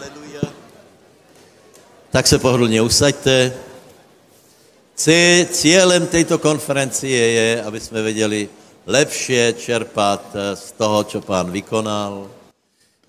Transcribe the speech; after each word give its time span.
Aleluja. 0.00 0.40
Tak 2.10 2.26
se 2.26 2.38
pohodlně 2.38 2.82
usaďte. 2.82 3.52
Cí- 4.96 5.46
Cílem 5.50 6.06
této 6.06 6.38
konferencie 6.38 7.26
je, 7.32 7.62
aby 7.62 7.80
jsme 7.80 8.02
věděli 8.02 8.48
lepšie 8.86 9.52
čerpat 9.52 10.36
z 10.54 10.72
toho, 10.72 11.04
co 11.04 11.20
pán 11.20 11.50
vykonal, 11.50 12.30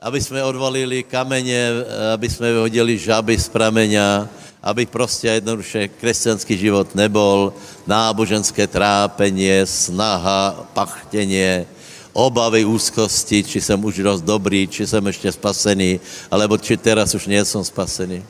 aby 0.01 0.21
jsme 0.21 0.43
odvalili 0.43 1.03
kameně, 1.03 1.69
aby 2.13 2.29
jsme 2.29 2.51
vyhodili 2.51 2.97
žaby 2.97 3.37
z 3.39 3.49
prameňa, 3.49 4.29
aby 4.63 4.85
prostě 4.85 5.27
jednoduše 5.27 5.87
křesťanský 5.87 6.57
život 6.57 6.95
nebol 6.95 7.53
náboženské 7.87 8.67
trápení, 8.67 9.49
snaha, 9.63 10.67
pachtěně, 10.73 11.65
obavy, 12.13 12.65
úzkosti, 12.65 13.43
či 13.43 13.61
jsem 13.61 13.85
už 13.85 13.97
dost 13.97 14.21
dobrý, 14.21 14.67
či 14.67 14.87
jsem 14.87 15.07
ještě 15.07 15.31
spasený, 15.31 15.99
alebo 16.31 16.57
či 16.57 16.77
teraz 16.77 17.15
už 17.15 17.27
nejsem 17.27 17.63
spasený. 17.63 18.23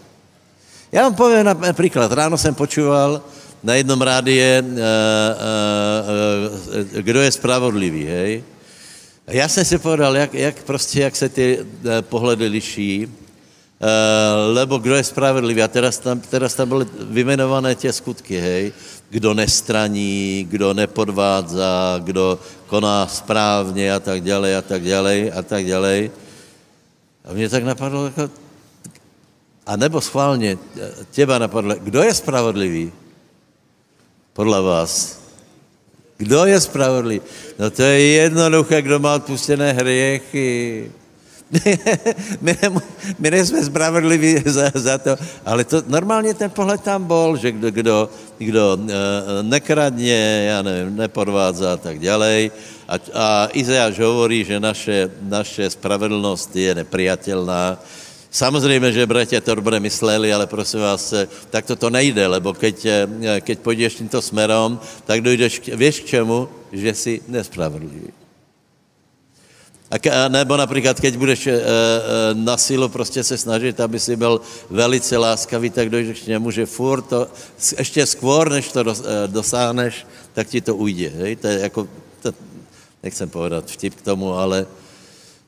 Já 0.91 1.03
vám 1.03 1.16
povím 1.16 1.44
například, 1.44 2.12
ráno 2.12 2.38
jsem 2.38 2.55
počúval 2.55 3.22
na 3.63 3.75
jednom 3.75 4.02
rádie, 4.02 4.63
uh, 4.63 4.67
uh, 4.67 4.81
uh, 6.81 7.02
kdo 7.02 7.22
je 7.22 7.31
spravodlivý, 7.31 8.05
hej? 8.05 8.44
Já 9.27 9.48
jsem 9.48 9.66
si 9.66 9.77
povedal, 9.77 10.17
jak, 10.17 10.34
jak 10.34 10.63
prostě, 10.63 11.02
jak 11.02 11.16
se 11.16 11.30
ty 11.30 11.59
pohledy 12.02 12.48
liší, 12.48 13.08
lebo 14.53 14.77
kdo 14.77 14.95
je 14.95 15.03
spravedlivý. 15.03 15.63
A 15.63 15.67
teraz 15.67 15.98
tam, 15.98 16.20
teraz 16.20 16.53
tam 16.53 16.70
byly 16.70 16.85
vymenované 16.99 17.76
tě 17.76 17.94
skutky, 17.94 18.38
hej. 18.38 18.73
Kdo 19.09 19.34
nestraní, 19.34 20.48
kdo 20.49 20.73
nepodvádza, 20.73 21.99
kdo 22.03 22.39
koná 22.67 23.08
správně 23.08 23.94
a 23.94 23.99
tak 23.99 24.22
dále 24.22 24.55
a 24.55 24.62
tak 24.62 24.84
dále 24.84 25.31
a 25.31 25.41
tak 25.41 25.66
dále. 25.66 26.09
A 27.25 27.34
mě 27.34 27.49
tak 27.49 27.63
napadlo, 27.63 28.05
jako, 28.05 28.30
a 29.66 29.75
nebo 29.75 30.02
schválně, 30.02 30.58
těba 31.11 31.38
napadlo, 31.38 31.75
kdo 31.80 32.03
je 32.03 32.14
spravodlivý? 32.14 32.92
Podle 34.33 34.61
vás. 34.61 35.22
Kdo 36.17 36.45
je 36.45 36.61
spravodlivý? 36.61 37.22
No 37.59 37.70
to 37.72 37.81
je 37.81 38.00
jednoduché, 38.00 38.81
kdo 38.81 39.00
má 39.00 39.16
odpustené 39.16 39.73
hriechy. 39.73 40.92
my, 42.41 42.55
ne, 42.61 42.69
my 43.19 43.27
nejsme 43.31 43.59
spravedliví 43.63 44.39
za, 44.45 44.71
za 44.75 44.97
to, 44.97 45.16
ale 45.45 45.63
to, 45.63 45.83
normálně 45.88 46.33
ten 46.33 46.49
pohled 46.49 46.81
tam 46.81 47.03
byl, 47.03 47.38
že 47.38 47.52
kdo, 47.52 47.71
kdo, 47.71 48.09
kdo 48.38 48.77
uh, 48.80 48.89
nekradně, 49.41 50.43
já 50.47 50.61
nevím, 50.61 50.95
nepodvádza 50.95 51.73
a 51.73 51.77
tak 51.77 51.99
dále. 51.99 52.49
A, 52.88 52.95
a 53.13 53.47
Izajáš 53.53 53.99
hovorí, 53.99 54.43
že 54.43 54.59
naše, 54.59 55.11
naše 55.21 55.69
spravedlnost 55.69 56.55
je 56.55 56.75
neprijatelná. 56.75 57.80
Samozřejmě, 58.31 58.91
že 58.91 59.05
bratia 59.05 59.41
to 59.41 59.55
dobře 59.55 59.80
mysleli, 59.80 60.33
ale 60.33 60.47
prosím 60.47 60.80
vás, 60.80 61.13
tak 61.52 61.65
to, 61.67 61.75
to 61.75 61.89
nejde, 61.89 62.27
lebo 62.27 62.53
keď, 62.55 62.88
keď 63.43 63.59
půjdeš 63.59 63.93
tímto 63.95 64.21
smerom, 64.23 64.80
tak 65.03 65.21
dojdeš, 65.21 65.59
k, 65.59 65.75
víš 65.75 65.99
k 65.99 66.05
čemu? 66.15 66.47
Že 66.71 66.93
jsi 66.93 67.13
nespravedlivý. 67.27 68.20
A 69.92 70.28
nebo 70.28 70.58
například, 70.58 71.00
keď 71.00 71.17
budeš 71.17 71.47
e, 71.47 71.52
e, 71.52 71.59
na 72.34 72.58
sílu 72.58 72.89
prostě 72.89 73.23
se 73.23 73.38
snažit, 73.38 73.80
aby 73.80 74.00
si 74.00 74.16
byl 74.16 74.42
velice 74.70 75.17
láskavý, 75.17 75.70
tak 75.70 75.89
dojdeš 75.89 76.20
k 76.20 76.28
němu, 76.28 76.52
že 76.52 76.66
furt 76.66 77.02
to, 77.02 77.28
ještě 77.78 78.06
skôr, 78.06 78.50
než 78.50 78.72
to 78.72 78.80
e, 78.80 78.94
dosáhneš, 79.28 80.08
tak 80.33 80.48
ti 80.48 80.61
to 80.61 80.75
ujde. 80.75 81.09
Hej? 81.09 81.36
To 81.36 81.48
je 81.48 81.59
jako, 81.59 81.88
to, 82.22 82.31
nechcem 83.03 83.30
povedat 83.30 83.67
vtip 83.67 83.95
k 83.95 84.02
tomu, 84.02 84.33
ale 84.33 84.66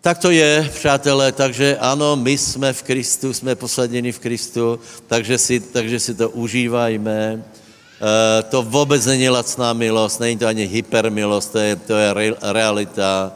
tak 0.01 0.17
to 0.17 0.31
je, 0.31 0.69
přátelé, 0.73 1.31
takže 1.31 1.77
ano, 1.79 2.15
my 2.15 2.37
jsme 2.37 2.73
v 2.73 2.83
Kristu, 2.83 3.33
jsme 3.33 3.55
posaděni 3.55 4.11
v 4.11 4.19
Kristu, 4.19 4.79
takže 5.07 5.37
si, 5.37 5.59
takže 5.59 5.99
si 5.99 6.13
to 6.13 6.29
užívajme. 6.29 7.39
E, 7.39 8.43
to 8.43 8.59
vůbec 8.63 9.05
není 9.05 9.29
lacná 9.29 9.73
milost, 9.73 10.19
není 10.19 10.37
to 10.37 10.47
ani 10.47 10.67
hypermilost, 10.67 11.51
to 11.51 11.59
je, 11.59 11.75
to 11.75 11.95
je 11.95 12.13
re, 12.13 12.27
realita 12.41 13.31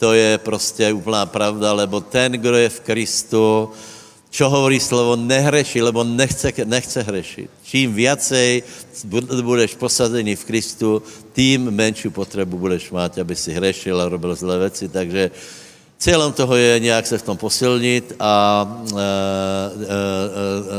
to 0.00 0.16
je 0.16 0.38
prostě 0.38 0.92
úplná 0.92 1.26
pravda, 1.26 1.72
lebo 1.72 2.00
ten, 2.00 2.32
kdo 2.32 2.56
je 2.56 2.68
v 2.68 2.80
Kristu, 2.80 3.68
čo 4.30 4.48
hovorí 4.48 4.80
slovo, 4.80 5.18
nehreší, 5.18 5.82
lebo 5.82 6.00
nechce, 6.06 6.48
nechce 6.64 7.02
hrešit. 7.02 7.50
Čím 7.66 7.92
viacej 7.92 8.62
budeš 9.42 9.76
posazený 9.76 10.40
v 10.40 10.44
Kristu, 10.44 11.02
tím 11.36 11.70
menší 11.70 12.08
potřebu 12.08 12.58
budeš 12.58 12.90
mít, 12.90 13.18
aby 13.18 13.36
si 13.36 13.52
hrešil 13.52 14.00
a 14.00 14.08
robil 14.08 14.34
zlé 14.34 14.58
věci. 14.58 14.88
Takže 14.88 15.30
cílem 15.98 16.32
toho 16.32 16.56
je 16.56 16.80
nějak 16.80 17.06
se 17.06 17.18
v 17.18 17.26
tom 17.26 17.36
posilnit 17.36 18.16
a 18.20 18.32
e, 18.64 18.96
e, 18.96 19.04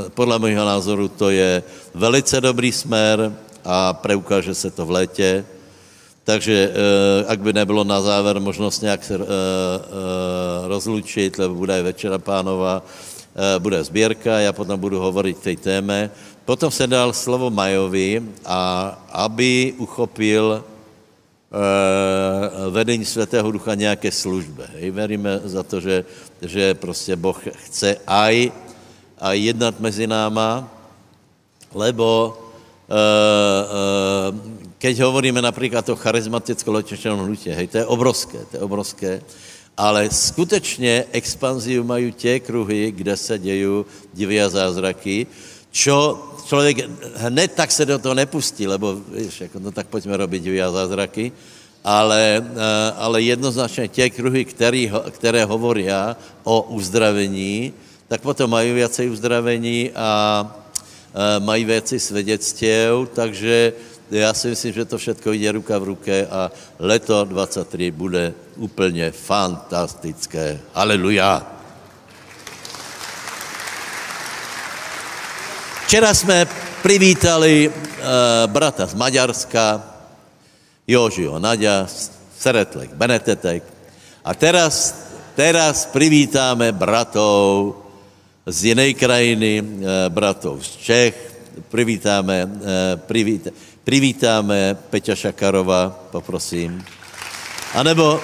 e, 0.08 0.10
podle 0.10 0.40
mého 0.40 0.66
názoru 0.66 1.08
to 1.08 1.30
je 1.30 1.64
velice 1.94 2.42
dobrý 2.42 2.72
smer 2.72 3.36
a 3.66 3.94
preukáže 3.94 4.56
se 4.56 4.72
to 4.72 4.86
v 4.86 4.92
létě. 4.92 5.46
Takže 6.32 6.56
e, 6.56 6.72
ak 7.28 7.40
by 7.44 7.52
nebylo 7.52 7.84
na 7.84 8.00
záver 8.00 8.40
možnost 8.40 8.88
nějak 8.88 9.04
se 9.04 9.16
e, 9.16 9.20
e, 9.20 9.24
rozlučit, 10.72 11.36
lebo 11.36 11.60
bude 11.60 11.76
večera 11.84 12.16
pánova, 12.16 12.80
bude 13.60 13.84
sbírka, 13.84 14.40
já 14.40 14.52
potom 14.52 14.80
budu 14.80 15.00
hovorit 15.00 15.40
k 15.40 15.44
té 15.44 15.56
téme. 15.56 16.12
Potom 16.46 16.72
se 16.72 16.88
dal 16.88 17.14
slovo 17.14 17.52
Majovi, 17.52 18.24
a 18.46 18.92
aby 19.12 19.74
uchopil 19.78 20.64
vedení 22.70 23.06
Svatého 23.06 23.52
Ducha 23.52 23.76
nějaké 23.76 24.12
službe. 24.12 24.68
Hej, 24.76 24.92
veríme 24.92 25.40
za 25.44 25.64
to, 25.64 25.80
že, 25.80 26.04
že 26.42 26.74
prostě 26.74 27.16
Boh 27.16 27.40
chce 27.40 27.98
aj, 28.08 28.52
aj 29.20 29.36
jednat 29.40 29.80
mezi 29.80 30.08
náma, 30.08 30.68
lebo 31.72 32.36
keď 34.82 35.06
hovoríme 35.06 35.38
například 35.46 35.86
o 35.94 35.96
charizmaticko 35.96 36.74
lečečnom 36.74 37.22
hnutí, 37.22 37.54
hej, 37.54 37.70
to 37.70 37.78
je 37.78 37.86
obrovské, 37.86 38.42
to 38.50 38.58
je 38.58 38.62
obrovské, 38.66 39.12
ale 39.78 40.10
skutečně 40.10 41.06
expanziu 41.14 41.86
mají 41.86 42.12
tě 42.12 42.40
kruhy, 42.42 42.90
kde 42.90 43.14
se 43.14 43.38
dějí 43.38 43.86
divy 44.14 44.42
a 44.42 44.50
zázraky, 44.50 45.28
čo 45.72 46.18
člověk 46.50 46.90
hned 47.16 47.54
tak 47.54 47.72
se 47.72 47.86
do 47.86 48.00
toho 48.02 48.18
nepustí, 48.18 48.68
lebo 48.68 48.98
víš, 49.14 49.42
jako, 49.42 49.60
no 49.60 49.72
tak 49.72 49.88
pojďme 49.88 50.18
robit 50.18 50.44
divy 50.44 50.62
a 50.62 50.74
zázraky, 50.74 51.32
ale, 51.86 52.42
eh, 52.42 52.92
ale 52.98 53.22
jednoznačně 53.22 53.88
tě 53.88 54.10
kruhy, 54.10 54.46
který, 54.46 54.92
které 55.10 55.46
hovorí 55.46 55.88
o 56.44 56.62
uzdravení, 56.74 57.74
tak 58.10 58.22
potom 58.22 58.50
mají 58.50 58.74
věci 58.74 59.10
uzdravení 59.10 59.92
a 59.94 60.10
eh, 61.14 61.40
mají 61.40 61.66
věci 61.66 62.00
svědectvěv, 62.00 63.14
takže 63.14 63.74
já 64.12 64.34
si 64.34 64.48
myslím, 64.48 64.74
že 64.74 64.86
to 64.86 64.98
všechno 64.98 65.32
jde 65.32 65.52
ruka 65.52 65.80
v 65.80 65.84
ruce 65.84 66.28
a 66.28 66.52
leto 66.80 67.26
23 67.26 67.92
bude 67.92 68.34
úplně 68.56 69.12
fantastické. 69.12 70.60
Aleluja. 70.74 71.48
Včera 75.86 76.14
jsme 76.14 76.48
privítali 76.82 77.68
uh, 77.68 77.74
brata 78.48 78.86
z 78.86 78.94
Maďarska, 78.94 79.84
Jožio 80.88 81.40
Nadia, 81.40 81.88
Seretlek, 82.40 82.94
Benetetek. 82.94 83.64
A 84.24 84.34
teraz, 84.34 84.96
teraz 85.36 85.86
privítáme 85.86 86.72
bratov 86.72 87.76
z 88.46 88.72
jiné 88.72 88.94
krajiny, 88.94 89.62
uh, 89.62 89.68
bratov 90.10 90.64
z 90.64 90.76
Čech, 90.76 91.16
privítáme, 91.70 92.46
uh, 92.46 92.52
privítáme, 93.84 94.78
Peťa 94.90 95.16
Šakarova, 95.16 96.00
poprosím. 96.12 96.86
A 97.74 97.84
nebo, 97.84 98.22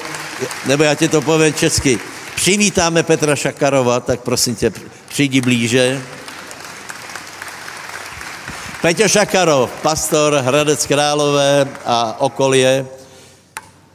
nebo 0.65 0.83
já 0.83 0.95
ti 0.95 1.09
to 1.09 1.21
povím 1.21 1.53
česky. 1.53 1.99
Přivítáme 2.35 3.03
Petra 3.03 3.35
Šakarova, 3.35 3.99
tak 3.99 4.21
prosím 4.21 4.55
tě, 4.55 4.71
přijdi 5.09 5.41
blíže. 5.41 6.01
Peťo 8.81 9.07
Šakarov, 9.07 9.71
pastor 9.81 10.33
Hradec 10.33 10.85
Králové 10.85 11.67
a 11.85 12.21
okolie, 12.21 12.85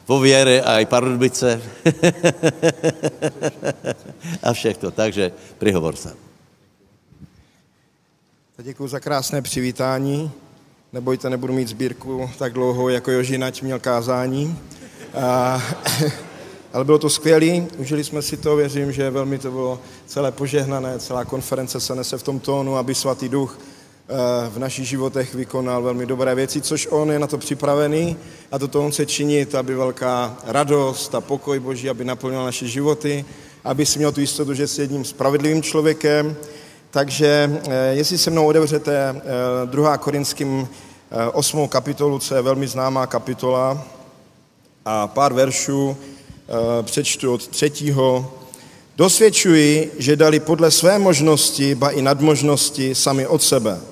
pověry 0.07 0.61
a 0.61 0.81
i 0.81 0.87
Pardubice. 0.87 1.63
a 4.43 4.53
všechno, 4.53 4.91
takže 4.91 5.33
prihovor 5.59 5.97
se. 5.97 6.15
Děkuji 8.63 8.89
za 8.89 9.01
krásné 9.01 9.43
přivítání. 9.43 10.31
Nebojte, 10.93 11.31
nebudu 11.31 11.53
mít 11.53 11.69
sbírku 11.69 12.31
tak 12.39 12.53
dlouho, 12.53 12.89
jako 12.89 13.11
Jožinač 13.11 13.61
měl 13.63 13.79
kázání. 13.79 14.59
A, 15.15 15.63
ale 16.73 16.85
bylo 16.85 16.99
to 16.99 17.11
skvělé, 17.11 17.67
užili 17.79 18.05
jsme 18.05 18.23
si 18.23 18.37
to, 18.37 18.57
věřím, 18.57 18.93
že 18.93 19.11
velmi 19.11 19.39
to 19.39 19.51
bylo 19.51 19.81
celé 20.07 20.33
požehnané, 20.33 20.99
celá 20.99 21.25
konference 21.25 21.81
se 21.81 21.95
nese 21.95 22.19
v 22.19 22.23
tom 22.23 22.41
tónu, 22.41 22.77
aby 22.77 22.95
svatý 22.95 23.29
duch 23.29 23.59
eh, 23.59 24.51
v 24.51 24.59
našich 24.59 24.89
životech 24.89 25.35
vykonal 25.35 25.83
velmi 25.83 26.07
dobré 26.07 26.35
věci, 26.35 26.61
což 26.61 26.89
on 26.91 27.11
je 27.11 27.19
na 27.19 27.27
to 27.27 27.39
připravený 27.39 28.17
a 28.51 28.59
toto 28.59 28.85
on 28.85 28.91
chce 28.91 29.07
činit, 29.07 29.55
aby 29.55 29.75
velká 29.75 30.37
radost 30.45 31.15
a 31.15 31.21
pokoj 31.21 31.61
Boží, 31.61 31.91
aby 31.91 32.05
naplnil 32.05 32.45
naše 32.45 32.69
životy 32.69 33.25
aby 33.65 33.87
si 33.87 33.99
měl 33.99 34.13
tu 34.13 34.21
jistotu, 34.21 34.55
že 34.55 34.67
jsi 34.67 34.81
jedním 34.81 35.05
spravedlivým 35.05 35.63
člověkem. 35.63 36.37
Takže 36.93 37.61
jestli 37.91 38.19
se 38.19 38.31
mnou 38.31 38.47
otevřete 38.47 39.23
2. 39.65 39.99
Korinským 39.99 40.69
8. 41.33 41.69
kapitolu, 41.69 42.19
co 42.19 42.35
je 42.35 42.43
velmi 42.43 42.69
známá 42.69 43.07
kapitola, 43.07 43.85
a 44.85 45.07
pár 45.07 45.33
veršů 45.33 45.97
přečtu 46.83 47.33
od 47.33 47.49
třetího. 47.49 48.33
Dosvědčuji, 48.97 49.93
že 49.99 50.17
dali 50.17 50.41
podle 50.41 50.71
své 50.71 50.99
možnosti, 50.99 51.75
ba 51.75 51.91
i 51.91 52.03
nadmožnosti 52.03 52.95
sami 52.95 53.27
od 53.27 53.43
sebe– 53.43 53.81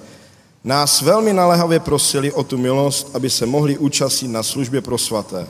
nás 0.64 1.00
velmi 1.00 1.32
naléhavě 1.32 1.81
prosili 1.81 2.32
o 2.32 2.44
tu 2.44 2.58
milost, 2.58 3.11
aby 3.14 3.31
se 3.31 3.47
mohli 3.47 3.79
účastnit 3.79 4.29
na 4.29 4.43
službě 4.43 4.81
pro 4.81 4.99
svaté. 4.99 5.47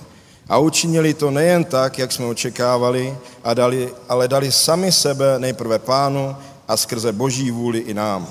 A 0.49 0.59
učinili 0.59 1.15
to 1.15 1.31
nejen 1.31 1.65
tak, 1.65 1.99
jak 1.99 2.13
jsme 2.13 2.27
očekávali, 2.27 3.17
a 3.45 3.55
dali, 3.55 3.95
ale 4.09 4.29
dali 4.29 4.53
sami 4.53 4.93
sebe 4.93 5.39
nejprve 5.39 5.79
pánu 5.79 6.37
a 6.71 6.77
skrze 6.77 7.13
boží 7.13 7.51
vůli 7.51 7.79
i 7.79 7.95
nám. 7.95 8.27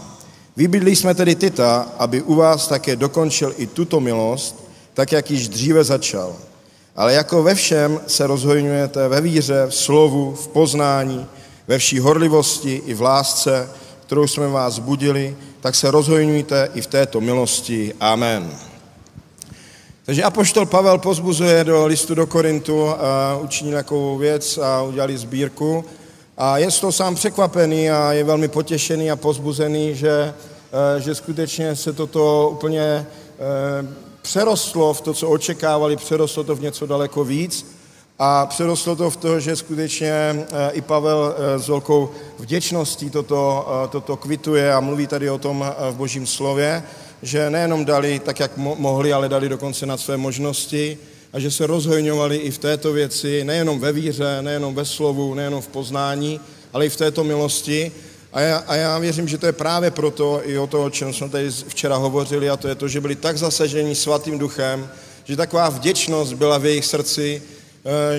Vybydli 0.57 0.95
jsme 0.95 1.15
tedy 1.15 1.35
Tita, 1.35 1.87
aby 1.97 2.21
u 2.21 2.35
vás 2.35 2.67
také 2.67 2.95
dokončil 2.95 3.53
i 3.57 3.67
tuto 3.67 3.99
milost, 3.99 4.63
tak 4.93 5.11
jak 5.11 5.31
již 5.31 5.47
dříve 5.47 5.83
začal. 5.83 6.35
Ale 6.95 7.13
jako 7.13 7.43
ve 7.43 7.55
všem 7.55 7.99
se 8.07 8.27
rozhojňujete 8.27 9.07
ve 9.07 9.21
víře, 9.21 9.65
v 9.69 9.75
slovu, 9.75 10.35
v 10.35 10.47
poznání, 10.47 11.25
ve 11.67 11.77
vší 11.77 11.99
horlivosti 11.99 12.81
i 12.85 12.93
v 12.93 13.01
lásce, 13.01 13.69
kterou 14.05 14.27
jsme 14.27 14.47
vás 14.47 14.79
budili, 14.79 15.35
tak 15.61 15.75
se 15.75 15.91
rozhojňujte 15.91 16.69
i 16.73 16.81
v 16.81 16.87
této 16.87 17.21
milosti. 17.21 17.93
Amen. 17.99 18.51
Takže 20.05 20.23
Apoštol 20.23 20.65
Pavel 20.65 20.97
pozbuzuje 20.97 21.63
do 21.63 21.85
listu 21.85 22.15
do 22.15 22.27
Korintu 22.27 22.89
a 22.89 23.39
učiní 23.43 23.71
takovou 23.71 24.17
věc 24.17 24.57
a 24.57 24.81
udělali 24.81 25.17
sbírku. 25.17 25.85
A 26.41 26.57
je 26.57 26.71
z 26.71 26.79
toho 26.79 26.91
sám 26.91 27.15
překvapený 27.15 27.91
a 27.91 28.13
je 28.13 28.23
velmi 28.23 28.47
potěšený 28.47 29.11
a 29.11 29.15
pozbuzený, 29.15 29.95
že, 29.95 30.33
eh, 30.97 31.01
že 31.01 31.15
skutečně 31.15 31.75
se 31.75 31.93
toto 31.93 32.49
úplně 32.53 32.81
eh, 32.81 33.05
přerostlo 34.21 34.93
v 34.93 35.01
to, 35.01 35.13
co 35.13 35.29
očekávali, 35.29 35.95
přerostlo 35.95 36.43
to 36.43 36.55
v 36.55 36.61
něco 36.61 36.85
daleko 36.85 37.23
víc. 37.23 37.75
A 38.19 38.45
přerostlo 38.45 38.95
to 38.95 39.09
v 39.09 39.17
to, 39.17 39.39
že 39.39 39.55
skutečně 39.55 40.11
eh, 40.11 40.45
i 40.71 40.81
Pavel 40.81 41.35
s 41.57 41.67
velkou 41.67 42.09
vděčností 42.37 43.09
toto, 43.09 43.67
toto 43.89 44.17
kvituje 44.17 44.73
a 44.73 44.79
mluví 44.79 45.07
tady 45.07 45.29
o 45.29 45.37
tom 45.37 45.65
v 45.91 45.95
božím 45.95 46.27
slově, 46.27 46.83
že 47.21 47.49
nejenom 47.49 47.85
dali 47.85 48.19
tak, 48.19 48.39
jak 48.39 48.57
mohli, 48.57 49.13
ale 49.13 49.29
dali 49.29 49.49
dokonce 49.49 49.85
nad 49.85 49.99
své 49.99 50.17
možnosti 50.17 50.97
a 51.33 51.39
že 51.39 51.51
se 51.51 51.67
rozhojňovali 51.67 52.37
i 52.37 52.51
v 52.51 52.57
této 52.57 52.93
věci, 52.93 53.43
nejenom 53.43 53.79
ve 53.79 53.93
víře, 53.93 54.41
nejenom 54.41 54.75
ve 54.75 54.85
slovu, 54.85 55.33
nejenom 55.33 55.61
v 55.61 55.67
poznání, 55.67 56.39
ale 56.73 56.85
i 56.85 56.89
v 56.89 56.95
této 56.95 57.23
milosti. 57.23 57.91
A 58.33 58.41
já, 58.41 58.57
a 58.57 58.75
já 58.75 58.99
věřím, 58.99 59.27
že 59.27 59.37
to 59.37 59.45
je 59.45 59.51
právě 59.51 59.91
proto 59.91 60.41
i 60.43 60.57
o 60.57 60.67
to, 60.67 60.83
o 60.83 60.89
čem 60.89 61.13
jsme 61.13 61.29
tady 61.29 61.51
včera 61.67 61.95
hovořili, 61.95 62.49
a 62.49 62.57
to 62.57 62.67
je 62.67 62.75
to, 62.75 62.87
že 62.87 63.01
byli 63.01 63.15
tak 63.15 63.37
zasaženi 63.37 63.95
svatým 63.95 64.39
duchem, 64.39 64.89
že 65.23 65.35
taková 65.35 65.69
vděčnost 65.69 66.33
byla 66.33 66.57
v 66.57 66.65
jejich 66.65 66.85
srdci, 66.85 67.41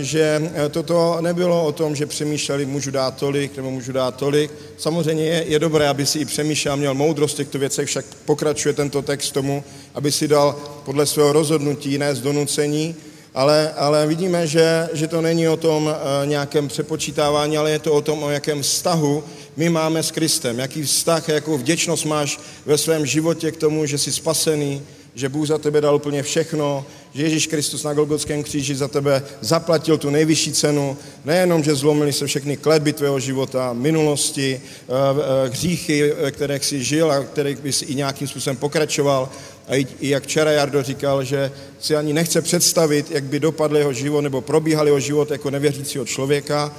že 0.00 0.50
eh, 0.54 0.68
toto 0.68 1.18
nebylo 1.20 1.64
o 1.64 1.72
tom, 1.72 1.96
že 1.96 2.06
přemýšleli, 2.06 2.66
můžu 2.66 2.90
dát 2.90 3.16
tolik 3.16 3.56
nebo 3.56 3.70
můžu 3.70 3.92
dát 3.92 4.16
tolik. 4.16 4.50
Samozřejmě 4.78 5.24
je, 5.24 5.44
je 5.46 5.58
dobré, 5.58 5.88
aby 5.88 6.06
si 6.06 6.18
i 6.18 6.24
přemýšlel, 6.24 6.76
měl 6.76 6.94
moudrost 6.94 7.34
v 7.34 7.36
těchto 7.36 7.58
věcech, 7.58 7.88
však 7.88 8.04
pokračuje 8.24 8.74
tento 8.74 9.02
text 9.02 9.30
tomu, 9.30 9.64
aby 9.94 10.12
si 10.12 10.28
dal 10.28 10.56
podle 10.84 11.06
svého 11.06 11.32
rozhodnutí, 11.32 11.98
ne 11.98 12.14
z 12.14 12.20
donucení, 12.20 12.96
ale, 13.34 13.72
ale 13.76 14.06
vidíme, 14.06 14.46
že, 14.46 14.88
že 14.92 15.06
to 15.06 15.20
není 15.20 15.48
o 15.48 15.56
tom 15.56 15.84
uh, 15.84 15.92
nějakém 16.24 16.68
přepočítávání, 16.68 17.58
ale 17.58 17.70
je 17.70 17.78
to 17.78 17.92
o 17.92 18.00
tom, 18.00 18.22
o 18.22 18.30
jakém 18.30 18.62
vztahu 18.62 19.24
my 19.56 19.70
máme 19.70 20.02
s 20.02 20.10
Kristem. 20.10 20.58
Jaký 20.58 20.82
vztah, 20.82 21.28
jakou 21.28 21.58
vděčnost 21.58 22.04
máš 22.04 22.40
ve 22.66 22.78
svém 22.78 23.06
životě 23.06 23.50
k 23.50 23.56
tomu, 23.56 23.86
že 23.86 23.98
jsi 23.98 24.12
spasený, 24.12 24.82
že 25.14 25.28
Bůh 25.28 25.48
za 25.48 25.58
tebe 25.58 25.80
dal 25.80 25.96
úplně 25.96 26.22
všechno, 26.22 26.86
že 27.14 27.22
Ježíš 27.22 27.46
Kristus 27.46 27.84
na 27.84 27.94
Golgotském 27.94 28.42
kříži 28.42 28.74
za 28.74 28.88
tebe 28.88 29.22
zaplatil 29.40 29.98
tu 29.98 30.10
nejvyšší 30.10 30.52
cenu, 30.52 30.96
nejenom, 31.24 31.64
že 31.64 31.74
zlomili 31.74 32.12
se 32.12 32.26
všechny 32.26 32.56
kletby 32.56 32.92
tvého 32.92 33.20
života, 33.20 33.72
minulosti, 33.72 34.60
eh, 34.64 34.92
eh, 34.92 35.48
hříchy, 35.48 36.12
které 36.30 36.60
jsi 36.60 36.84
žil 36.84 37.12
a 37.12 37.24
které 37.24 37.54
bys 37.54 37.82
i 37.82 37.94
nějakým 37.94 38.28
způsobem 38.28 38.56
pokračoval. 38.56 39.28
A 39.68 39.76
i, 39.76 39.86
jak 40.00 40.22
včera 40.22 40.50
Jardo 40.50 40.82
říkal, 40.82 41.24
že 41.24 41.52
si 41.80 41.96
ani 41.96 42.12
nechce 42.12 42.42
představit, 42.42 43.10
jak 43.10 43.24
by 43.24 43.40
dopadl 43.40 43.76
jeho 43.76 43.92
život 43.92 44.20
nebo 44.20 44.40
probíhal 44.40 44.86
jeho 44.86 45.00
život 45.00 45.30
jako 45.30 45.50
nevěřícího 45.50 46.04
člověka, 46.04 46.72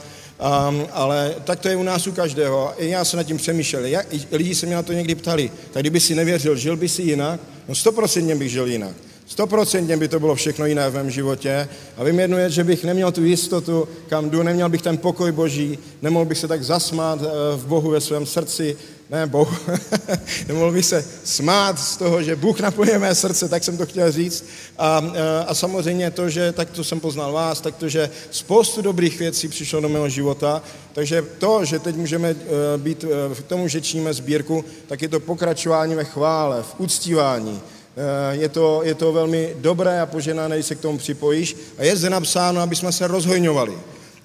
Um, 0.69 0.87
ale 0.91 1.35
tak 1.43 1.59
to 1.59 1.69
je 1.69 1.75
u 1.75 1.83
nás 1.83 2.07
u 2.07 2.11
každého. 2.11 2.73
I 2.77 2.89
já 2.89 3.05
se 3.05 3.17
nad 3.17 3.23
tím 3.23 3.37
přemýšlel. 3.37 3.85
Jak, 3.85 4.07
lidi 4.31 4.55
se 4.55 4.65
mě 4.65 4.75
na 4.75 4.83
to 4.83 4.93
někdy 4.93 5.15
ptali, 5.15 5.51
tak 5.71 5.83
kdyby 5.83 5.99
si 5.99 6.15
nevěřil, 6.15 6.55
žil 6.55 6.77
by 6.77 6.89
si 6.89 7.01
jinak? 7.01 7.39
No 7.67 7.75
stoprocentně 7.75 8.35
bych 8.35 8.51
žil 8.51 8.67
jinak. 8.67 8.95
Stoprocentně 9.27 9.97
by 9.97 10.07
to 10.07 10.19
bylo 10.19 10.35
všechno 10.35 10.65
jiné 10.65 10.89
v 10.89 10.93
mém 10.93 11.09
životě. 11.09 11.69
A 11.97 12.03
vím 12.03 12.19
jednu 12.19 12.37
věc, 12.37 12.53
že 12.53 12.63
bych 12.63 12.83
neměl 12.83 13.11
tu 13.11 13.23
jistotu, 13.23 13.87
kam 14.09 14.29
jdu, 14.29 14.43
neměl 14.43 14.69
bych 14.69 14.81
ten 14.81 14.97
pokoj 14.97 15.31
boží, 15.31 15.79
nemohl 16.01 16.25
bych 16.25 16.37
se 16.37 16.47
tak 16.47 16.63
zasmát 16.63 17.19
eh, 17.21 17.27
v 17.57 17.65
Bohu 17.65 17.89
ve 17.89 18.01
svém 18.01 18.25
srdci, 18.25 18.77
ne 19.11 19.27
Bohu, 19.27 19.55
nemohl 20.47 20.71
bych 20.71 20.85
se 20.85 21.05
smát 21.23 21.79
z 21.79 21.97
toho, 21.97 22.23
že 22.23 22.35
Bůh 22.35 22.59
naplňuje 22.59 22.99
mé 22.99 23.15
srdce, 23.15 23.49
tak 23.49 23.63
jsem 23.63 23.77
to 23.77 23.85
chtěl 23.85 24.11
říct. 24.11 24.45
A, 24.77 25.11
eh, 25.13 25.45
a 25.47 25.53
samozřejmě 25.53 26.11
to, 26.11 26.29
že 26.29 26.51
tak 26.51 26.69
to 26.69 26.83
jsem 26.83 26.99
poznal 26.99 27.33
vás, 27.33 27.61
tak 27.61 27.75
to, 27.75 27.89
že 27.89 28.09
spoustu 28.31 28.81
dobrých 28.81 29.19
věcí 29.19 29.47
přišlo 29.47 29.81
do 29.81 29.89
mého 29.89 30.09
života, 30.09 30.63
takže 30.93 31.25
to, 31.37 31.65
že 31.65 31.79
teď 31.79 31.95
můžeme 31.95 32.29
eh, 32.29 32.35
být 32.77 33.05
v 33.33 33.41
tomu, 33.47 33.67
že 33.67 33.81
číme 33.81 34.13
sbírku, 34.13 34.65
tak 34.87 35.01
je 35.01 35.07
to 35.07 35.19
pokračování 35.19 35.95
ve 35.95 36.03
chvále, 36.03 36.63
v 36.63 36.75
uctívání, 36.77 37.61
Eh, 37.95 38.35
je 38.35 38.49
to, 38.49 38.81
je 38.83 38.95
to 38.95 39.11
velmi 39.11 39.55
dobré 39.59 40.01
a 40.01 40.05
poženané, 40.05 40.63
se 40.63 40.75
k 40.75 40.79
tomu 40.79 40.97
připojíš. 40.97 41.57
A 41.77 41.83
je 41.83 41.95
zde 41.95 42.09
napsáno, 42.09 42.61
aby 42.61 42.75
jsme 42.75 42.91
se 42.91 43.07
rozhojňovali, 43.07 43.77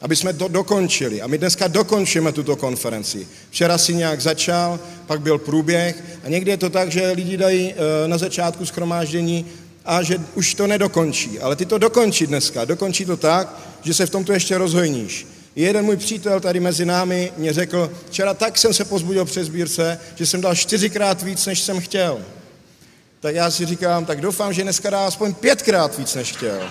aby 0.07 0.17
jsme 0.17 0.33
to 0.33 0.49
dokončili. 0.49 1.23
A 1.23 1.27
my 1.27 1.39
dneska 1.39 1.69
dokončíme 1.69 2.33
tuto 2.33 2.57
konferenci. 2.57 3.27
Včera 3.51 3.79
si 3.79 3.95
nějak 3.95 4.21
začal, 4.21 4.81
pak 5.07 5.21
byl 5.21 5.39
průběh 5.39 6.05
a 6.25 6.29
někdy 6.29 6.51
je 6.51 6.57
to 6.57 6.71
tak, 6.71 6.91
že 6.91 7.11
lidi 7.11 7.37
dají 7.37 7.75
eh, 7.75 8.09
na 8.09 8.19
začátku 8.19 8.67
schromáždění 8.67 9.47
a 9.85 10.03
že 10.03 10.19
už 10.35 10.55
to 10.55 10.67
nedokončí. 10.67 11.39
Ale 11.41 11.57
ty 11.57 11.67
to 11.67 11.79
dokončí 11.79 12.27
dneska. 12.27 12.65
Dokončí 12.65 13.05
to 13.05 13.17
tak, 13.17 13.59
že 13.83 13.95
se 13.95 14.07
v 14.07 14.11
tomto 14.11 14.33
ještě 14.33 14.59
rozhojníš. 14.59 15.27
Jeden 15.57 15.85
můj 15.85 15.97
přítel 15.97 16.41
tady 16.41 16.61
mezi 16.61 16.85
námi 16.85 17.33
mě 17.37 17.53
řekl, 17.53 17.91
včera 18.11 18.35
tak 18.35 18.59
jsem 18.59 18.75
se 18.75 18.85
pozbudil 18.85 19.25
přes 19.25 19.47
sbírce, 19.47 19.99
že 20.15 20.27
jsem 20.27 20.41
dal 20.41 20.55
čtyřikrát 20.55 21.23
víc, 21.23 21.47
než 21.47 21.61
jsem 21.61 21.81
chtěl 21.81 22.23
tak 23.21 23.35
já 23.35 23.51
si 23.51 23.67
říkám, 23.67 24.05
tak 24.05 24.21
doufám, 24.21 24.53
že 24.53 24.63
dneska 24.63 24.91
dá 24.91 25.07
aspoň 25.07 25.35
pětkrát 25.35 25.99
víc, 25.99 26.15
než 26.15 26.33
chtěl. 26.33 26.71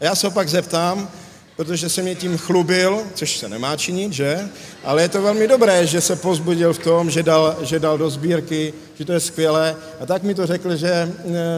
A 0.00 0.04
já 0.04 0.14
se 0.14 0.26
ho 0.26 0.30
pak 0.30 0.48
zeptám, 0.48 1.10
protože 1.56 1.88
se 1.88 2.02
mě 2.02 2.14
tím 2.14 2.38
chlubil, 2.38 3.02
což 3.14 3.38
se 3.38 3.48
nemá 3.48 3.76
činit, 3.76 4.12
že? 4.12 4.48
Ale 4.84 5.02
je 5.02 5.08
to 5.08 5.22
velmi 5.22 5.48
dobré, 5.48 5.86
že 5.86 6.00
se 6.00 6.16
pozbudil 6.16 6.72
v 6.72 6.78
tom, 6.78 7.10
že 7.10 7.22
dal, 7.22 7.56
že 7.62 7.78
dal 7.78 7.98
do 7.98 8.10
sbírky, 8.10 8.74
že 8.98 9.04
to 9.04 9.12
je 9.12 9.20
skvělé. 9.20 9.76
A 10.00 10.06
tak 10.06 10.22
mi 10.22 10.34
to 10.34 10.46
řekl, 10.46 10.76
že 10.76 10.88
e, 10.88 11.10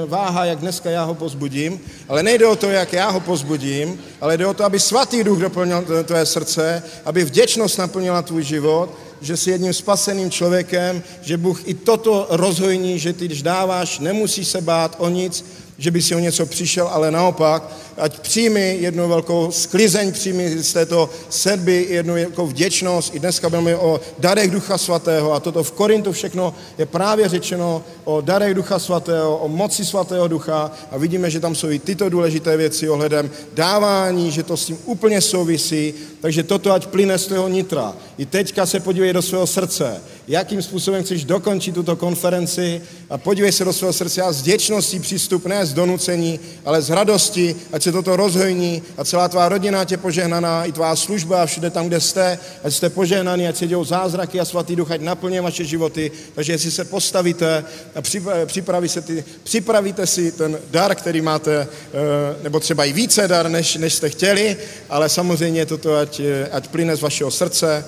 váha, 0.07 0.45
jak 0.45 0.59
dneska 0.59 0.91
já 0.91 1.05
ho 1.05 1.15
pozbudím, 1.15 1.81
ale 2.09 2.23
nejde 2.23 2.47
o 2.47 2.57
to, 2.57 2.71
jak 2.71 2.93
já 2.93 3.11
ho 3.11 3.21
pozbudím, 3.21 4.01
ale 4.21 4.37
jde 4.37 4.47
o 4.47 4.55
to, 4.55 4.65
aby 4.65 4.81
svatý 4.81 5.25
duch 5.25 5.39
doplnil 5.39 5.85
tvé 6.05 6.27
srdce, 6.27 6.83
aby 7.05 7.25
vděčnost 7.25 7.79
naplnila 7.79 8.23
tvůj 8.23 8.43
život 8.43 8.91
že 9.23 9.37
jsi 9.37 9.51
jedním 9.51 9.73
spaseným 9.73 10.31
člověkem, 10.31 11.03
že 11.21 11.37
Bůh 11.37 11.69
i 11.69 11.75
toto 11.75 12.27
rozhojní, 12.31 12.99
že 12.99 13.13
ty, 13.13 13.25
když 13.25 13.43
dáváš, 13.43 13.99
nemusíš 13.99 14.49
se 14.49 14.61
bát 14.61 14.97
o 14.99 15.09
nic, 15.09 15.45
že 15.79 15.91
by 15.91 16.02
si 16.02 16.14
o 16.14 16.19
něco 16.19 16.47
přišel, 16.47 16.88
ale 16.88 17.11
naopak, 17.11 17.69
ať 17.99 18.21
přijmi 18.21 18.76
jednu 18.81 19.09
velkou 19.09 19.50
sklizeň, 19.50 20.12
přijmi 20.12 20.62
z 20.62 20.73
této 20.73 21.11
sedby 21.31 21.87
jednu 21.91 22.14
velkou 22.14 22.47
vděčnost. 22.47 23.14
I 23.14 23.19
dneska 23.19 23.49
budeme 23.49 23.76
o 23.76 24.00
darech 24.19 24.50
Ducha 24.50 24.79
Svatého 24.79 25.33
a 25.33 25.41
toto 25.41 25.62
v 25.62 25.73
Korintu 25.73 26.12
všechno 26.12 26.55
je 26.79 26.87
právě 26.87 27.29
řečeno 27.29 27.85
o 28.05 28.21
darech 28.21 28.55
Ducha 28.55 28.79
Svatého, 28.79 29.37
o 29.38 29.49
moci 29.49 29.85
Svatého 29.85 30.29
Ducha 30.29 30.71
a 30.91 30.99
vidíme, 30.99 31.31
že 31.31 31.41
tam 31.41 31.55
jsou 31.55 31.71
i 31.71 31.79
tyto 31.79 32.09
důležité 32.09 32.57
věci 32.57 32.88
ohledem 32.88 33.31
dávání, 33.55 34.31
že 34.31 34.43
to 34.43 34.57
s 34.57 34.67
tím 34.67 34.79
úplně 34.85 35.21
souvisí, 35.21 35.95
takže 36.21 36.43
toto 36.43 36.73
ať 36.73 36.87
plyne 36.87 37.19
z 37.19 37.26
toho 37.26 37.49
nitra. 37.49 37.95
I 38.19 38.26
teďka 38.26 38.67
se 38.67 38.81
podívej 38.81 39.12
do 39.12 39.23
svého 39.23 39.47
srdce. 39.47 40.00
Jakým 40.29 40.62
způsobem 40.62 41.02
chceš 41.02 41.25
dokončit 41.25 41.75
tuto 41.75 41.97
konferenci 41.97 42.83
a 43.11 43.19
podívej 43.19 43.52
se 43.52 43.64
do 43.64 43.73
svého 43.73 43.93
srdce 43.93 44.23
a 44.23 44.33
s 44.33 44.41
vděčností 44.41 45.00
přístup 45.00 45.47
ne 45.47 45.67
z 45.67 45.73
donucení, 45.73 46.41
ale 46.64 46.83
z 46.83 46.91
radosti, 46.91 47.57
ať 47.73 47.83
se 47.83 47.93
toto 47.93 48.17
rozhojní 48.17 48.83
a 48.97 49.05
celá 49.05 49.29
tvá 49.29 49.49
rodina 49.49 49.85
tě 49.85 49.97
požehnaná, 49.97 50.64
i 50.64 50.73
tvá 50.73 50.97
služba 50.97 51.43
a 51.43 51.47
všude 51.47 51.71
tam, 51.71 51.87
kde 51.87 52.00
jste, 52.00 52.38
ať 52.64 52.75
jste 52.75 52.91
požehnaní, 52.91 53.49
ať 53.49 53.57
se 53.57 53.67
dějou 53.67 53.85
zázraky 53.85 54.41
a 54.41 54.45
svatý 54.45 54.76
duch, 54.76 54.91
ať 54.91 55.00
naplně 55.00 55.41
vaše 55.41 55.64
životy. 55.64 56.11
Takže 56.35 56.52
jestli 56.52 56.71
se 56.71 56.85
postavíte 56.85 57.64
a 57.95 58.00
připraví 58.47 58.88
se 58.88 59.00
ty, 59.00 59.25
připravíte 59.43 60.07
si 60.07 60.33
ten 60.33 60.59
dar, 60.71 60.95
který 60.95 61.21
máte, 61.21 61.61
eh, 61.61 62.43
nebo 62.43 62.61
třeba 62.61 62.85
i 62.85 62.93
více 62.93 63.29
dar, 63.29 63.49
než, 63.49 63.76
než 63.76 63.95
jste 63.95 64.11
chtěli, 64.11 64.57
ale 64.91 65.09
samozřejmě 65.09 65.67
toto, 65.67 65.95
ať, 65.97 66.21
ať 66.52 66.69
plyne 66.69 66.97
z 66.97 67.00
vašeho 67.00 67.31
srdce. 67.31 67.85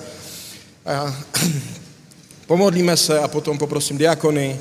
A 0.85 1.17
pomodlíme 2.47 2.97
se 2.97 3.19
a 3.19 3.27
potom 3.27 3.57
poprosím 3.57 3.97
diakony, 3.97 4.59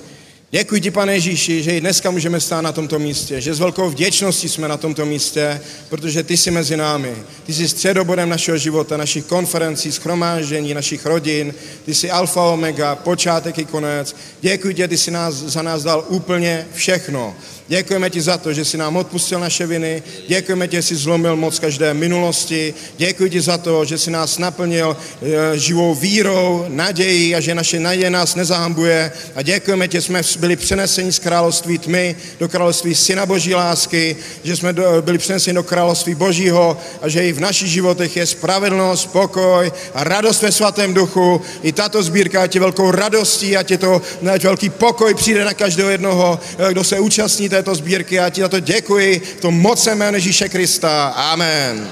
Děkuji 0.57 0.81
ti, 0.81 0.91
pane 0.91 1.15
Ježíši, 1.15 1.63
že 1.63 1.77
i 1.77 1.81
dneska 1.81 2.11
můžeme 2.11 2.41
stát 2.41 2.61
na 2.61 2.73
tomto 2.73 2.99
místě, 2.99 3.41
že 3.41 3.55
s 3.55 3.59
velkou 3.59 3.91
vděčností 3.91 4.49
jsme 4.49 4.69
na 4.69 4.77
tomto 4.77 5.07
místě, 5.07 5.61
protože 5.89 6.23
ty 6.23 6.37
jsi 6.37 6.51
mezi 6.51 6.77
námi. 6.77 7.15
Ty 7.47 7.55
jsi 7.55 7.69
středobodem 7.69 8.29
našeho 8.29 8.59
života, 8.59 8.97
našich 8.97 9.25
konferencí, 9.25 9.93
schromáždění, 9.93 10.75
našich 10.75 11.07
rodin. 11.07 11.55
Ty 11.85 11.95
jsi 11.95 12.11
alfa, 12.11 12.43
omega, 12.43 12.95
počátek 12.95 13.59
i 13.59 13.65
konec. 13.65 14.17
Děkuji 14.41 14.75
ti, 14.75 14.89
ty 14.89 14.99
jsi 14.99 15.11
nás, 15.11 15.35
za 15.35 15.63
nás 15.63 15.83
dal 15.83 16.05
úplně 16.09 16.67
všechno. 16.75 17.35
Děkujeme 17.69 18.11
ti 18.11 18.21
za 18.21 18.39
to, 18.39 18.53
že 18.53 18.65
jsi 18.65 18.77
nám 18.77 18.97
odpustil 18.97 19.41
naše 19.41 19.67
viny. 19.67 20.03
Děkujeme 20.29 20.69
ti, 20.69 20.77
že 20.77 20.83
jsi 20.83 20.97
zlomil 20.97 21.37
moc 21.37 21.59
každé 21.59 21.95
minulosti. 21.95 22.75
Děkuji 22.97 23.31
ti 23.31 23.41
za 23.41 23.59
to, 23.59 23.85
že 23.85 23.99
jsi 23.99 24.11
nás 24.11 24.39
naplnil 24.39 24.97
e, 25.23 25.59
živou 25.59 25.95
vírou, 25.95 26.65
nadějí 26.69 27.35
a 27.35 27.41
že 27.41 27.55
naše 27.55 27.81
naděje 27.81 28.11
nás 28.11 28.35
nezahambuje. 28.35 29.13
A 29.35 29.43
děkujeme 29.43 29.89
ti, 29.89 29.97
že 29.97 30.03
jsme 30.03 30.21
byli 30.39 30.57
přeneseni 30.57 31.13
z 31.13 31.19
království 31.19 31.79
tmy 31.79 32.17
do 32.41 32.49
království 32.49 32.95
Syna 32.95 33.27
Boží 33.27 33.55
lásky, 33.55 34.17
že 34.45 34.57
jsme 34.57 34.75
byli 35.01 35.19
přeneseni 35.19 35.55
do 35.55 35.63
království 35.63 36.15
Božího 36.15 36.77
a 37.03 37.09
že 37.09 37.29
i 37.29 37.33
v 37.33 37.41
našich 37.41 37.69
životech 37.69 38.17
je 38.17 38.27
spravedlnost, 38.27 39.07
pokoj 39.07 39.73
a 39.95 40.05
radost 40.05 40.43
ve 40.43 40.53
svatém 40.53 40.95
duchu. 40.95 41.41
I 41.63 41.73
tato 41.73 42.03
sbírka 42.03 42.47
tě 42.47 42.61
velkou 42.61 42.91
radostí 42.91 43.57
a 43.57 43.63
tě 43.63 43.79
to 43.79 44.03
velký 44.43 44.71
pokoj 44.71 45.15
přijde 45.15 45.45
na 45.45 45.55
každého 45.55 45.91
jednoho, 45.91 46.39
e, 46.59 46.73
kdo 46.73 46.85
se 46.85 47.01
účastní 47.01 47.54
této 47.55 47.75
sbírky. 47.75 48.15
Já 48.15 48.31
ti 48.31 48.41
za 48.41 48.49
to 48.49 48.61
děkuji 48.61 49.21
v 49.21 49.41
tom 49.41 49.55
mocem 49.55 49.99
jméno 49.99 50.17
Ježíše 50.17 50.49
Krista. 50.49 51.15
Amen. 51.15 51.87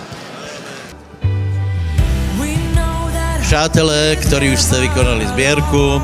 Přátelé, 3.47 4.17
ktorí 4.17 4.53
už 4.53 4.61
jste 4.63 4.81
vykonali 4.81 5.27
sběrku, 5.27 6.03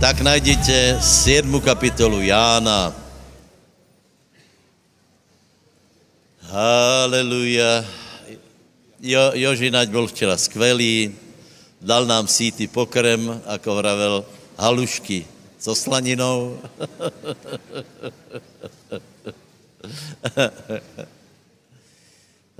tak 0.00 0.20
najdete 0.20 0.98
7. 0.98 1.60
kapitolu 1.60 2.22
Jána. 2.22 2.92
Haleluja. 6.40 7.84
Jo, 9.00 9.30
Joži 9.34 9.70
Naď 9.70 9.88
byl 9.88 10.06
včera 10.06 10.36
skvělý, 10.36 11.14
dal 11.80 12.06
nám 12.06 12.26
síty 12.26 12.66
pokrem, 12.66 13.42
jako 13.46 13.74
vravel, 13.74 14.24
halušky 14.58 15.26
so 15.62 15.78
slaninou. 15.78 16.58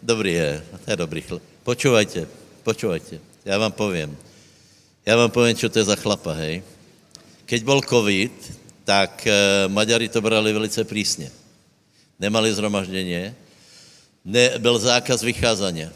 dobrý 0.02 0.32
je, 0.38 0.62
to 0.84 0.90
je 0.90 0.96
dobrý 0.96 1.20
chlap. 1.26 1.42
Počúvajte, 1.66 2.26
počúvajte, 2.62 3.18
já 3.44 3.58
vám 3.58 3.72
povím. 3.72 4.18
Já 5.06 5.16
vám 5.16 5.30
povím, 5.34 5.56
čo 5.58 5.66
to 5.66 5.82
je 5.82 5.90
za 5.90 5.96
chlapa, 5.98 6.30
hej. 6.46 6.62
Keď 7.50 7.60
bol 7.66 7.82
covid, 7.82 8.30
tak 8.86 9.26
e, 9.26 9.34
Maďari 9.66 10.06
to 10.08 10.22
brali 10.22 10.52
velice 10.52 10.84
prísně. 10.86 11.30
Nemali 12.22 12.54
zhromažděně, 12.54 13.34
ne, 14.24 14.58
byl 14.58 14.78
zákaz 14.78 15.22
vycházania. 15.26 15.90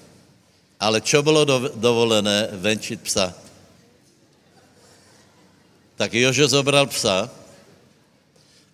Ale 0.80 1.00
čo 1.00 1.22
bylo 1.22 1.44
do, 1.44 1.70
dovolené? 1.78 2.48
Venčit 2.52 3.00
psa. 3.00 3.45
Tak 5.96 6.14
Jožo 6.14 6.48
zobral 6.48 6.86
psa 6.86 7.30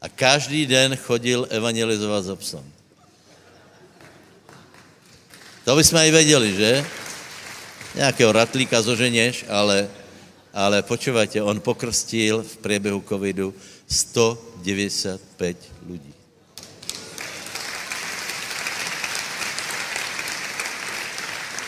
a 0.02 0.09
každý 0.09 0.67
den 0.67 0.97
chodil 0.97 1.47
evangelizovat 1.50 2.25
za 2.25 2.37
psom. 2.37 2.64
To 5.64 5.76
bychom 5.76 5.99
i 5.99 6.11
věděli, 6.11 6.57
že? 6.57 6.87
Nějakého 7.95 8.33
ratlíka 8.33 8.83
zoženěš, 8.83 9.45
ale, 9.49 9.88
ale 10.55 10.83
počúvajte, 10.83 11.43
on 11.43 11.61
pokrstil 11.61 12.43
v 12.43 12.57
průběhu 12.57 13.05
covidu 13.09 13.55
195 13.87 15.57
lidí. 15.87 16.14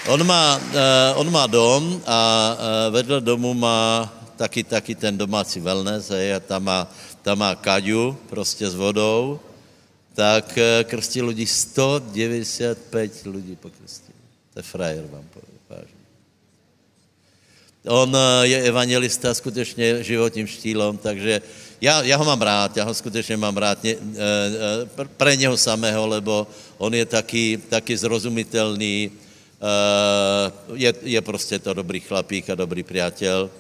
On 0.06 0.26
má, 0.26 0.56
uh, 0.56 1.20
on 1.20 1.32
má 1.32 1.46
dom 1.46 2.02
a 2.06 2.18
uh, 2.52 2.94
vedle 2.94 3.20
domu 3.20 3.54
má 3.54 4.12
taky, 4.36 4.64
taky 4.64 4.94
ten 4.94 5.18
domácí 5.18 5.60
wellness, 5.60 6.08
hej, 6.08 6.34
a 6.34 6.40
tam 6.40 6.64
má, 6.64 6.92
tam 7.22 7.38
má 7.38 7.54
kaďu 7.54 8.16
prostě 8.28 8.70
s 8.70 8.74
vodou, 8.74 9.40
tak 10.14 10.58
eh, 10.58 10.84
krstí 10.84 11.22
lidi 11.22 11.46
195 11.46 13.26
lidí 13.26 13.56
pokrstí. 13.56 14.12
To 14.54 14.58
je 14.58 14.62
frajer, 14.62 15.04
vám 15.10 15.26
povím. 15.34 15.54
On 17.84 18.16
eh, 18.16 18.46
je 18.46 18.62
evangelista 18.62 19.34
skutečně 19.34 20.02
životním 20.04 20.46
štýlom, 20.46 20.98
takže 20.98 21.42
já, 21.80 22.02
já 22.02 22.16
ho 22.16 22.24
mám 22.24 22.42
rád, 22.42 22.76
já 22.76 22.84
ho 22.84 22.94
skutečně 22.94 23.36
mám 23.36 23.56
rád 23.56 23.82
ně, 23.82 23.96
eh, 23.96 25.04
pre 25.16 25.36
něho 25.36 25.56
samého, 25.56 26.06
lebo 26.06 26.46
on 26.78 26.94
je 26.94 27.06
taky, 27.06 27.60
taky 27.68 27.96
zrozumitelný, 27.96 29.10
je, 30.74 30.94
je 31.02 31.20
prostě 31.20 31.58
to 31.58 31.74
dobrý 31.74 32.00
chlapík 32.00 32.50
a 32.50 32.54
dobrý 32.54 32.82
přítel. 32.82 33.50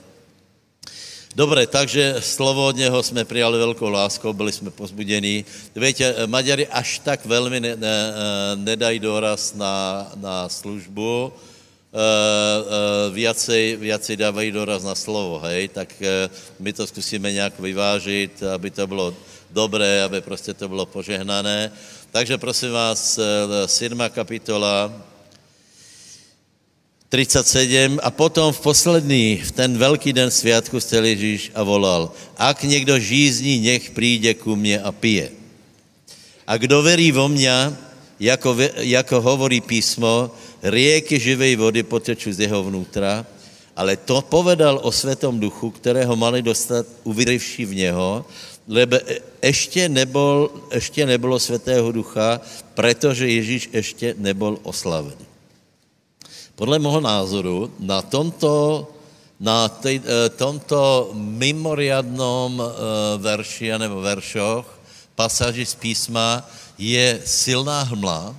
Dobre, 1.34 1.66
takže 1.66 2.22
slovo 2.22 2.66
od 2.66 2.76
něho 2.76 3.02
jsme 3.02 3.24
přijali 3.24 3.58
velkou 3.58 3.90
láskou, 3.90 4.32
byli 4.32 4.52
jsme 4.52 4.70
pozbuděni. 4.70 5.44
Víte, 5.76 6.26
Maďari 6.26 6.66
až 6.66 6.98
tak 6.98 7.26
velmi 7.26 7.60
ne, 7.60 7.76
ne, 7.76 8.14
nedají 8.54 8.98
doraz 8.98 9.54
na, 9.54 10.06
na 10.14 10.48
službu, 10.48 11.32
e, 11.34 11.98
e, 11.98 13.10
viacej, 13.10 13.76
viacej 13.82 14.16
dávají 14.16 14.54
doraz 14.54 14.86
na 14.86 14.94
slovo, 14.94 15.42
hej, 15.42 15.68
tak 15.74 15.90
e, 16.02 16.30
my 16.62 16.72
to 16.72 16.86
zkusíme 16.86 17.32
nějak 17.32 17.58
vyvážit, 17.58 18.42
aby 18.54 18.70
to 18.70 18.86
bylo 18.86 19.14
dobré, 19.50 20.02
aby 20.06 20.20
prostě 20.20 20.54
to 20.54 20.68
bylo 20.70 20.86
požehnané. 20.86 21.72
Takže 22.14 22.38
prosím 22.38 22.70
vás, 22.70 23.18
7. 23.66 23.98
kapitola, 24.14 24.86
37 27.14 28.02
a 28.02 28.10
potom 28.10 28.50
v 28.50 28.60
poslední, 28.60 29.38
v 29.38 29.50
ten 29.54 29.78
velký 29.78 30.10
den 30.10 30.34
světku 30.34 30.82
stel 30.82 31.04
Ježíš 31.06 31.54
a 31.54 31.62
volal, 31.62 32.10
ak 32.34 32.66
někdo 32.66 32.98
žízní, 32.98 33.62
nech 33.62 33.94
přijde 33.94 34.34
ku 34.34 34.58
mně 34.58 34.82
a 34.82 34.90
pije. 34.90 35.30
A 36.46 36.56
kdo 36.58 36.82
verí 36.82 37.14
vo 37.14 37.30
mě, 37.30 37.70
jako, 38.18 38.56
jako 38.82 39.20
hovorí 39.20 39.62
písmo, 39.62 40.34
rieky 40.62 41.20
živej 41.20 41.54
vody 41.54 41.86
poteču 41.86 42.34
z 42.34 42.50
jeho 42.50 42.66
vnútra, 42.66 43.22
ale 43.78 43.94
to 43.94 44.18
povedal 44.26 44.82
o 44.82 44.90
Světom 44.90 45.38
duchu, 45.38 45.70
kterého 45.70 46.18
mali 46.18 46.42
dostat 46.42 46.82
uvěřivší 47.06 47.64
v 47.64 47.74
něho, 47.74 48.26
lebo 48.66 48.98
ještě, 49.38 49.88
nebol, 49.88 50.50
ještě 50.74 51.06
nebylo 51.06 51.38
Světého 51.38 51.92
ducha, 51.92 52.40
protože 52.74 53.30
Ježíš 53.30 53.70
ještě 53.72 54.14
nebyl 54.18 54.58
oslavený. 54.66 55.33
Podle 56.54 56.78
mého 56.78 57.00
názoru 57.00 57.70
na 57.82 58.02
tomto, 58.02 58.86
na 59.40 59.66
tej, 59.68 59.98
eh, 59.98 60.30
tomto 60.38 61.10
mimoriadnom 61.14 62.62
eh, 62.62 62.66
verši 63.18 63.74
nebo 63.74 63.98
veršoch, 63.98 64.66
pasáži 65.18 65.66
z 65.66 65.74
písma, 65.74 66.46
je 66.78 67.22
silná 67.26 67.82
hmla, 67.82 68.34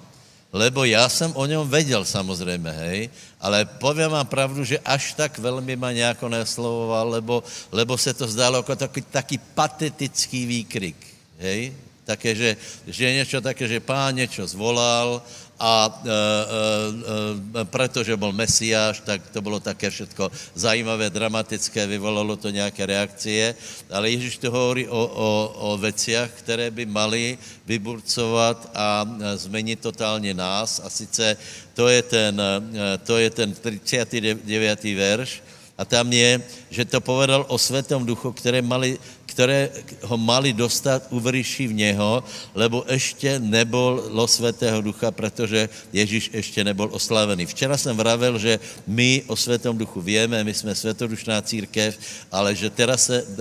lebo 0.56 0.88
já 0.88 1.10
jsem 1.10 1.32
o 1.36 1.46
něm 1.46 1.68
věděl 1.68 2.06
samozřejmě, 2.08 2.72
hej, 2.72 3.10
ale 3.40 3.66
povím 3.66 4.08
vám 4.08 4.28
pravdu, 4.28 4.64
že 4.64 4.80
až 4.80 5.14
tak 5.20 5.40
velmi 5.40 5.76
ma 5.76 5.92
nějako 5.92 6.30
neslovoval, 6.30 7.10
lebo, 7.10 7.44
lebo 7.72 7.98
se 8.00 8.14
to 8.16 8.28
zdálo 8.28 8.64
jako 8.64 8.76
taky, 8.76 9.02
taky 9.02 9.38
patetický 9.38 10.46
výkrik, 10.46 10.96
hej, 11.38 11.76
také, 12.06 12.36
že, 12.36 12.58
že 12.88 13.14
něco 13.14 13.42
také, 13.42 13.68
že 13.68 13.80
pán 13.80 14.16
něco 14.16 14.48
zvolal 14.48 15.22
a 15.60 15.88
e, 15.88 16.10
e, 16.10 17.62
e, 17.62 17.66
protože 17.66 18.18
byl 18.18 18.32
mesiáš, 18.32 19.00
tak 19.06 19.30
to 19.30 19.42
bylo 19.42 19.60
také 19.60 19.90
všetko 19.90 20.32
zajímavé, 20.56 21.10
dramatické, 21.10 21.88
vyvolalo 21.88 22.36
to 22.36 22.50
nějaké 22.50 22.86
reakcie, 22.86 23.56
ale 23.92 24.12
Ježíš 24.12 24.38
to 24.38 24.52
hovorí 24.52 24.88
o, 24.88 25.00
o, 25.00 25.30
o 25.56 25.78
veciach, 25.78 26.32
které 26.32 26.72
by 26.72 26.86
mali 26.86 27.38
vyburcovat 27.66 28.72
a 28.76 29.06
e, 29.06 29.38
změnit 29.38 29.80
totálně 29.80 30.34
nás 30.34 30.82
a 30.84 30.90
sice 30.90 31.38
to 31.74 31.88
je 31.88 32.02
ten, 32.02 32.42
e, 32.42 32.98
to 32.98 33.18
je 33.18 33.30
ten 33.30 33.54
39. 33.54 34.84
verš, 34.84 35.44
A 35.76 35.84
tam 35.84 36.08
je, 36.08 36.40
že 36.72 36.88
to 36.88 37.04
povedal 37.04 37.44
o 37.52 37.60
Svetom 37.60 38.06
duchu, 38.08 38.32
které 38.32 38.64
mali 38.64 38.96
které 39.26 39.70
ho 40.02 40.18
mali 40.18 40.54
dostat, 40.54 41.08
uvrší 41.10 41.68
v 41.68 41.74
něho, 41.74 42.24
lebo 42.56 42.86
ještě 42.90 43.40
nebolo 43.40 44.28
Svetého 44.28 44.82
Ducha, 44.82 45.12
protože 45.12 45.70
Ježíš 45.94 46.30
ještě 46.34 46.64
nebol 46.64 46.90
oslavený. 46.92 47.46
Včera 47.46 47.78
jsem 47.78 47.98
vravel, 47.98 48.38
že 48.38 48.60
my 48.88 49.24
o 49.28 49.36
Svetom 49.36 49.78
Duchu 49.78 50.02
víme, 50.02 50.44
my 50.44 50.54
jsme 50.54 50.76
svetodušná 50.76 51.42
církev, 51.42 51.98
ale 52.32 52.56
že 52.56 52.70
teraz 52.70 53.06
se, 53.06 53.24
uh, 53.24 53.30
uh, 53.30 53.38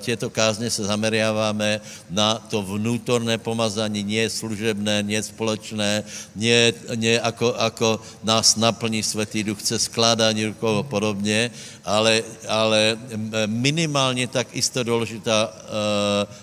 těto 0.00 0.30
kázně 0.30 0.70
se 0.70 0.84
zameriáváme 0.84 1.80
na 2.10 2.34
to 2.34 2.62
vnútorné 2.62 3.38
pomazání, 3.38 4.02
nie 4.02 4.30
služebné, 4.30 5.02
nie 5.02 5.20
společné, 5.22 6.04
nie, 6.36 6.72
nie 6.96 7.20
ako, 7.20 7.54
ako 7.54 7.88
nás 8.24 8.56
naplní 8.56 9.02
Svetý 9.02 9.44
Duch 9.44 9.62
cez 9.62 9.82
skládání 9.82 10.54
rukou 10.54 10.78
a 10.78 10.82
podobně, 10.82 11.50
ale, 11.84 12.22
ale 12.48 12.98
minimálně 13.46 14.26
tak 14.26 14.48
isto 14.52 14.82
důležitá 15.00 15.48
uh, 15.48 15.56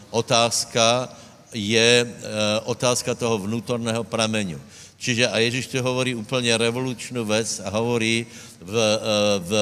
otázka 0.09 1.09
je 1.53 2.09
uh, 2.09 2.09
otázka 2.65 3.13
toho 3.13 3.37
vnútorného 3.37 4.01
pramenu. 4.01 4.57
Čiže 4.97 5.29
a 5.29 5.37
Ježíš 5.37 5.77
to 5.77 5.85
hovorí 5.85 6.17
úplně 6.17 6.57
revolučnou 6.57 7.21
věc 7.21 7.61
a 7.61 7.69
hovorí, 7.69 8.25
v, 8.61 8.73
uh, 8.73 9.45
v 9.45 9.53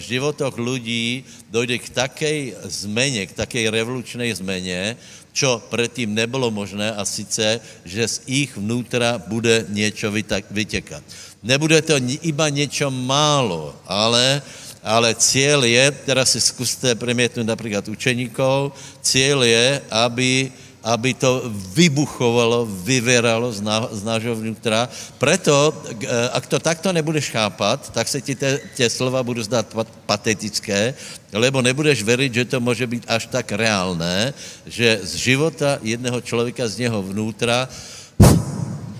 životoch 0.00 0.56
lidí 0.56 1.28
dojde 1.52 1.76
k 1.78 1.88
takej 1.92 2.56
zmeně, 2.64 3.26
k 3.28 3.36
takej 3.44 3.68
revolučnej 3.68 4.32
zmeně, 4.32 4.96
čo 5.36 5.60
předtím 5.68 6.16
nebylo 6.16 6.48
možné 6.48 6.96
a 6.96 7.04
sice, 7.04 7.60
že 7.84 8.08
z 8.08 8.16
jich 8.26 8.56
vnútra 8.56 9.20
bude 9.28 9.68
něco 9.68 10.08
vytěkat. 10.50 11.04
Nebude 11.42 11.84
to 11.84 12.00
iba 12.24 12.48
něco 12.48 12.90
málo, 12.90 13.76
ale 13.86 14.42
ale 14.88 15.12
cíl 15.14 15.68
je, 15.68 15.84
teraz 16.08 16.32
si 16.32 16.40
zkuste 16.40 16.96
premietnout 16.96 17.44
například 17.44 17.84
učeníkov, 17.92 18.72
cíl 19.04 19.44
je, 19.44 19.84
aby, 19.92 20.48
aby 20.80 21.12
to 21.12 21.44
vybuchovalo, 21.76 22.64
vyvěralo 22.64 23.52
z, 23.52 23.60
ná, 23.60 23.84
z 23.92 24.00
nášho 24.00 24.32
vnitra. 24.32 24.88
Preto, 25.20 25.76
eh, 25.92 26.08
ak 26.32 26.48
to 26.48 26.56
takto 26.56 26.88
nebudeš 26.88 27.28
chápat, 27.36 27.92
tak 27.92 28.08
se 28.08 28.24
ti 28.24 28.32
tě 28.72 28.88
slova 28.88 29.20
budou 29.20 29.44
zdát 29.44 29.68
patetické, 30.08 30.96
lebo 31.36 31.60
nebudeš 31.60 32.00
věřit, 32.00 32.34
že 32.34 32.44
to 32.48 32.56
může 32.56 32.88
být 32.88 33.04
až 33.12 33.28
tak 33.28 33.52
reálné, 33.52 34.32
že 34.64 35.04
z 35.04 35.12
života 35.20 35.84
jedného 35.84 36.24
člověka, 36.24 36.64
z 36.64 36.88
něho 36.88 37.02
vnútra, 37.04 37.68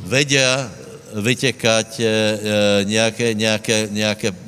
vedia 0.04 0.68
vytěkať 1.09 2.00
nějaké, 2.85 3.35
nějaké, 3.35 3.88
nějaké 3.90 4.48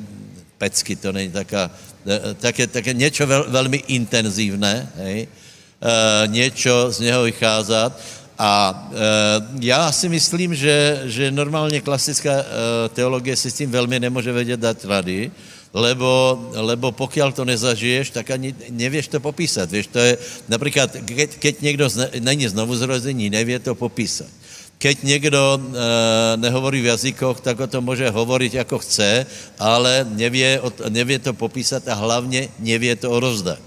pecky, 0.61 0.93
to 0.95 1.09
není 1.09 1.33
taká, 1.33 1.73
eh, 2.05 2.37
také, 2.37 2.69
také 2.69 2.93
něco 2.93 3.25
vel, 3.25 3.45
velmi 3.49 3.81
intenzivné, 3.89 4.93
hej? 5.01 5.27
E, 5.81 6.27
něco 6.27 6.91
z 6.91 6.99
něho 6.99 7.23
vycházet. 7.23 7.93
A 8.37 8.53
e, 8.93 8.97
já 9.59 9.91
si 9.91 10.09
myslím, 10.09 10.55
že, 10.55 11.01
že 11.05 11.31
normálně 11.31 11.81
klasická 11.81 12.31
e, 12.31 12.45
teologie 12.93 13.35
si 13.35 13.51
s 13.51 13.65
tím 13.65 13.71
velmi 13.71 13.99
nemůže 13.99 14.31
vědět 14.31 14.59
dát 14.59 14.85
rady, 14.85 15.31
lebo, 15.73 16.39
lebo 16.53 16.91
pokud 16.91 17.33
to 17.33 17.45
nezažiješ, 17.45 18.09
tak 18.09 18.31
ani 18.31 18.55
nevěš 18.69 19.07
to 19.07 19.19
popísat. 19.19 19.71
Víš, 19.71 19.87
to 19.87 19.99
je 19.99 20.17
například, 20.49 20.91
keď, 21.05 21.29
keď 21.37 21.61
někdo 21.61 21.89
zne, 21.89 22.09
není 22.19 22.47
znovu 22.47 22.75
zrození, 22.75 23.29
nevě 23.29 23.59
to 23.59 23.75
popísat. 23.75 24.29
Keď 24.81 25.03
někdo 25.03 25.61
e, 25.61 25.61
nehovorí 26.41 26.81
v 26.81 26.97
jazykoch, 26.97 27.37
tak 27.41 27.59
o 27.59 27.67
to 27.69 27.81
může 27.81 28.09
hovorit 28.09 28.53
jako 28.53 28.81
chce, 28.81 29.25
ale 29.61 30.07
nevě, 30.09 30.61
nevě 30.89 31.19
to 31.19 31.33
popísat 31.37 31.85
a 31.87 31.93
hlavně 31.93 32.49
nevě 32.59 32.95
to 32.95 33.19
rozdat. 33.19 33.61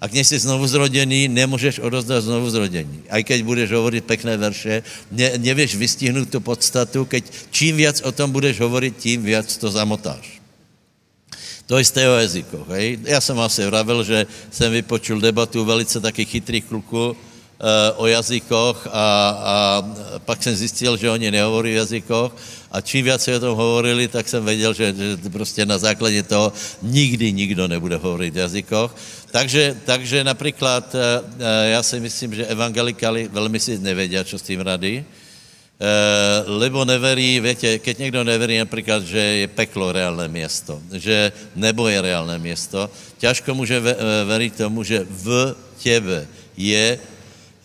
A 0.00 0.06
když 0.06 0.28
jsi 0.28 0.38
znovu 0.38 0.66
zrodený, 0.66 1.28
nemůžeš 1.28 1.78
odozdat 1.78 2.24
znovu 2.24 2.50
zrodění. 2.50 3.02
A 3.12 3.20
keď 3.20 3.44
budeš 3.44 3.72
hovorit 3.72 4.04
pekné 4.04 4.36
verše, 4.36 4.82
ne, 5.12 5.36
nevěš 5.36 5.76
vystihnout 5.76 6.32
tu 6.32 6.40
podstatu, 6.40 7.04
keď 7.04 7.24
čím 7.50 7.76
víc 7.76 8.00
o 8.00 8.12
tom 8.12 8.32
budeš 8.32 8.60
hovorit, 8.60 8.96
tím 8.96 9.20
víc 9.20 9.56
to 9.60 9.68
zamotáš. 9.68 10.40
To 11.66 11.76
je 11.76 12.08
o 12.08 12.16
jazykoch. 12.24 12.68
Hej? 12.68 12.98
Já 13.04 13.20
jsem 13.20 13.36
asi 13.40 13.66
vravil, 13.66 14.04
že 14.04 14.26
jsem 14.50 14.72
vypočul 14.72 15.20
debatu 15.20 15.64
velice 15.64 16.00
taky 16.00 16.24
chytrých 16.24 16.64
kluků, 16.64 17.16
o 17.96 18.06
jazykoch 18.06 18.86
a, 18.86 18.90
a 18.92 19.84
pak 20.18 20.42
jsem 20.42 20.56
zjistil, 20.56 20.96
že 20.96 21.10
oni 21.10 21.30
nehovorí 21.30 21.72
v 21.72 21.76
jazykoch 21.76 22.32
a 22.70 22.80
čím 22.80 23.04
víc 23.04 23.28
o 23.28 23.40
tom 23.40 23.56
hovorili, 23.56 24.08
tak 24.08 24.28
jsem 24.28 24.44
věděl, 24.44 24.74
že, 24.74 24.94
že 24.96 25.30
prostě 25.32 25.66
na 25.66 25.78
základě 25.78 26.22
toho 26.22 26.52
nikdy 26.82 27.32
nikdo 27.32 27.68
nebude 27.68 27.96
hovorit 27.96 28.34
v 28.34 28.36
jazykoch. 28.36 28.96
Takže, 29.30 29.76
takže 29.84 30.24
například 30.24 30.94
eh, 30.94 30.98
eh, 31.40 31.70
já 31.70 31.82
si 31.82 32.00
myslím, 32.00 32.34
že 32.34 32.46
evangelikali 32.46 33.28
velmi 33.32 33.60
si 33.60 33.78
nevědí, 33.78 34.16
co 34.24 34.38
s 34.38 34.42
tím 34.42 34.60
rady, 34.60 35.04
lebo 36.46 36.84
neverí, 36.84 37.40
větě, 37.40 37.78
keď 37.78 37.98
někdo 37.98 38.24
neverí 38.24 38.58
například, 38.58 39.02
že 39.02 39.18
je 39.18 39.48
peklo 39.48 39.92
reálné 39.92 40.28
město, 40.28 40.80
že 40.92 41.32
nebo 41.56 41.88
je 41.88 42.00
reálné 42.00 42.38
město, 42.38 42.90
těžko 43.18 43.54
může 43.54 43.80
veriť 44.24 44.54
tomu, 44.56 44.82
že 44.82 45.04
v 45.04 45.56
těbe 45.78 46.26
je 46.56 46.98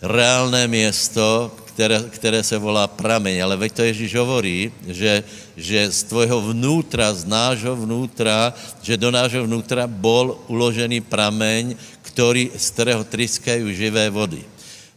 reálné 0.02 0.68
město, 0.68 1.50
které, 1.64 2.04
které 2.10 2.42
se 2.42 2.58
volá 2.58 2.86
prameň. 2.86 3.42
Ale 3.42 3.56
veď 3.56 3.72
to 3.72 3.82
Ježíš 3.82 4.14
hovorí, 4.14 4.72
že, 4.86 5.24
že 5.56 5.90
z 5.92 6.02
tvojho 6.02 6.52
vnútra, 6.52 7.14
z 7.14 7.24
nášho 7.24 7.76
vnútra, 7.76 8.52
že 8.82 9.00
do 9.00 9.10
nášho 9.10 9.46
vnútra 9.46 9.86
bol 9.86 10.42
uložený 10.52 11.00
prameň, 11.00 11.78
který, 12.02 12.50
z 12.52 12.70
kterého 12.70 13.04
tryskají 13.04 13.74
živé 13.74 14.10
vody. 14.10 14.44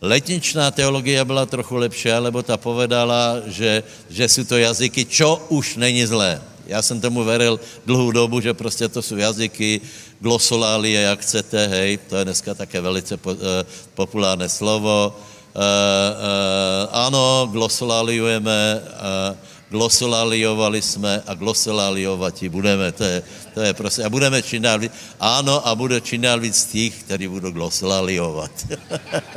Letničná 0.01 0.71
teologie 0.71 1.25
byla 1.25 1.45
trochu 1.45 1.75
lepší, 1.75 2.09
lebo 2.09 2.43
ta 2.43 2.57
povedala, 2.57 3.41
že, 3.47 3.83
že 4.09 4.29
jsou 4.29 4.43
to 4.43 4.57
jazyky, 4.57 5.05
čo 5.05 5.47
už 5.49 5.75
není 5.79 6.05
zlé. 6.05 6.41
Já 6.67 6.81
jsem 6.81 7.01
tomu 7.01 7.23
veril 7.23 7.59
dlouhou 7.85 8.11
dobu, 8.11 8.41
že 8.41 8.53
prostě 8.53 8.89
to 8.89 9.01
jsou 9.01 9.17
jazyky, 9.17 9.81
glosolálie, 10.25 11.01
jak 11.01 11.21
chcete, 11.21 11.67
hej, 11.67 11.97
to 12.09 12.17
je 12.17 12.25
dneska 12.25 12.57
také 12.57 12.81
velice 12.81 13.13
po, 13.17 13.37
uh, 13.37 13.61
populárné 13.93 14.49
slovo. 14.49 15.13
Uh, 15.13 15.61
uh, 15.61 16.89
ano, 16.89 17.45
glosoláliujeme, 17.53 18.81
uh, 18.81 19.37
glosoláliovali 19.69 20.81
jsme 20.81 21.21
a 21.29 21.33
glosoláliovati 21.33 22.49
budeme, 22.49 22.91
to 22.91 23.03
je, 23.03 23.23
to 23.53 23.61
je 23.61 23.73
prostě, 23.73 24.03
a 24.03 24.09
budeme 24.09 24.41
čím 24.41 24.61
dál 24.65 24.79
víc, 24.79 24.91
ano, 25.19 25.61
a 25.61 25.75
bude 25.75 26.01
čím 26.01 26.21
dál 26.21 26.39
víc 26.41 26.65
těch, 26.65 27.05
kteří 27.05 27.27
budou 27.27 27.51
glosoláliovat. 27.51 28.51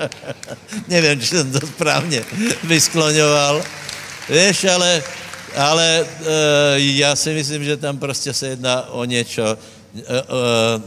Nevím, 0.89 1.21
či 1.21 1.27
jsem 1.27 1.53
to 1.53 1.61
správně 1.67 2.25
vyskloňoval. 2.65 3.63
Víš, 4.29 4.65
ale 4.65 5.05
ale 5.57 6.07
uh, 6.21 6.27
já 6.77 7.17
si 7.17 7.35
myslím, 7.35 7.65
že 7.65 7.77
tam 7.77 7.99
prostě 7.99 8.33
se 8.33 8.47
jedná 8.49 8.89
o 8.91 9.05
něco, 9.05 9.59
uh, 9.95 10.01
uh, 10.01 10.83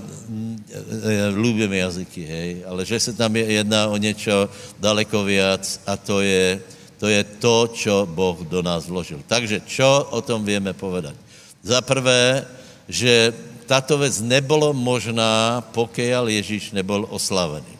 lubíme 1.35 1.77
jazyky, 1.77 2.21
hej, 2.25 2.51
ale 2.67 2.85
že 2.85 2.99
se 2.99 3.13
tam 3.13 3.35
jedná 3.35 3.87
o 3.87 3.97
něco 3.97 4.49
daleko 4.79 5.23
víc 5.23 5.81
a 5.87 5.97
to 5.97 6.21
je, 6.21 6.61
to 6.97 7.07
je 7.07 7.23
to, 7.23 7.67
čo 7.73 8.05
Boh 8.05 8.37
do 8.45 8.61
nás 8.61 8.87
vložil. 8.87 9.23
Takže 9.27 9.65
čo 9.65 10.07
o 10.11 10.21
tom 10.21 10.45
víme 10.45 10.73
povedat? 10.73 11.15
Za 11.63 11.81
prvé, 11.81 12.45
že 12.89 13.33
tato 13.65 13.97
věc 13.97 14.21
nebylo 14.21 14.73
možná, 14.73 15.61
pokud 15.71 16.27
Ježíš 16.27 16.71
nebyl 16.71 17.07
oslavený. 17.09 17.79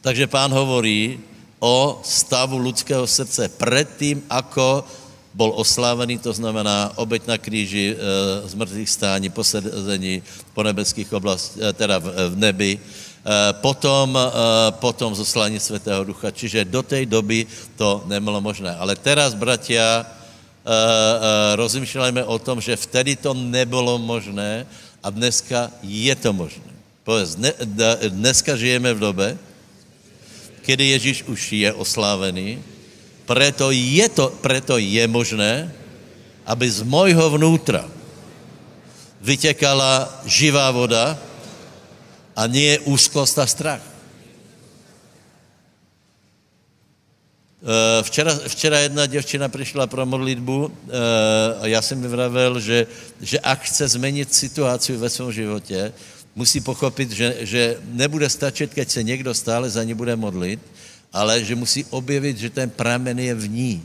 Takže 0.00 0.26
pán 0.26 0.50
hovorí 0.52 1.20
o 1.62 2.00
stavu 2.02 2.58
lidského 2.58 3.06
srdce 3.06 3.48
předtím, 3.48 4.22
ako 4.30 4.84
bol 5.34 5.52
oslávený, 5.56 6.20
to 6.20 6.32
znamená 6.32 6.92
obeď 6.96 7.26
na 7.26 7.36
kříži, 7.38 7.96
e, 7.96 7.96
zmrtvých 8.48 8.90
stání, 8.90 9.28
posedení 9.32 10.22
po 10.54 10.62
nebeských 10.62 11.12
oblastí, 11.12 11.60
e, 11.60 11.72
teda 11.72 11.98
v, 11.98 12.06
v 12.28 12.36
nebi, 12.36 12.72
e, 12.76 12.80
potom, 13.64 14.12
e, 14.12 14.24
potom 14.76 15.14
zoslání 15.14 15.60
Svatého 15.60 16.04
Ducha. 16.04 16.30
Čiže 16.30 16.68
do 16.68 16.82
té 16.82 17.06
doby 17.06 17.46
to 17.76 18.04
nebylo 18.06 18.40
možné. 18.40 18.76
Ale 18.76 18.96
teraz, 18.96 19.34
bratia, 19.34 20.06
rozmýšlejme 21.58 22.22
o 22.22 22.38
tom, 22.38 22.62
že 22.62 22.78
vtedy 22.78 23.18
to 23.18 23.34
nebylo 23.34 23.98
možné 23.98 24.62
a 25.02 25.10
dneska 25.10 25.74
je 25.82 26.14
to 26.14 26.30
možné. 26.30 26.70
Povedz, 27.02 27.34
dne, 27.34 27.50
dneska 28.14 28.54
žijeme 28.54 28.94
v 28.94 29.02
době, 29.02 29.28
kdy 30.62 30.84
Ježíš 30.86 31.26
už 31.26 31.52
je 31.52 31.70
oslávený, 31.74 32.62
Preto 33.32 33.72
je, 33.72 34.04
to, 34.12 34.28
preto 34.44 34.76
je 34.76 35.00
možné, 35.08 35.72
aby 36.44 36.68
z 36.68 36.84
mojho 36.84 37.32
vnútra 37.32 37.88
vytekala 39.24 40.20
živá 40.28 40.68
voda 40.68 41.16
a 42.36 42.44
nie 42.44 42.76
úzkost 42.84 43.40
a 43.40 43.48
strach. 43.48 43.80
Eh, 47.62 48.02
včera, 48.04 48.36
včera 48.36 48.78
jedna 48.84 49.06
děvčina 49.06 49.48
přišla 49.48 49.86
pro 49.86 50.04
modlitbu 50.06 50.72
a 51.60 51.66
já 51.66 51.82
jsem 51.82 52.02
vyvravel, 52.02 52.60
že, 52.60 52.86
že 53.20 53.40
ak 53.40 53.64
chce 53.64 53.88
změnit 53.88 54.34
situaci 54.34 54.96
ve 54.96 55.08
svém 55.08 55.32
životě, 55.32 55.92
musí 56.34 56.60
pochopit, 56.60 57.10
že, 57.10 57.36
že 57.40 57.80
nebude 57.96 58.28
stačit, 58.28 58.74
keď 58.74 58.90
se 58.90 59.02
někdo 59.02 59.34
stále 59.34 59.70
za 59.70 59.84
ní 59.84 59.94
bude 59.94 60.16
modlit, 60.16 60.60
ale 61.12 61.44
že 61.44 61.54
musí 61.54 61.84
objevit, 61.90 62.38
že 62.38 62.50
ten 62.50 62.70
pramen 62.70 63.18
je 63.18 63.34
v 63.34 63.48
ní. 63.48 63.82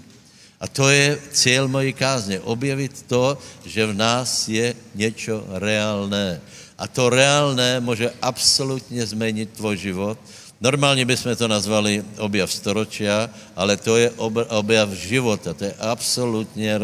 A 0.60 0.68
to 0.68 0.90
je 0.90 1.20
cíl 1.32 1.68
mojí 1.68 1.94
kázně. 1.94 2.40
Objevit 2.40 3.06
to, 3.08 3.38
že 3.66 3.86
v 3.86 3.94
nás 3.94 4.48
je 4.50 4.76
něco 4.96 5.46
reálné. 5.62 6.42
A 6.78 6.88
to 6.88 7.10
reálné 7.10 7.80
může 7.80 8.10
absolutně 8.22 9.06
změnit 9.06 9.50
tvoj 9.54 9.78
život. 9.78 10.18
Normálně 10.62 11.06
bychom 11.06 11.36
to 11.36 11.48
nazvali 11.48 12.04
objav 12.18 12.52
storočia, 12.52 13.30
ale 13.56 13.78
to 13.78 13.98
je 13.98 14.10
objav 14.50 14.90
života. 14.90 15.54
To 15.54 15.64
je 15.64 15.74
absolutně 15.80 16.80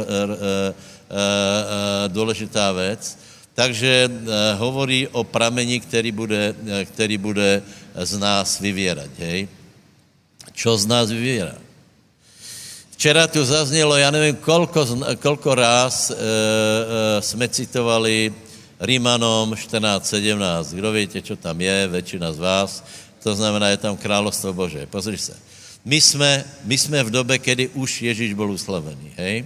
důležitá 2.08 2.72
věc. 2.72 3.18
Takže 3.54 4.10
hovorí 4.58 5.08
o 5.08 5.24
prameni, 5.24 5.80
který 5.80 6.12
bude, 6.12 6.56
který 6.86 7.18
bude 7.18 7.62
z 7.98 8.18
nás 8.18 8.60
vyvěrat. 8.60 9.10
Hej? 9.18 9.48
Čo 10.52 10.78
z 10.78 10.86
nás 10.86 11.12
vyvěrá? 11.12 11.56
Včera 12.92 13.28
tu 13.28 13.46
zaznělo, 13.46 13.98
já 13.98 14.12
nevím, 14.12 14.36
kolko, 14.36 14.88
kolko 15.20 15.56
ráz 15.56 16.12
e, 16.12 16.16
e, 16.16 17.22
jsme 17.22 17.48
citovali 17.48 18.34
Rímanom 18.80 19.54
14.17. 19.54 20.76
Kdo 20.76 20.92
víte, 20.92 21.22
co 21.22 21.36
tam 21.36 21.62
je, 21.62 21.88
většina 21.88 22.34
z 22.34 22.40
vás, 22.40 22.84
to 23.24 23.36
znamená, 23.36 23.68
je 23.70 23.78
tam 23.78 23.98
královstvo 23.98 24.54
Bože. 24.54 24.86
Pozri 24.86 25.18
se. 25.18 25.36
My 25.86 26.02
jsme, 26.02 26.46
my 26.64 26.78
jsme 26.78 27.04
v 27.04 27.12
době, 27.12 27.38
kdy 27.38 27.68
už 27.68 28.02
Ježíš 28.02 28.34
byl 28.34 28.52
uslavený, 28.52 29.12
hej? 29.18 29.46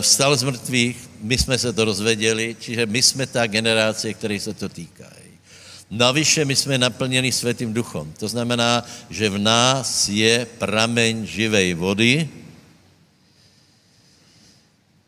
vstal 0.00 0.36
z 0.36 0.42
mrtvých, 0.42 1.10
my 1.20 1.38
jsme 1.38 1.58
se 1.58 1.72
to 1.72 1.84
rozvěděli, 1.84 2.56
čiže 2.60 2.86
my 2.86 3.02
jsme 3.02 3.26
ta 3.26 3.46
generace, 3.46 4.14
který 4.14 4.40
se 4.40 4.54
to 4.54 4.68
týká. 4.68 5.15
Navyše 5.90 6.44
my 6.44 6.56
jsme 6.56 6.78
naplněni 6.78 7.32
světým 7.32 7.72
duchom. 7.72 8.12
To 8.18 8.28
znamená, 8.28 8.84
že 9.10 9.30
v 9.30 9.38
nás 9.38 10.08
je 10.08 10.46
prameň 10.58 11.26
živej 11.26 11.74
vody, 11.74 12.28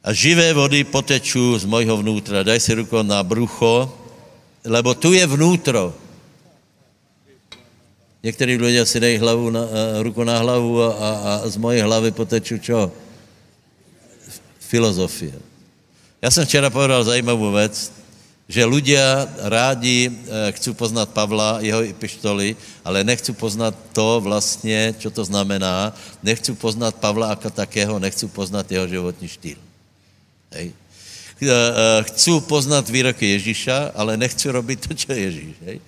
a 0.08 0.12
živé 0.16 0.56
vody 0.56 0.88
potečou 0.88 1.58
z 1.58 1.68
mojho 1.68 2.00
vnútra. 2.00 2.40
Daj 2.40 2.64
si 2.64 2.72
ruku 2.72 2.96
na 3.04 3.20
brucho, 3.20 3.92
lebo 4.64 4.94
tu 4.94 5.12
je 5.12 5.26
vnútro. 5.26 5.92
Někteří 8.22 8.56
lidé 8.56 8.86
si 8.86 9.00
dají 9.00 9.18
hlavu 9.18 9.50
na, 9.50 9.62
uh, 9.62 9.68
ruku 10.02 10.24
na 10.24 10.38
hlavu 10.38 10.82
a, 10.82 10.88
a, 10.88 11.10
a 11.44 11.48
z 11.48 11.56
mojej 11.56 11.82
hlavy 11.84 12.10
poteču 12.10 12.58
čo? 12.58 12.92
Filozofie. 14.58 15.36
Já 16.22 16.30
jsem 16.30 16.46
včera 16.46 16.70
povedal 16.70 17.04
zajímavou 17.04 17.52
věc, 17.52 17.92
že 18.48 18.64
ľudia 18.64 19.28
rádi 19.44 20.08
uh, 20.08 20.48
chcou 20.56 20.72
poznat 20.72 21.12
Pavla, 21.12 21.60
jeho 21.60 21.84
epištoly, 21.84 22.56
ale 22.80 23.04
nechcou 23.04 23.36
poznat 23.36 23.76
to 23.92 24.20
vlastně, 24.24 24.96
co 24.98 25.10
to 25.10 25.24
znamená. 25.24 25.92
Nechcou 26.22 26.54
poznat 26.56 26.96
Pavla 26.96 27.30
jako 27.36 27.50
takého, 27.50 27.98
nechcou 27.98 28.28
poznat 28.28 28.72
jeho 28.72 28.88
životní 28.88 29.28
štýl. 29.28 29.60
Hej. 30.50 30.72
Eh, 31.38 31.46
eh, 31.46 32.02
chci 32.02 32.34
poznat 32.50 32.88
výroky 32.90 33.38
Ježíša, 33.38 33.94
ale 33.94 34.16
nechci 34.16 34.50
robit 34.50 34.82
to, 34.82 34.94
co 34.94 35.12
Ježíš. 35.12 35.54
Hej. 35.62 35.78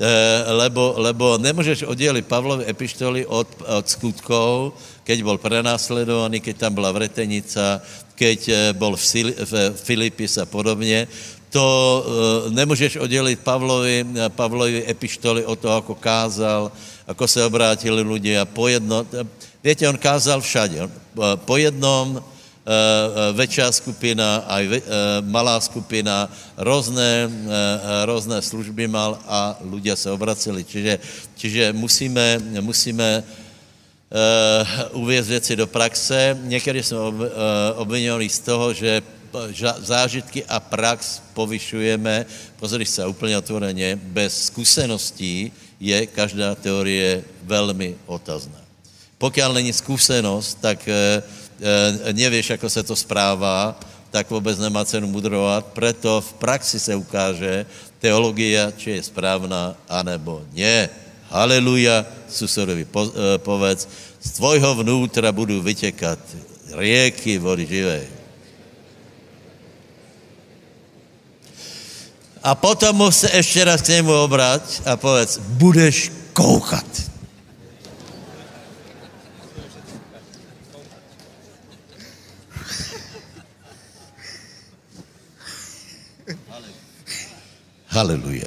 Eh, 0.00 0.52
lebo, 0.52 0.94
lebo 0.96 1.38
nemůžeš 1.38 1.82
oddělit 1.82 2.26
Pavlovi 2.26 2.68
epištoly 2.68 3.26
od, 3.26 3.48
od 3.66 3.88
skutkov, 3.88 4.72
keď 5.04 5.22
byl 5.22 5.38
prenásledovaný, 5.38 6.40
keď 6.40 6.56
tam 6.56 6.74
byla 6.74 6.92
vretenica, 6.92 7.82
keď 8.14 8.50
byl 8.72 8.96
v, 8.96 9.52
Filipis 9.74 10.38
a 10.38 10.46
podobně. 10.46 11.08
To 11.50 11.66
uh, 12.46 12.52
nemůžeš 12.54 12.96
oddělit 12.96 13.40
Pavlovi, 13.40 14.06
Pavlovi 14.28 14.86
epištoly 14.86 15.44
od 15.44 15.58
toho, 15.58 15.76
ako 15.82 15.94
kázal, 15.94 16.72
ako 17.06 17.28
se 17.28 17.44
obrátili 17.44 18.02
lidé 18.02 18.38
a 18.38 18.44
po 18.44 18.68
jedno, 18.68 19.06
Víte, 19.60 19.84
on 19.88 19.98
kázal 19.98 20.40
všade. 20.40 20.88
Po 21.44 21.56
jednom 21.60 22.22
Eh, 22.60 22.68
eh, 22.70 23.32
väčšia 23.34 23.72
skupina, 23.72 24.44
aj 24.44 24.64
eh, 24.68 24.80
malá 25.24 25.56
skupina, 25.58 26.28
různé, 26.60 27.26
různé 28.04 28.42
služby 28.42 28.84
mal 28.84 29.18
a 29.24 29.56
ľudia 29.64 29.96
se 29.96 30.12
obraceli. 30.12 30.62
Čiže, 30.64 30.98
čiže 31.36 31.72
musíme, 31.72 32.38
musíme 32.60 33.24
uvězt 34.92 35.28
věci 35.28 35.56
do 35.56 35.66
praxe. 35.66 36.38
Někdy 36.42 36.82
jsme 36.82 36.98
obvinovali 37.74 38.28
z 38.28 38.38
toho, 38.38 38.74
že 38.74 39.02
zážitky 39.78 40.44
a 40.44 40.60
prax 40.60 41.22
povyšujeme, 41.34 42.26
pozri 42.56 42.86
se 42.86 43.06
úplně 43.06 43.38
otvoreně, 43.38 43.98
bez 44.02 44.46
zkušeností 44.46 45.52
je 45.80 46.06
každá 46.06 46.54
teorie 46.54 47.24
velmi 47.42 47.96
otazná. 48.06 48.60
Pokud 49.18 49.52
není 49.52 49.72
zkušenost, 49.72 50.58
tak 50.60 50.88
Eh, 51.60 52.12
nevíš, 52.16 52.56
ako 52.56 52.72
se 52.72 52.82
to 52.82 52.96
správá, 52.96 53.76
tak 54.10 54.30
vůbec 54.32 54.58
nemá 54.58 54.84
cenu 54.84 55.06
mudrovat. 55.06 55.76
Proto 55.76 56.20
v 56.20 56.32
praxi 56.40 56.80
se 56.80 56.96
ukáže 56.96 57.68
teologie, 58.00 58.56
či 58.80 58.96
je 58.96 59.02
správná, 59.04 59.76
anebo 59.84 60.40
ne. 60.56 60.88
Haleluja, 61.28 62.08
susedovi 62.32 62.88
po, 62.88 63.12
eh, 63.12 63.36
povedz, 63.38 63.84
z 64.24 64.30
tvojho 64.40 64.72
vnútra 64.80 65.28
budou 65.36 65.60
vytěkat 65.60 66.18
rieky 66.80 67.36
vody 67.36 67.68
živé. 67.68 68.19
A 72.42 72.54
potom 72.54 73.12
se 73.12 73.30
ještě 73.36 73.64
raz 73.64 73.82
k 73.82 73.88
němu 73.88 74.12
obrať 74.22 74.82
a 74.86 74.96
povedz, 74.96 75.38
budeš 75.38 76.12
koukat. 76.32 77.10
Haleluja. 87.90 88.46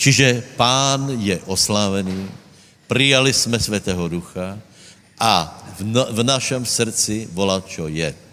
Čiže 0.00 0.40
pán 0.56 1.20
je 1.20 1.36
oslávený, 1.44 2.24
přijali 2.88 3.32
jsme 3.32 3.60
Svatého 3.60 4.08
Ducha 4.08 4.58
a 5.20 5.60
v, 5.78 5.84
no, 5.84 6.08
v 6.10 6.24
našem 6.24 6.64
srdci 6.64 7.28
volá, 7.32 7.60
čo 7.60 7.92
je. 7.92 8.29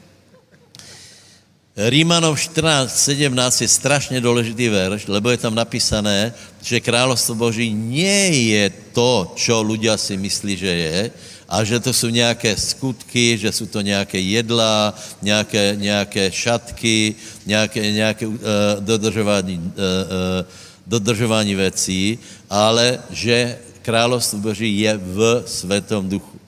Rímanov 1.78 2.42
14, 2.42 2.90
17 2.90 3.62
je 3.62 3.68
strašně 3.68 4.22
důležitý 4.22 4.70
verš, 4.70 5.08
lebo 5.08 5.30
je 5.30 5.38
tam 5.38 5.56
napísané, 5.56 6.34
že 6.58 6.82
královstvo 6.82 7.38
Boží 7.38 7.70
nie 7.70 8.50
je 8.50 8.66
to, 8.98 9.30
čo 9.38 9.62
ľudia 9.62 9.94
si 9.94 10.18
myslí, 10.18 10.58
že 10.58 10.74
je, 10.74 10.98
a 11.46 11.64
že 11.64 11.80
to 11.80 11.94
jsou 11.94 12.10
nějaké 12.10 12.58
skutky, 12.58 13.38
že 13.38 13.52
jsou 13.52 13.66
to 13.66 13.82
nějaké 13.82 14.20
jedla, 14.20 14.94
nějaké, 15.22 15.78
nějaké 15.78 16.32
šatky, 16.32 17.16
nějaké, 17.46 17.92
nějaké 17.92 18.28
uh, 18.28 18.36
dodržování, 18.80 19.58
uh, 19.58 19.62
uh, 19.62 20.50
dodržování 20.88 21.56
věcí, 21.56 22.20
ale 22.50 23.00
že 23.10 23.58
království 23.82 24.40
Boží 24.40 24.80
je 24.80 24.98
v 24.98 25.44
Světom 25.46 26.10
duchu. 26.10 26.40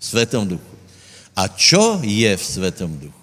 Světom 0.00 0.48
duchu. 0.48 0.76
A 1.36 1.48
čo 1.48 2.04
je 2.04 2.36
v 2.36 2.44
Světom 2.44 2.98
duchu? 2.98 3.21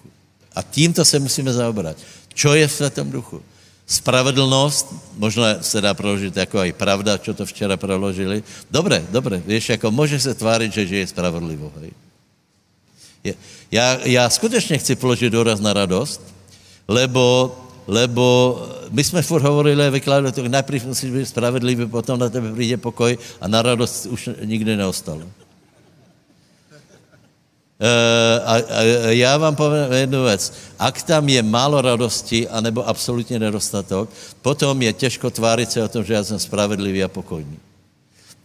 A 0.60 0.62
tímto 0.62 1.00
se 1.04 1.16
musíme 1.16 1.48
zaobrat. 1.56 1.96
Čo 2.36 2.52
je 2.52 2.68
v 2.68 2.72
Světom 2.72 3.08
duchu? 3.08 3.40
Spravedlnost, 3.88 4.92
možná 5.16 5.64
se 5.64 5.80
dá 5.80 5.96
proložit 5.96 6.36
jako 6.36 6.60
i 6.64 6.72
pravda, 6.76 7.18
čo 7.18 7.32
to 7.34 7.48
včera 7.48 7.80
proložili. 7.80 8.44
Dobré, 8.70 9.00
dobré, 9.10 9.40
víš, 9.40 9.68
jako 9.68 9.90
může 9.90 10.20
se 10.20 10.34
tvářit, 10.36 10.72
že 10.72 10.86
žije 10.86 11.06
spravedlivo. 11.06 11.72
Hej. 11.80 11.90
Já, 13.72 13.98
já 14.04 14.30
skutečně 14.30 14.78
chci 14.78 14.96
položit 14.96 15.32
důraz 15.32 15.60
na 15.60 15.72
radost, 15.72 16.20
lebo, 16.88 17.56
lebo 17.86 18.24
my 18.90 19.04
jsme 19.04 19.22
furt 19.22 19.42
hovorili 19.42 19.90
vykládali 19.90 20.32
to, 20.32 20.48
najprv 20.48 20.86
musíš 20.86 21.10
být 21.10 21.26
spravedlivý, 21.26 21.86
potom 21.86 22.20
na 22.20 22.28
tebe 22.28 22.52
přijde 22.52 22.76
pokoj 22.76 23.18
a 23.40 23.48
na 23.48 23.62
radost 23.62 24.06
už 24.06 24.28
nikdy 24.44 24.76
neostalo. 24.76 25.24
Eh, 27.80 28.40
a, 28.44 28.54
a 28.54 28.80
já 29.16 29.36
vám 29.36 29.56
povím 29.56 29.92
jednu 29.92 30.24
věc. 30.24 30.52
Ak 30.78 31.02
tam 31.02 31.28
je 31.28 31.40
málo 31.42 31.80
radosti, 31.80 32.48
anebo 32.48 32.84
absolutně 32.84 33.38
nedostatok, 33.38 34.12
potom 34.42 34.82
je 34.82 34.92
těžko 34.92 35.30
tvářit 35.30 35.72
se 35.72 35.82
o 35.84 35.88
tom, 35.88 36.04
že 36.04 36.14
já 36.14 36.24
jsem 36.24 36.38
spravedlivý 36.38 37.04
a 37.04 37.08
pokojný. 37.08 37.56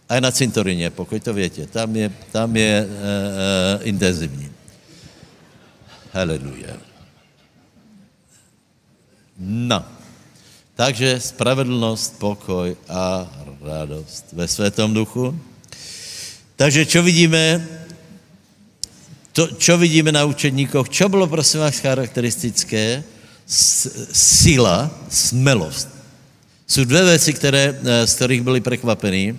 A 0.08 0.20
na 0.20 0.30
cintorině, 0.30 0.90
pokud 0.90 1.22
to 1.22 1.34
větě, 1.34 1.66
tam 1.66 1.96
je, 1.96 2.12
tam 2.32 2.56
je 2.56 2.86
uh, 2.86 2.90
uh, 2.90 3.88
intenzivní. 3.88 4.48
Haleluja. 6.12 6.80
No. 9.38 9.84
Takže 10.74 11.20
spravedlnost, 11.20 12.18
pokoj 12.18 12.76
a 12.88 13.28
radost 13.60 14.32
ve 14.32 14.48
světom 14.48 14.94
duchu. 14.94 15.36
Takže 16.56 16.88
čo 16.88 17.02
vidíme? 17.04 17.60
To, 19.36 19.52
čo 19.60 19.76
vidíme 19.76 20.08
na 20.16 20.24
učedníkoch, 20.24 20.88
čo 20.88 21.12
bylo 21.12 21.28
prosím 21.28 21.60
vás 21.60 21.76
charakteristické? 21.76 23.04
S, 23.44 23.84
sila, 24.12 24.88
smelost. 25.12 25.92
Jsou 26.66 26.84
dvě 26.84 27.04
věci, 27.04 27.32
které, 27.36 27.80
z 28.04 28.14
kterých 28.14 28.42
byli 28.42 28.60
překvapení. 28.60 29.38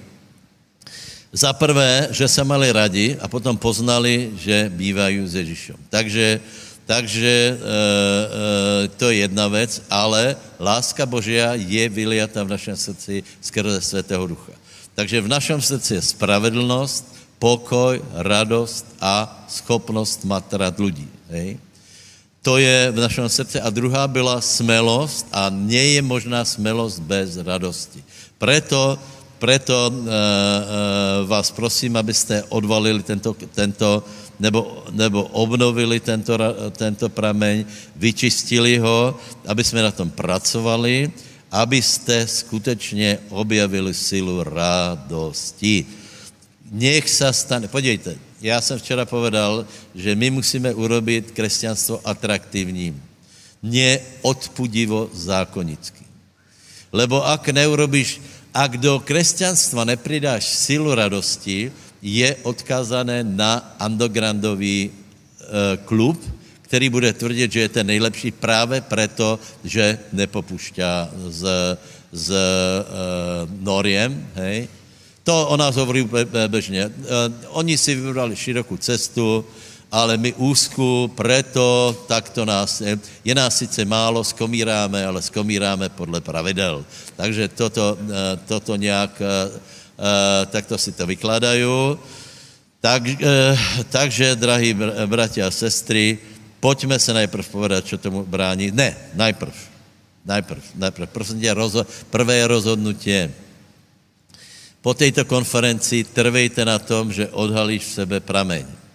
Za 1.33 1.53
prvé, 1.53 2.07
že 2.11 2.27
se 2.27 2.43
mali 2.43 2.71
radi 2.71 3.17
a 3.21 3.27
potom 3.27 3.57
poznali, 3.57 4.31
že 4.37 4.69
bývají 4.69 5.27
s 5.27 5.35
Ježíšem. 5.35 5.75
Takže, 5.89 6.39
takže 6.85 7.27
e, 7.27 7.55
e, 7.57 8.87
to 8.87 9.09
je 9.09 9.17
jedna 9.17 9.47
věc, 9.47 9.81
ale 9.89 10.37
láska 10.59 11.05
Božia 11.05 11.57
je 11.57 11.89
vyliata 11.89 12.45
v 12.45 12.53
našem 12.53 12.77
srdci 12.77 13.23
skrze 13.41 13.81
Svatého 13.81 14.27
Ducha. 14.27 14.53
Takže 14.95 15.21
v 15.21 15.27
našem 15.27 15.61
srdci 15.61 15.93
je 15.93 16.01
spravedlnost, 16.01 17.16
pokoj, 17.39 18.01
radost 18.13 18.85
a 19.01 19.45
schopnost 19.47 20.25
matrat 20.25 20.79
lidí. 20.79 21.07
Hej? 21.29 21.57
To 22.41 22.57
je 22.57 22.91
v 22.91 22.99
našem 22.99 23.29
srdci. 23.29 23.59
A 23.59 23.69
druhá 23.69 24.07
byla 24.07 24.41
smelost 24.41 25.27
a 25.31 25.49
nie 25.49 25.99
je 25.99 26.01
možná 26.01 26.45
smelost 26.45 26.99
bez 26.99 27.37
radosti. 27.37 28.03
Preto 28.37 28.99
Preto 29.37 29.93
uh, 29.93 29.93
uh, 29.93 30.09
vás 31.29 31.53
prosím, 31.53 31.93
abyste 31.93 32.43
odvalili 32.49 33.05
tento, 33.05 33.37
tento 33.53 34.01
nebo, 34.41 34.85
nebo 34.89 35.29
obnovili 35.29 36.01
tento, 36.01 36.37
tento 36.73 37.09
prameň, 37.09 37.65
vyčistili 37.95 38.77
ho, 38.77 39.13
aby 39.45 39.61
jsme 39.63 39.81
na 39.81 39.91
tom 39.93 40.09
pracovali, 40.09 41.11
abyste 41.51 42.27
skutečně 42.27 43.29
objavili 43.29 43.93
silu 43.93 44.43
radosti. 44.43 45.85
Nech 46.71 47.09
se 47.09 47.33
stane, 47.33 47.67
podívejte, 47.67 48.17
já 48.41 48.61
jsem 48.61 48.79
včera 48.79 49.05
povedal, 49.05 49.65
že 49.95 50.15
my 50.15 50.29
musíme 50.29 50.73
urobit 50.73 51.31
křesťanstvo 51.31 52.01
atraktivním, 52.03 53.03
neodpudivo 53.63 55.09
zákonickým. 55.13 56.07
Lebo 56.91 57.23
ak 57.25 57.49
neurobíš, 57.49 58.21
ak 58.53 58.77
do 58.77 58.99
křesťanstva 58.99 59.83
nepridáš 59.83 60.45
silu 60.45 60.95
radosti, 60.95 61.71
je 62.01 62.35
odkázané 62.43 63.23
na 63.23 63.75
undergroundový 63.85 64.89
e, 64.89 64.91
klub, 65.85 66.19
který 66.61 66.89
bude 66.89 67.13
tvrdit, 67.13 67.51
že 67.51 67.59
je 67.59 67.69
ten 67.69 67.87
nejlepší 67.87 68.31
právě 68.31 68.81
proto, 68.81 69.39
že 69.63 69.99
nepopušťá 70.13 71.09
z, 71.27 71.43
z 72.11 72.27
e, 72.31 72.37
noriem, 73.59 74.27
hej. 74.35 74.67
To 75.27 75.47
o 75.47 75.57
nás 75.59 75.75
hovorí 75.75 76.07
bežně. 76.47 76.87
E, 76.87 76.91
oni 77.51 77.75
si 77.77 77.95
vybrali 77.95 78.31
širokou 78.35 78.79
cestu, 78.79 79.43
ale 79.91 80.15
my 80.15 80.33
úzku, 80.39 81.11
preto 81.15 81.95
takto 82.07 82.47
nás, 82.47 82.79
je, 82.79 82.99
je 83.23 83.35
nás 83.35 83.51
sice 83.51 83.83
málo, 83.83 84.23
skomíráme, 84.23 85.03
ale 85.03 85.19
skomíráme 85.19 85.91
podle 85.91 86.23
pravidel. 86.23 86.83
Takže 87.15 87.47
toto, 87.47 87.97
eh, 87.99 88.39
toto 88.47 88.75
nějak, 88.75 89.19
eh, 89.19 89.27
eh, 89.99 90.45
takto 90.47 90.77
si 90.79 90.91
to 90.91 91.03
vykladají. 91.07 91.67
Tak, 92.79 93.03
takže, 93.89 94.35
drahí 94.35 94.77
bratia 95.09 95.47
a 95.47 95.51
sestry, 95.51 96.19
pojďme 96.59 96.99
se 96.99 97.11
najprv 97.13 97.45
povedat, 97.49 97.83
co 97.83 97.97
tomu 97.97 98.23
brání. 98.23 98.71
Ne, 98.71 98.95
najprv. 99.17 99.55
Najprv, 100.25 100.63
najprv. 100.75 101.07
Prosím 101.09 101.41
tě, 101.41 101.53
rozho- 101.53 101.87
prvé 102.11 102.47
rozhodnutí. 102.47 103.46
Po 104.87 104.95
této 104.95 105.27
konferenci 105.27 106.07
trvejte 106.15 106.63
na 106.63 106.79
tom, 106.79 107.11
že 107.11 107.27
odhalíš 107.27 107.83
v 107.83 107.91
sebe 107.91 108.17
prameň 108.23 108.86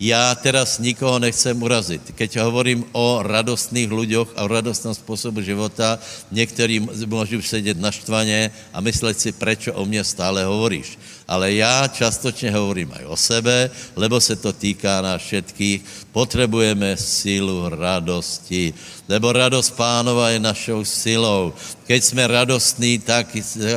já 0.00 0.34
teraz 0.34 0.78
nikoho 0.78 1.18
nechcem 1.18 1.56
urazit. 1.56 2.04
Keď 2.12 2.44
hovorím 2.44 2.84
o 2.92 3.24
radostných 3.24 3.88
ľuďoch 3.88 4.28
a 4.36 4.44
o 4.44 4.52
radostnom 4.52 4.92
způsobu 4.94 5.40
života, 5.40 5.98
některý 6.32 6.80
můžu 6.80 7.42
sedět 7.42 7.80
na 7.80 7.90
štvaně 7.90 8.50
a 8.72 8.80
myslet 8.80 9.20
si, 9.20 9.32
prečo 9.32 9.72
o 9.72 9.86
mě 9.88 10.04
stále 10.04 10.44
hovoríš. 10.44 10.98
Ale 11.28 11.52
já 11.52 11.88
častočně 11.88 12.50
hovorím 12.50 12.92
aj 12.92 13.04
o 13.04 13.16
sebe, 13.16 13.70
lebo 13.96 14.20
se 14.20 14.36
to 14.36 14.52
týká 14.52 15.00
nás 15.00 15.22
všetkých. 15.22 15.84
Potřebujeme 16.12 16.96
sílu 16.96 17.68
radosti, 17.68 18.74
lebo 19.08 19.32
radost 19.32 19.70
pánova 19.74 20.30
je 20.30 20.38
našou 20.38 20.84
silou. 20.84 21.52
Keď 21.86 22.04
jsme 22.04 22.26
radostní, 22.26 22.98
tak, 22.98 23.26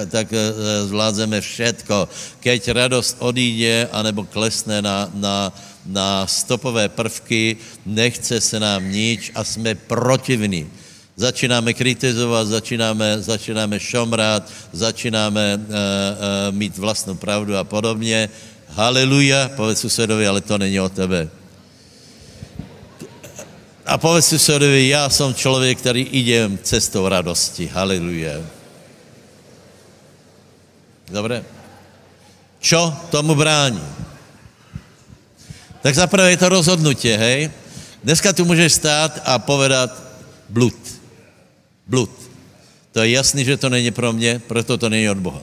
tak 0.09 0.27
eh, 0.33 0.39
zvládneme 0.85 1.41
všetko. 1.41 2.09
Keď 2.39 2.59
radost 2.69 3.17
odíde, 3.19 3.89
anebo 3.91 4.29
klesne 4.29 4.81
na, 4.81 5.09
na 5.13 5.49
na 5.89 6.27
stopové 6.27 6.89
prvky, 6.89 7.57
nechce 7.85 8.41
se 8.41 8.59
nám 8.59 8.91
nič 8.91 9.31
a 9.35 9.43
jsme 9.43 9.75
protivní. 9.75 10.69
Začínáme 11.15 11.73
kritizovat, 11.73 12.47
začínáme, 12.47 13.21
začínáme 13.21 13.79
šomrát, 13.79 14.51
začínáme 14.71 15.57
uh, 15.57 15.63
uh, 15.63 16.55
mít 16.55 16.77
vlastnou 16.77 17.15
pravdu 17.15 17.57
a 17.57 17.63
podobně. 17.63 18.29
Haleluja, 18.69 19.49
povedz 19.55 19.81
susedovi, 19.81 20.27
ale 20.27 20.41
to 20.41 20.57
není 20.57 20.79
o 20.79 20.89
tebe. 20.89 21.27
A 23.85 23.97
povedz 23.97 24.29
susedovi, 24.29 24.87
já 24.87 25.09
jsem 25.09 25.33
člověk, 25.33 25.77
který 25.77 26.01
idem 26.01 26.59
cestou 26.63 27.07
radosti. 27.09 27.67
Haleluja. 27.67 28.39
Dobré? 31.11 31.43
Čo 32.59 32.93
tomu 33.09 33.35
brání? 33.35 33.81
Tak 35.81 35.95
zaprvé 35.95 36.31
je 36.31 36.37
to 36.37 36.49
rozhodnutí, 36.49 37.09
hej? 37.09 37.51
Dneska 38.03 38.33
tu 38.33 38.45
můžeš 38.45 38.73
stát 38.73 39.21
a 39.25 39.39
povedat 39.39 39.95
blud. 40.49 40.75
Blud. 41.87 42.11
To 42.91 42.99
je 42.99 43.09
jasný, 43.09 43.45
že 43.45 43.57
to 43.57 43.69
není 43.69 43.91
pro 43.91 44.13
mě, 44.13 44.41
proto 44.47 44.77
to 44.77 44.89
není 44.89 45.09
od 45.09 45.17
Boha. 45.17 45.41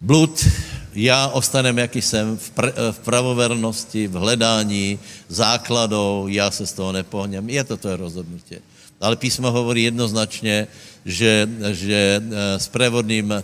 Blud, 0.00 0.48
já 0.94 1.26
ostanem, 1.28 1.78
jaký 1.78 2.02
jsem, 2.02 2.38
v, 2.38 2.52
pr- 2.56 2.72
v 2.92 2.98
pravovernosti, 2.98 4.08
v 4.08 4.12
hledání 4.12 4.98
základou, 5.28 6.26
já 6.28 6.50
se 6.50 6.66
z 6.66 6.72
toho 6.72 6.92
nepohněm. 6.92 7.48
Je 7.48 7.64
to 7.64 7.76
to 7.76 7.96
rozhodnutí. 7.96 8.56
Ale 9.00 9.16
písmo 9.16 9.50
hovorí 9.50 9.82
jednoznačně, 9.82 10.66
že, 11.04 11.48
že 11.70 12.22
eh, 12.24 12.58
s 12.58 12.68
prevodným 12.68 13.34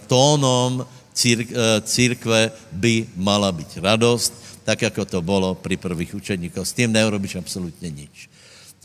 círk, 1.13 1.49
eh, 1.53 1.81
církve 1.81 2.51
by 2.73 3.07
mala 3.17 3.53
být 3.53 3.77
radost, 3.77 4.48
tak 4.69 4.83
jako 4.83 5.05
to 5.05 5.23
bylo 5.23 5.55
při 5.55 5.77
prvých 5.77 6.15
učeníkoch. 6.15 6.69
S 6.69 6.73
tím 6.73 6.93
neurobíš 6.93 7.41
absolutně 7.41 7.91
nič. 7.91 8.29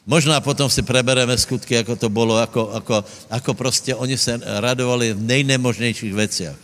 Možná 0.08 0.40
potom 0.40 0.72
si 0.72 0.80
prebereme 0.80 1.36
skutky, 1.38 1.76
jako 1.76 1.96
to 1.96 2.10
bylo, 2.10 2.40
jako, 2.40 2.72
jako, 2.74 3.06
jako 3.32 3.54
prostě 3.54 3.96
oni 3.96 4.18
se 4.18 4.40
radovali 4.44 5.14
v 5.14 5.22
nejnemožnějších 5.22 6.14
věcech. 6.14 6.56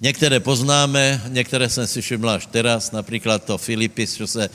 Některé 0.00 0.40
poznáme, 0.40 1.22
některé 1.28 1.68
jsem 1.68 1.86
si 1.86 2.00
všiml 2.00 2.30
až 2.30 2.46
teraz, 2.46 2.88
například 2.92 3.44
to 3.44 3.58
Filipis, 3.58 4.16
co 4.16 4.26
se 4.26 4.48
e, 4.48 4.50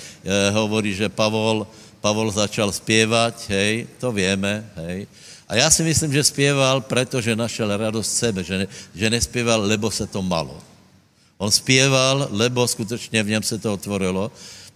hovorí, 0.50 0.96
že 0.96 1.10
Pavol, 1.10 1.68
Pavol 2.02 2.32
začal 2.32 2.72
zpěvat, 2.72 3.46
hej, 3.50 3.88
to 4.02 4.12
víme, 4.12 4.66
hej. 4.76 5.08
A 5.48 5.56
já 5.56 5.70
si 5.70 5.84
myslím, 5.84 6.14
že 6.14 6.24
zpěval, 6.24 6.82
protože 6.82 7.36
našel 7.36 7.78
radost 7.78 8.10
sebe, 8.10 8.44
že, 8.44 8.58
ne, 8.58 8.68
že 8.96 9.10
nespěval, 9.10 9.62
lebo 9.62 9.92
se 9.92 10.08
to 10.08 10.22
malo. 10.22 10.58
On 11.40 11.52
zpěval, 11.52 12.28
lebo 12.32 12.68
skutečně 12.68 13.24
v 13.24 13.28
něm 13.28 13.44
se 13.44 13.58
to 13.58 13.74
otvorilo. 13.74 14.32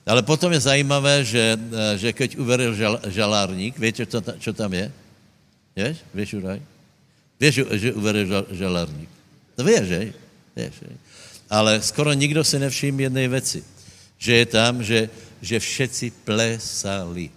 Ale 0.07 0.23
potom 0.23 0.51
je 0.51 0.59
zajímavé, 0.59 1.23
že, 1.23 1.59
eh, 1.59 1.97
že 1.99 2.15
keď 2.15 2.39
uveril 2.39 2.71
žal, 2.75 2.99
žalárník, 3.07 3.75
víte, 3.79 4.07
co, 4.07 4.19
čo 4.39 4.51
tam 4.55 4.71
je? 4.71 4.91
Víš? 5.75 5.97
Víš, 6.15 6.29
Uraj? 6.39 6.59
Víš, 7.39 7.67
že 7.71 7.89
uveril 7.93 8.27
žal, 8.27 8.43
žalárník? 8.51 9.11
To 9.55 9.63
víš, 9.63 9.83
že? 9.83 9.99
Víš, 10.55 10.73
že? 10.79 10.87
Ale 11.51 11.81
skoro 11.83 12.15
nikdo 12.15 12.43
si 12.43 12.59
nevšiml 12.59 13.11
jedné 13.11 13.27
věci. 13.27 13.59
Že 14.17 14.31
je 14.33 14.45
tam, 14.45 14.73
že, 14.83 14.99
že 15.43 15.59
všetci 15.59 16.05
plesali. 16.23 17.27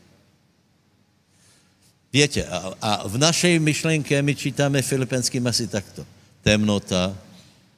Víte, 2.14 2.46
a, 2.46 2.56
a 2.78 2.90
v 3.10 3.18
našej 3.18 3.58
myšlenke 3.58 4.14
my 4.22 4.32
čítáme 4.34 4.78
filipenským 4.82 5.42
asi 5.46 5.66
takto. 5.66 6.06
Temnota, 6.42 7.10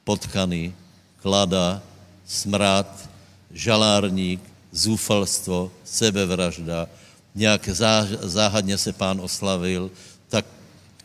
potkaný, 0.05 0.73
klada, 1.21 1.81
smrad, 2.27 3.09
žalárník, 3.51 4.41
zúfalstvo, 4.71 5.71
sebevražda, 5.83 6.87
nějak 7.35 7.69
zá, 7.69 8.07
záhadně 8.21 8.77
se 8.77 8.93
pán 8.93 9.21
oslavil, 9.21 9.91
tak 10.29 10.45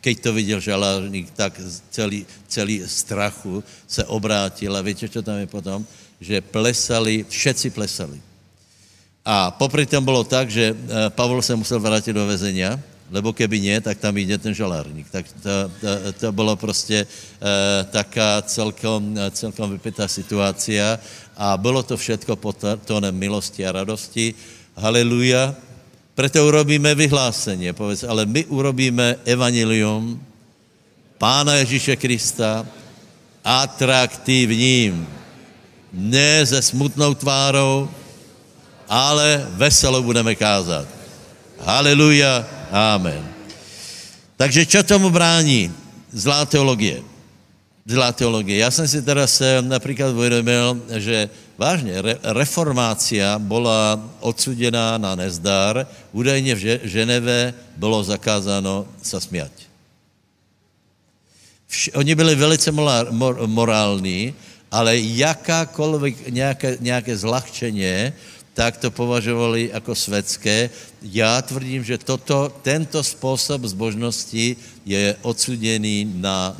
keď 0.00 0.20
to 0.20 0.32
viděl 0.32 0.60
žalárník, 0.60 1.30
tak 1.30 1.60
celý, 1.90 2.26
celý 2.48 2.82
strachu 2.86 3.64
se 3.88 4.04
obrátil 4.04 4.76
a 4.76 4.82
víte, 4.82 5.08
co 5.08 5.22
tam 5.22 5.38
je 5.38 5.46
potom? 5.46 5.86
Že 6.20 6.40
plesali, 6.40 7.24
všetci 7.28 7.70
plesali. 7.70 8.20
A 9.24 9.50
popri 9.50 9.86
tom 9.86 10.04
bylo 10.04 10.24
tak, 10.24 10.50
že 10.50 10.76
eh, 10.76 11.10
Pavol 11.10 11.42
se 11.42 11.56
musel 11.56 11.80
vrátit 11.80 12.12
do 12.12 12.26
vezenia 12.26 12.76
lebo 13.10 13.32
keby 13.32 13.60
nie, 13.60 13.76
tak 13.80 13.98
tam 13.98 14.16
jde 14.16 14.38
ten 14.38 14.54
žalárník. 14.54 15.10
Tak 15.10 15.26
to, 15.42 15.70
to, 15.80 15.88
to 16.12 16.32
bylo 16.32 16.56
prostě 16.56 17.06
e, 17.06 17.84
taká 17.84 18.42
celkom, 18.42 19.16
celkom 19.30 19.70
vypitá 19.70 20.08
situácia 20.08 20.98
a 21.36 21.56
bylo 21.56 21.82
to 21.82 21.96
všetko 21.96 22.36
pod 22.36 22.64
tónem 22.84 23.14
milosti 23.14 23.66
a 23.66 23.72
radosti. 23.72 24.34
Haleluja. 24.76 25.54
Preto 26.14 26.46
urobíme 26.46 26.94
vyhlásení, 26.94 27.74
povedz, 27.74 28.06
ale 28.06 28.22
my 28.26 28.46
urobíme 28.46 29.18
evangelium 29.26 30.22
Pána 31.18 31.54
Ježíše 31.54 31.96
Krista 31.96 32.66
atraktivním. 33.44 35.06
Ne 35.92 36.46
se 36.46 36.62
smutnou 36.62 37.14
tvárou, 37.14 37.90
ale 38.88 39.46
veselo 39.58 40.02
budeme 40.02 40.34
kázat. 40.34 40.88
Haleluja, 41.60 42.46
amen. 42.70 43.22
Takže 44.36 44.66
čo 44.66 44.82
tomu 44.82 45.10
brání? 45.10 45.72
Zlá 46.12 46.46
teologie. 46.46 47.02
Zlá 47.86 48.12
teologie. 48.12 48.58
Já 48.58 48.70
jsem 48.70 48.88
si 48.88 49.02
teda 49.02 49.26
se 49.26 49.62
například 49.62 50.10
uvědomil, 50.10 50.82
že 50.96 51.28
vážně, 51.58 52.02
re, 52.02 52.16
reformácia 52.22 53.38
byla 53.38 54.00
odsuděná 54.20 54.98
na 54.98 55.14
nezdar, 55.14 55.86
údajně 56.12 56.54
v 56.54 56.80
Ženeve 56.84 57.54
bylo 57.76 58.04
zakázáno 58.04 58.86
se 59.02 59.20
smět. 59.20 59.52
Oni 61.94 62.14
byli 62.14 62.34
velice 62.34 62.72
mor, 62.72 63.46
morální, 63.46 64.34
ale 64.70 64.98
jakákoliv 64.98 66.16
nějaké, 66.30 66.76
nějaké 66.80 67.16
zlahčeně, 67.16 68.12
tak 68.54 68.76
to 68.76 68.90
považovali 68.90 69.70
jako 69.74 69.94
světské. 69.94 70.70
Já 71.02 71.42
tvrdím, 71.42 71.84
že 71.84 71.98
toto, 71.98 72.52
tento 72.62 73.02
způsob 73.02 73.62
zbožnosti 73.62 74.56
je 74.86 75.16
odsuděný 75.22 76.12
na 76.14 76.56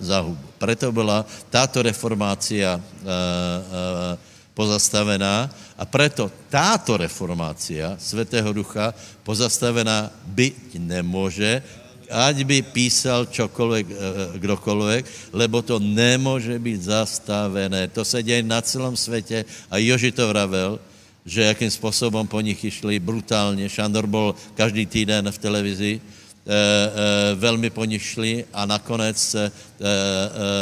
záhubu. 0.00 0.38
Proto 0.58 0.92
byla 0.92 1.26
táto 1.50 1.82
reformácia 1.82 2.80
e, 2.80 2.80
e, 2.80 4.34
pozastavená 4.54 5.50
a 5.78 5.84
proto 5.84 6.30
táto 6.48 6.96
reformácia 6.96 7.98
Svetého 7.98 8.52
Ducha 8.54 8.94
pozastavená 9.26 10.10
být 10.26 10.78
nemůže, 10.78 11.62
ať 12.10 12.36
by 12.44 12.62
písal 12.62 13.26
čokoliv, 13.26 13.90
eh, 13.90 13.94
kdokoliv, 14.38 15.02
lebo 15.32 15.62
to 15.62 15.78
nemůže 15.82 16.58
být 16.58 16.82
zastavené. 16.82 17.88
To 17.90 18.04
se 18.04 18.22
děje 18.22 18.42
na 18.42 18.62
celém 18.62 18.96
světě 18.96 19.44
a 19.70 19.78
Joži 19.78 20.12
to 20.12 20.28
vravel, 20.28 20.78
že 21.26 21.42
jakým 21.42 21.70
způsobem 21.70 22.26
po 22.26 22.40
nich 22.40 22.64
išli 22.64 23.00
brutálně. 23.00 23.68
Šandor 23.68 24.06
byl 24.06 24.34
každý 24.54 24.86
týden 24.86 25.32
v 25.32 25.38
televizi, 25.38 26.00
e, 26.00 26.52
e, 26.52 27.34
velmi 27.34 27.70
po 27.70 27.84
nich 27.84 28.02
šli 28.02 28.44
a 28.52 28.66
nakonec, 28.66 29.34
e, 29.34 29.44
e, 29.44 29.50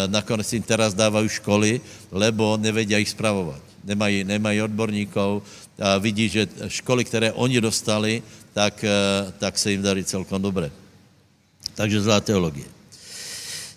nakonec 0.07 0.53
jim 0.53 0.63
teraz 0.63 0.95
dávají 0.95 1.29
školy, 1.29 1.81
lebo 2.13 2.57
nevedia 2.57 2.99
ich 2.99 3.11
spravovat. 3.11 3.61
Nemají, 3.85 4.25
nemají 4.25 4.63
odborníkov 4.63 5.43
a 5.83 5.99
vidí, 5.99 6.29
že 6.29 6.47
školy, 6.69 7.05
které 7.05 7.33
oni 7.33 7.61
dostali, 7.61 8.23
tak, 8.53 8.85
e, 8.85 8.91
tak 9.39 9.59
se 9.59 9.71
jim 9.71 9.83
darí 9.83 10.05
celkom 10.05 10.43
dobře. 10.43 10.71
Takže 11.75 12.03
zlá 12.03 12.21
teologie. 12.21 12.67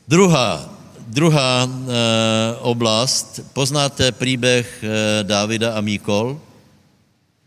Druhá, 0.08 0.70
druhá 1.08 1.66
e, 1.66 1.96
oblast, 2.62 3.40
poznáte 3.54 4.12
příběh 4.12 4.84
e, 4.84 5.24
Dávida 5.24 5.74
a 5.74 5.82
Míkol? 5.82 6.42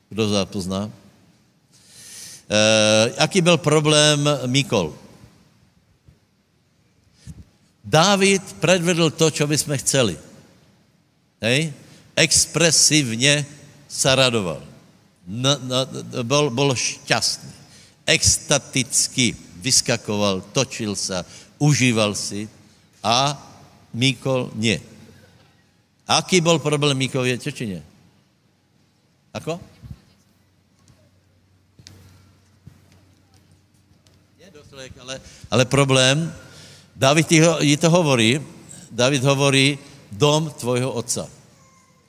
Kdo 0.08 0.28
z 0.28 0.32
vás 0.32 0.48
pozná? 0.48 0.90
E, 2.48 3.12
jaký 3.20 3.40
byl 3.40 3.58
problém 3.58 4.28
Míkol? 4.46 4.96
Dávid 7.84 8.52
predvedl 8.60 9.10
to, 9.10 9.30
co 9.30 9.46
bychom 9.46 9.78
chceli. 9.78 10.18
Hej? 11.40 11.72
Expresivně 12.16 13.46
se 13.88 14.14
radoval. 14.14 14.62
No, 15.26 15.56
no, 15.62 15.76
byl, 16.22 16.50
byl 16.50 16.74
šťastný. 16.74 17.52
Extaticky 18.06 19.36
vyskakoval, 19.56 20.40
točil 20.40 20.96
se, 20.96 21.24
užíval 21.58 22.14
si 22.14 22.48
a 23.02 23.36
Míkol 23.94 24.50
nie. 24.54 24.80
Aký 26.08 26.40
byl 26.40 26.58
problém 26.58 26.96
Míkově, 26.96 27.38
či 27.38 27.66
nie? 27.66 27.82
Ako? 29.34 29.60
Člověk, 34.88 35.02
ale, 35.02 35.20
ale 35.50 35.64
problém, 35.64 36.32
David 36.96 37.32
jí 37.60 37.76
to 37.76 37.90
hovorí, 37.90 38.40
David 38.90 39.24
hovorí, 39.24 39.78
dom 40.12 40.50
tvojho 40.50 40.92
otca. 40.92 41.28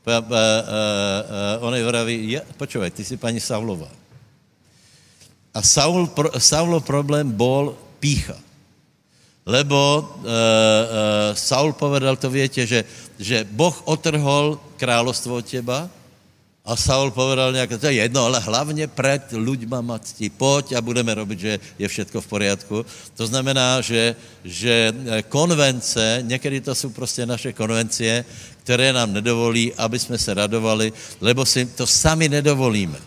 Pa, 0.03 0.23
pa, 0.23 0.39
uh, 0.39 1.59
uh, 1.59 1.67
on 1.67 1.75
je 1.75 1.83
vraví, 1.83 2.15
ja, 2.31 2.41
počúvaj, 2.55 2.95
ty 2.95 3.03
si 3.03 3.19
paní 3.19 3.43
Saulová. 3.43 3.91
A 5.51 5.59
Saul, 5.59 6.07
pro, 6.07 6.31
Saulov 6.39 6.87
problém 6.87 7.27
bol 7.27 7.75
pícha. 7.99 8.39
Lebo 9.43 9.75
uh, 9.75 10.07
uh, 10.23 11.35
Saul 11.35 11.75
povedal, 11.75 12.15
to 12.15 12.31
viete, 12.31 12.63
že, 12.63 12.87
že 13.19 13.43
Boh 13.43 13.75
otrhol 13.83 14.55
královstvo 14.79 15.43
od 15.43 15.45
teba, 15.45 15.91
a 16.69 16.75
Saul 16.77 17.11
povedal 17.11 17.53
nějak, 17.53 17.81
to 17.81 17.87
je 17.87 17.93
jedno, 17.93 18.29
ale 18.29 18.39
hlavně 18.39 18.87
před 18.87 19.33
ľuďma 19.33 19.81
ma 19.81 19.97
ctí. 19.97 20.29
Pojď 20.29 20.77
a 20.77 20.85
budeme 20.85 21.09
robit, 21.17 21.39
že 21.39 21.59
je 21.81 21.87
všetko 21.87 22.21
v 22.21 22.27
poriadku. 22.27 22.85
To 23.17 23.25
znamená, 23.25 23.81
že, 23.81 24.13
že 24.45 24.93
konvence, 25.33 26.21
někdy 26.21 26.61
to 26.61 26.75
jsou 26.75 26.89
prostě 26.93 27.25
naše 27.25 27.53
konvencie, 27.57 28.25
které 28.61 28.93
nám 28.93 29.13
nedovolí, 29.13 29.73
aby 29.81 29.99
jsme 29.99 30.17
se 30.17 30.33
radovali, 30.33 30.93
lebo 31.21 31.41
si 31.41 31.65
to 31.65 31.89
sami 31.89 32.29
nedovolíme. 32.29 33.01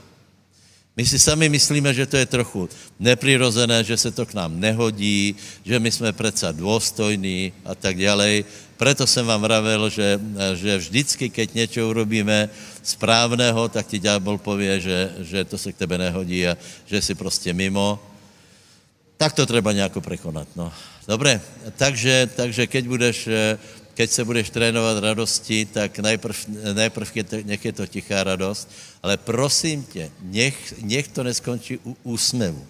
My 0.96 1.06
si 1.06 1.18
sami 1.18 1.48
myslíme, 1.48 1.94
že 1.94 2.06
to 2.06 2.16
je 2.18 2.26
trochu 2.26 2.68
neprirozené, 3.00 3.84
že 3.84 3.96
se 3.96 4.10
to 4.10 4.26
k 4.26 4.34
nám 4.34 4.60
nehodí, 4.60 5.38
že 5.64 5.78
my 5.78 5.90
jsme 5.90 6.12
přece 6.12 6.52
dôstojní 6.52 7.52
a 7.64 7.78
tak 7.78 7.96
dále. 7.96 8.44
Proto 8.76 9.06
jsem 9.06 9.26
vám 9.26 9.40
vravel, 9.40 9.88
že, 9.88 10.20
že 10.58 10.78
vždycky, 10.78 11.30
keď 11.30 11.54
něco 11.54 11.80
urobíme 11.88 12.50
správného, 12.82 13.68
tak 13.68 13.86
ti 13.86 13.98
ďábel 13.98 14.38
pově, 14.38 14.80
že, 14.80 14.98
že 15.20 15.44
to 15.44 15.58
se 15.58 15.72
k 15.72 15.78
tebe 15.78 15.98
nehodí 15.98 16.48
a 16.48 16.56
že 16.86 17.02
jsi 17.02 17.14
prostě 17.14 17.52
mimo. 17.52 17.98
Tak 19.16 19.32
to 19.32 19.46
treba 19.46 19.72
nějak 19.72 19.92
prekonat. 20.00 20.48
No. 20.56 20.72
Dobré, 21.08 21.40
takže, 21.76 22.30
takže 22.36 22.66
keď 22.66 22.84
budeš 22.86 23.28
keď 23.94 24.10
se 24.10 24.24
budeš 24.24 24.50
trénovat 24.50 25.04
radosti, 25.04 25.64
tak 25.68 25.98
najprv, 25.98 26.36
najprv 26.72 27.08
je 27.14 27.24
to, 27.24 27.36
nech 27.44 27.64
je 27.64 27.72
to 27.72 27.86
tichá 27.86 28.24
radost, 28.24 28.70
ale 29.02 29.16
prosím 29.16 29.84
tě, 29.84 30.10
nech, 30.20 30.74
nech 30.82 31.08
to 31.08 31.22
neskončí 31.22 31.78
u 31.84 31.96
úsměvu. 32.02 32.66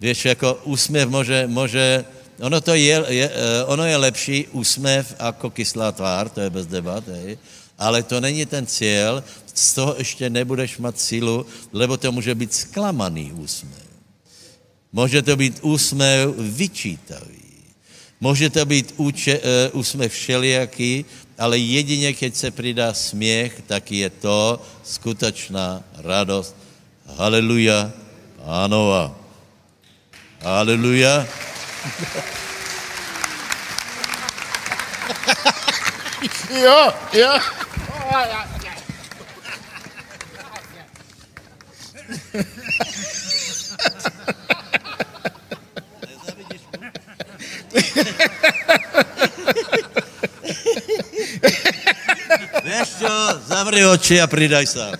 Víš, 0.00 0.24
jako 0.24 0.60
úsměv 0.64 1.08
může, 1.08 1.46
může 1.46 2.04
ono, 2.40 2.60
to 2.60 2.74
je, 2.74 3.04
je, 3.08 3.30
eh, 3.34 3.64
ono 3.64 3.84
je 3.84 3.96
lepší 3.96 4.46
úsměv 4.54 5.14
jako 5.18 5.50
kyslá 5.50 5.92
tvár, 5.92 6.28
to 6.28 6.40
je 6.40 6.50
bez 6.50 6.66
debat, 6.66 7.08
hej, 7.08 7.38
ale 7.78 8.02
to 8.02 8.20
není 8.20 8.46
ten 8.46 8.66
cíl, 8.66 9.24
z 9.54 9.74
toho 9.74 9.94
ještě 9.98 10.30
nebudeš 10.30 10.78
mít 10.78 11.00
sílu, 11.00 11.46
lebo 11.72 11.96
to 11.96 12.12
může 12.12 12.34
být 12.34 12.54
zklamaný 12.54 13.32
úsměv. 13.32 13.88
Může 14.92 15.22
to 15.22 15.36
být 15.36 15.58
úsměv 15.62 16.30
vyčítavý. 16.38 17.38
Může 18.20 18.50
to 18.50 18.66
být 18.66 18.94
uh, 18.98 19.10
úsměv 19.72 20.12
všelijaký, 20.12 21.04
ale 21.38 21.58
jedině, 21.58 22.12
keď 22.12 22.34
se 22.34 22.50
přidá 22.50 22.94
směch, 22.94 23.62
tak 23.66 23.92
je 23.92 24.10
to 24.10 24.62
skutečná 24.84 25.82
radost. 25.94 26.56
Haleluja, 27.06 27.92
pánova. 28.44 29.14
Haleluja. 30.42 31.26
jo, 36.62 36.92
jo. 37.12 37.38
Víš 52.64 52.88
čo, 52.98 53.08
zavři 53.46 53.86
oči 53.86 54.20
a 54.20 54.26
přidaj 54.26 54.66
se. 54.66 54.92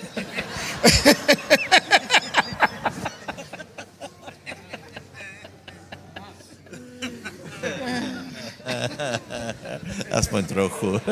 that's 10.10 10.28
Aspoň 10.28 10.46
trochu. 10.46 11.00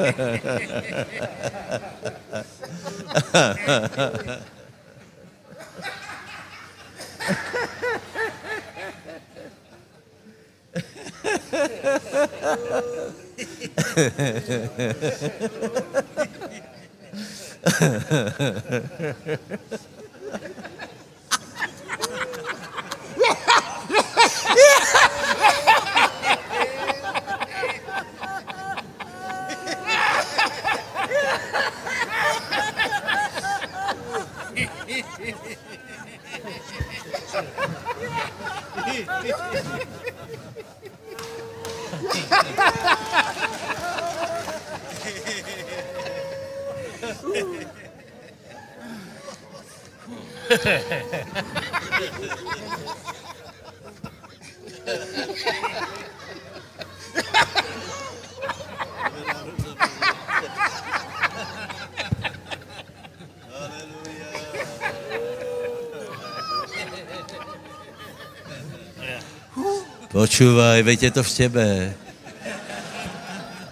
Počúvaj, 70.16 70.82
veď 70.82 70.98
je 70.98 71.12
to 71.14 71.22
v 71.22 71.30
tebe. 71.30 71.94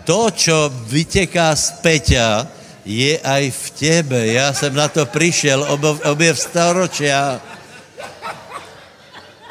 To, 0.06 0.30
čo 0.30 0.70
vyteká 0.86 1.56
z 1.58 1.82
Peťa, 1.82 2.46
je 2.84 3.18
aj 3.20 3.50
v 3.50 3.64
tebe. 3.70 4.26
Já 4.26 4.52
jsem 4.52 4.74
na 4.74 4.88
to 4.88 5.06
přišel, 5.06 5.66
objev 6.04 6.40
staročia. 6.40 7.40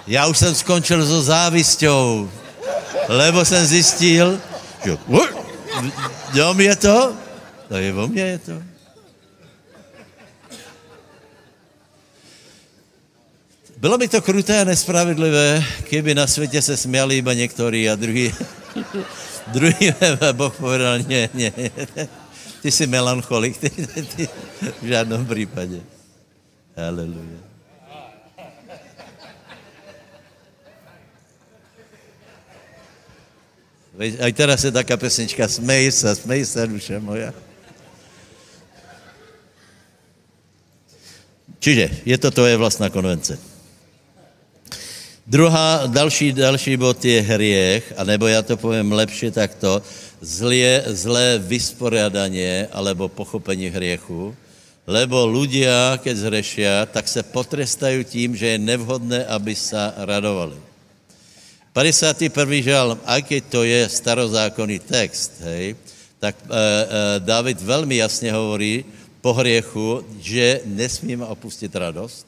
Já 0.07 0.27
už 0.27 0.38
jsem 0.38 0.55
skončil 0.55 1.05
so 1.05 1.21
závisťou, 1.21 2.29
lebo 3.07 3.45
jsem 3.45 3.65
zjistil, 3.65 4.39
že 4.86 4.97
jo, 6.34 6.55
je 6.59 6.75
to, 6.75 7.13
to 7.67 7.75
je 7.77 7.91
vo 7.91 8.07
mně 8.07 8.21
je 8.21 8.39
to. 8.39 8.55
Bylo 13.77 13.97
by 13.97 14.07
to 14.07 14.21
kruté 14.21 14.61
a 14.61 14.63
nespravedlivé, 14.63 15.63
kdyby 15.89 16.15
na 16.15 16.27
světě 16.27 16.61
se 16.61 16.77
směli 16.77 17.17
iba 17.17 17.34
některý 17.34 17.89
a 17.89 17.95
druhý, 17.95 18.34
druhý 19.47 19.93
Boh 20.31 20.55
povedal, 20.55 20.99
ne, 21.07 21.29
ne, 21.34 21.51
ty 22.64 22.72
jsi 22.72 22.88
melancholik, 22.88 23.57
ty, 23.57 23.70
ty, 23.70 24.03
ty, 24.03 24.30
v 24.82 24.86
žádném 24.86 25.26
případě. 25.26 25.82
Haleluja. 26.78 27.43
A 33.99 34.32
teraz 34.32 34.64
je 34.64 34.72
taká 34.72 34.97
pesnička, 34.97 35.47
smej 35.47 35.91
se, 35.91 36.16
smej 36.16 36.45
se, 36.45 36.68
duše 36.68 36.99
moja. 36.99 37.34
Čiže 41.59 41.99
je 42.07 42.18
to 42.18 42.32
tvoje 42.32 42.55
vlastná 42.57 42.88
konvence. 42.89 43.39
Druhá, 45.28 45.88
další, 45.88 46.32
další 46.32 46.78
bod 46.78 47.05
je 47.05 47.22
hriech, 47.22 47.93
anebo 47.97 48.28
já 48.28 48.41
to 48.41 48.57
povím 48.57 48.91
lepší 48.91 49.32
takto, 49.32 49.84
zlé, 50.24 50.84
zlé 50.88 51.39
vysporiadaně 51.43 52.71
alebo 52.71 53.11
pochopení 53.11 53.67
hriechu, 53.67 54.32
lebo 54.88 55.28
ľudia, 55.28 55.99
keď 55.99 56.15
zhrešia, 56.15 56.74
tak 56.91 57.07
se 57.07 57.24
potrestají 57.24 58.03
tím, 58.03 58.36
že 58.36 58.55
je 58.55 58.57
nevhodné, 58.57 59.26
aby 59.28 59.55
se 59.55 59.80
radovali. 59.95 60.59
51. 61.74 62.30
žalm, 62.61 62.99
aj 63.05 63.21
keď 63.24 63.41
to 63.49 63.61
je 63.63 63.82
starozákonný 63.89 64.80
text, 64.80 65.41
hej, 65.41 65.76
tak 66.19 66.36
e, 66.38 66.45
e, 66.45 66.55
David 67.19 67.61
velmi 67.61 67.97
jasně 67.97 68.32
hovorí 68.32 68.86
po 69.21 69.34
hriechu, 69.34 70.05
že 70.19 70.61
nesmíme 70.65 71.26
opustit 71.26 71.76
radost, 71.76 72.28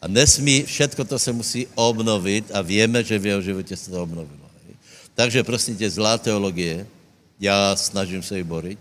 a 0.00 0.08
nesmí, 0.08 0.64
všetko 0.64 1.04
to 1.04 1.18
se 1.18 1.32
musí 1.32 1.66
obnovit 1.74 2.48
a 2.56 2.64
víme, 2.64 3.04
že 3.04 3.18
v 3.18 3.26
jeho 3.26 3.42
životě 3.42 3.76
se 3.76 3.90
to 3.90 4.02
obnovilo. 4.02 4.48
Hej. 4.64 4.74
Takže 5.14 5.44
prosím 5.44 5.76
tě, 5.76 5.90
zlá 5.90 6.16
teologie, 6.16 6.86
já 7.40 7.76
snažím 7.76 8.22
se 8.22 8.36
ji 8.36 8.44
borit. 8.44 8.78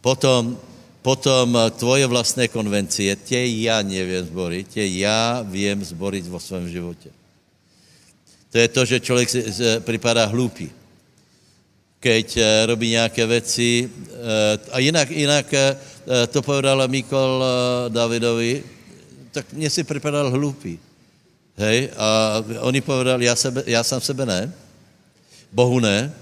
Potom, 0.00 0.58
potom 1.02 1.58
tvoje 1.76 2.06
vlastné 2.06 2.48
konvencie, 2.48 3.16
tě 3.16 3.46
já 3.46 3.82
nevím 3.82 4.26
zborit, 4.26 4.68
tě 4.68 4.86
já 4.86 5.42
vím 5.42 5.84
zborit 5.84 6.26
vo 6.26 6.40
svém 6.40 6.68
životě. 6.68 7.10
To 8.50 8.58
je 8.58 8.68
to, 8.68 8.84
že 8.84 9.00
člověk 9.00 9.28
si, 9.30 9.44
připadá 9.80 10.24
hlupý. 10.26 10.70
Keď 12.00 12.36
eh, 12.36 12.66
robí 12.66 12.88
nějaké 12.90 13.26
věci. 13.26 13.86
Eh, 13.86 14.58
a 14.70 14.78
jinak, 14.78 15.10
jinak 15.10 15.54
eh, 15.54 15.76
to 16.26 16.42
povedal 16.42 16.88
Mikol 16.88 17.44
Davidovi, 17.88 18.64
tak 19.30 19.52
mně 19.52 19.70
si 19.70 19.84
připadal 19.84 20.30
hlupý. 20.30 20.78
Hej, 21.56 21.90
a 21.96 22.36
oni 22.60 22.80
povedali, 22.80 23.24
já, 23.24 23.36
sebe, 23.36 23.62
já 23.66 23.84
sám 23.84 24.00
sebe 24.00 24.26
ne, 24.26 24.52
Bohu 25.52 25.80
ne, 25.80 26.12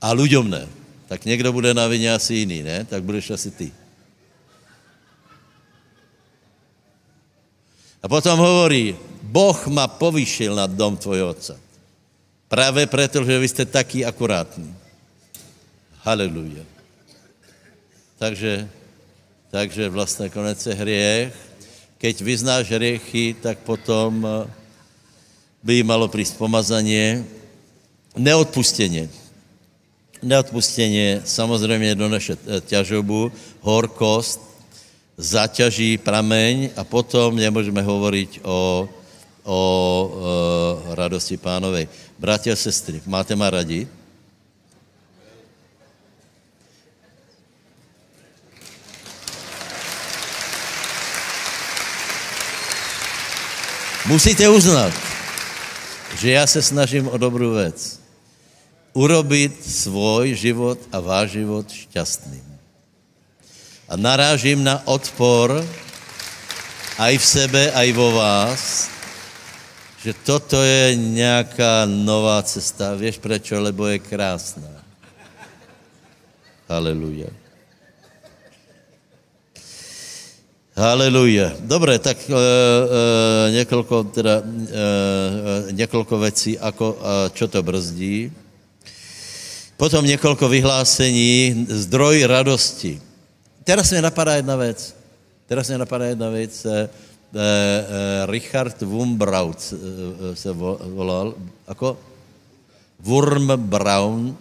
a 0.00 0.14
ľuďom 0.14 0.46
ne. 0.46 0.79
Tak 1.10 1.24
někdo 1.24 1.52
bude 1.52 1.74
na 1.74 1.90
vině 1.90 2.14
asi 2.14 2.34
jiný, 2.34 2.62
ne? 2.62 2.86
Tak 2.86 3.02
budeš 3.02 3.30
asi 3.34 3.50
ty. 3.50 3.72
A 8.02 8.06
potom 8.06 8.38
hovorí, 8.38 8.94
Boh 9.22 9.58
ma 9.66 9.90
povýšil 9.90 10.54
nad 10.54 10.70
dom 10.70 10.94
tvojho 10.94 11.34
otca. 11.34 11.58
Právě 12.48 12.86
proto, 12.86 13.26
že 13.26 13.38
vy 13.38 13.48
jste 13.48 13.64
taky 13.66 14.06
akurátní. 14.06 14.70
Haleluja. 16.06 16.62
Takže, 18.18 18.70
takže 19.50 19.88
vlastně 19.88 20.30
konec 20.30 20.66
je 20.66 20.74
hriech. 20.74 21.34
Keď 21.98 22.22
vyznáš 22.22 22.70
hriechy, 22.70 23.34
tak 23.34 23.58
potom 23.66 24.22
eh, 24.22 24.46
by 25.62 25.82
malo 25.82 26.06
prísť 26.06 26.38
pomazanie. 26.38 27.26
Neodpustenie. 28.14 29.19
Neodpustenie 30.22 31.22
samozřejmě 31.24 31.94
donese 31.94 32.32
eh, 32.32 32.60
ťažobu, 32.60 33.32
horkost, 33.60 34.40
zaťaží 35.16 35.98
prameň 35.98 36.70
a 36.76 36.84
potom 36.84 37.36
nemůžeme 37.36 37.82
hovoriť 37.82 38.40
o, 38.44 38.88
o 38.88 38.90
o 39.44 39.60
eh, 40.12 40.94
radosti 40.94 41.36
pánovej. 41.36 41.88
Bratia 42.20 42.52
a 42.52 42.56
sestry, 42.56 43.00
máte 43.06 43.36
ma 43.36 43.50
radi? 43.50 43.88
Musíte 54.06 54.48
uznat, 54.48 54.92
že 56.18 56.30
já 56.30 56.46
se 56.46 56.62
snažím 56.62 57.08
o 57.08 57.16
dobrou 57.18 57.54
věc. 57.54 57.99
Urobit 58.92 59.64
svůj 59.64 60.34
život 60.34 60.78
a 60.92 61.00
váš 61.00 61.30
život 61.30 61.70
šťastným. 61.70 62.46
A 63.88 63.96
narážím 63.96 64.64
na 64.64 64.82
odpor 64.86 65.66
aj 66.98 67.14
v 67.18 67.24
sebe, 67.24 67.62
aj 67.74 67.88
vo 67.92 68.12
vás, 68.12 68.90
že 70.04 70.14
toto 70.14 70.62
je 70.62 70.96
nějaká 70.96 71.86
nová 71.86 72.42
cesta. 72.42 72.94
Víš 72.94 73.18
proč? 73.18 73.50
Lebo 73.50 73.86
je 73.86 73.98
krásná. 73.98 74.80
Haleluja. 76.68 77.28
Haleluja. 80.80 81.52
Dobre, 81.60 81.98
tak 81.98 82.16
e, 82.24 82.32
e, 82.32 83.50
několiko, 83.52 84.04
teda, 84.04 84.40
e, 84.40 85.72
několiko 85.72 86.18
věcí, 86.18 86.58
ako, 86.58 86.96
e, 86.96 87.30
čo 87.30 87.48
to 87.48 87.62
brzdí. 87.62 88.32
Potom 89.80 90.04
několiko 90.04 90.48
vyhlásení, 90.48 91.66
zdroj 91.68 92.24
radosti. 92.24 93.00
Teraz 93.64 93.90
mě 93.90 94.02
napadá 94.02 94.36
jedna 94.36 94.56
věc. 94.56 94.96
Teraz 95.46 95.68
mě 95.68 95.78
napadá 95.78 96.04
jedna 96.04 96.28
věc. 96.28 96.66
E, 96.66 96.70
e, 96.84 96.88
Richard 98.26 98.82
Wumbraut 98.82 99.56
e, 99.56 100.36
se 100.36 100.52
volal. 100.52 101.34
Ako? 101.68 101.96
Wurm 103.00 103.48
Braun. 103.56 104.36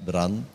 Brand 0.00 0.46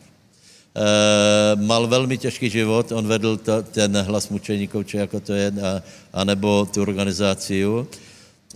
Eh, 0.78 1.56
mal 1.56 1.86
velmi 1.86 2.18
těžký 2.18 2.50
život, 2.50 2.92
on 2.92 3.06
vedl 3.06 3.36
to, 3.36 3.62
ten 3.62 3.98
hlas 3.98 4.28
mučeníkov, 4.28 4.86
či 4.86 4.96
jako 4.96 5.20
to 5.20 5.32
je, 5.32 5.52
a, 5.62 5.82
anebo 6.12 6.68
tu 6.70 6.82
organizaci. 6.82 7.64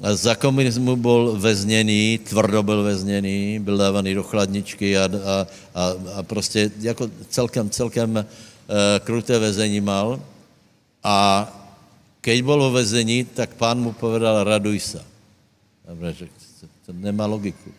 Za 0.02 0.34
komunismu 0.34 0.96
byl 0.96 1.38
vezněný, 1.38 2.18
tvrdo 2.18 2.62
byl 2.62 2.82
vezněný, 2.82 3.58
byl 3.58 3.76
dávaný 3.76 4.14
do 4.14 4.22
chladničky 4.22 4.98
a, 4.98 5.04
a, 5.04 5.46
a, 5.74 5.94
a 6.18 6.22
prostě 6.22 6.70
jako 6.80 7.10
celkem, 7.28 7.70
celkem 7.70 8.16
uh, 8.16 8.24
kruté 8.98 9.38
vezení 9.38 9.80
mal. 9.80 10.20
A 11.02 11.46
keď 12.20 12.42
byl 12.42 12.70
vezení, 12.70 13.24
tak 13.24 13.54
pán 13.54 13.80
mu 13.80 13.92
povedal, 13.92 14.44
raduj 14.44 14.80
se. 14.80 15.02
Že 16.10 16.26
to 16.86 16.92
nemá 16.92 17.26
logiku. 17.26 17.70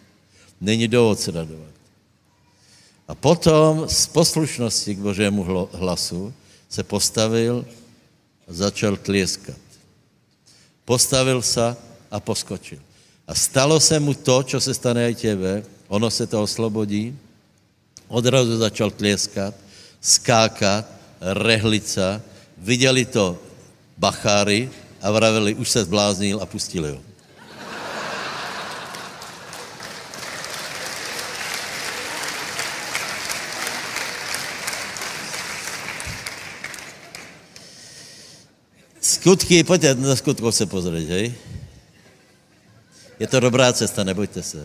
Není 0.62 0.88
dovod 0.88 1.20
se 1.20 1.32
radovat. 1.32 1.76
A 3.08 3.16
potom 3.16 3.84
z 3.90 4.08
poslušnosti 4.08 4.96
k 4.96 5.00
Božému 5.00 5.68
hlasu 5.74 6.34
se 6.70 6.84
postavil 6.84 7.66
a 8.48 8.54
začal 8.54 8.98
tlieskat. 8.98 9.60
Postavil 10.86 11.42
se 11.42 11.76
a 12.14 12.22
poskočil. 12.22 12.78
A 13.26 13.34
stalo 13.34 13.80
se 13.80 13.98
mu 14.00 14.14
to, 14.14 14.44
co 14.44 14.62
se 14.62 14.74
stane 14.74 15.02
aj 15.10 15.16
tebe, 15.16 15.66
ono 15.90 16.10
se 16.14 16.30
to 16.30 16.38
oslobodí, 16.44 17.18
odrazu 18.08 18.62
začal 18.62 18.94
tlieskat, 18.94 19.56
skákat, 19.98 20.86
rehlica, 21.22 22.22
viděli 22.58 23.06
to 23.06 23.40
bacháry 23.98 24.70
a 25.02 25.12
vraveli, 25.12 25.56
už 25.56 25.70
se 25.70 25.84
zbláznil 25.84 26.38
a 26.42 26.46
pustili 26.46 26.92
ho. 26.92 27.02
Skutky, 39.04 39.64
pojďte 39.64 39.96
na 39.96 40.16
skutku 40.16 40.52
se 40.52 40.68
pozrieť, 40.68 41.08
hej? 41.08 41.36
Je 43.24 43.28
to 43.32 43.40
dobrá 43.40 43.72
cesta, 43.74 44.04
nebojte 44.04 44.44
se. 44.44 44.60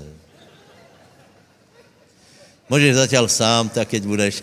Můžeš 2.69 2.95
začal 2.95 3.29
sám, 3.29 3.69
tak 3.69 3.89
keď 3.89 4.03
budeš. 4.03 4.43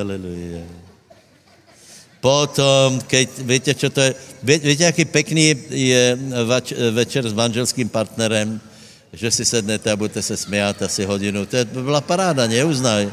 Aleluja. 0.00 0.64
Potom, 2.24 3.04
keď, 3.04 3.28
víte, 3.44 3.74
čo 3.76 3.92
to 3.92 4.00
je, 4.00 4.14
víte, 4.42 4.84
jaký 4.88 5.04
pekný 5.04 5.54
je 5.76 6.18
večer 6.96 7.28
s 7.28 7.36
manželským 7.36 7.88
partnerem, 7.88 8.56
že 9.12 9.28
si 9.30 9.44
sednete 9.44 9.92
a 9.92 9.96
budete 9.96 10.24
se 10.24 10.36
směát 10.36 10.82
asi 10.82 11.04
hodinu. 11.04 11.46
To 11.46 11.56
je, 11.56 11.64
byla 11.64 12.00
paráda, 12.00 12.46
neuznaj. 12.48 13.12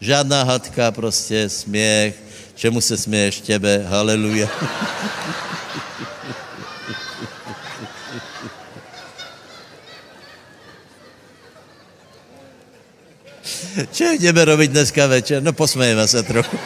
Žádná 0.00 0.42
hadka, 0.42 0.90
prostě 0.90 1.48
směch. 1.48 2.29
Čemu 2.60 2.80
se 2.80 2.96
směješ 2.96 3.40
těbe? 3.40 3.84
Haleluja. 3.88 4.48
Co 13.92 14.04
jdeme 14.04 14.44
robit 14.44 14.70
dneska 14.70 15.06
večer? 15.06 15.42
No 15.42 15.52
posmějeme 15.52 16.08
se 16.08 16.22
trochu. 16.22 16.58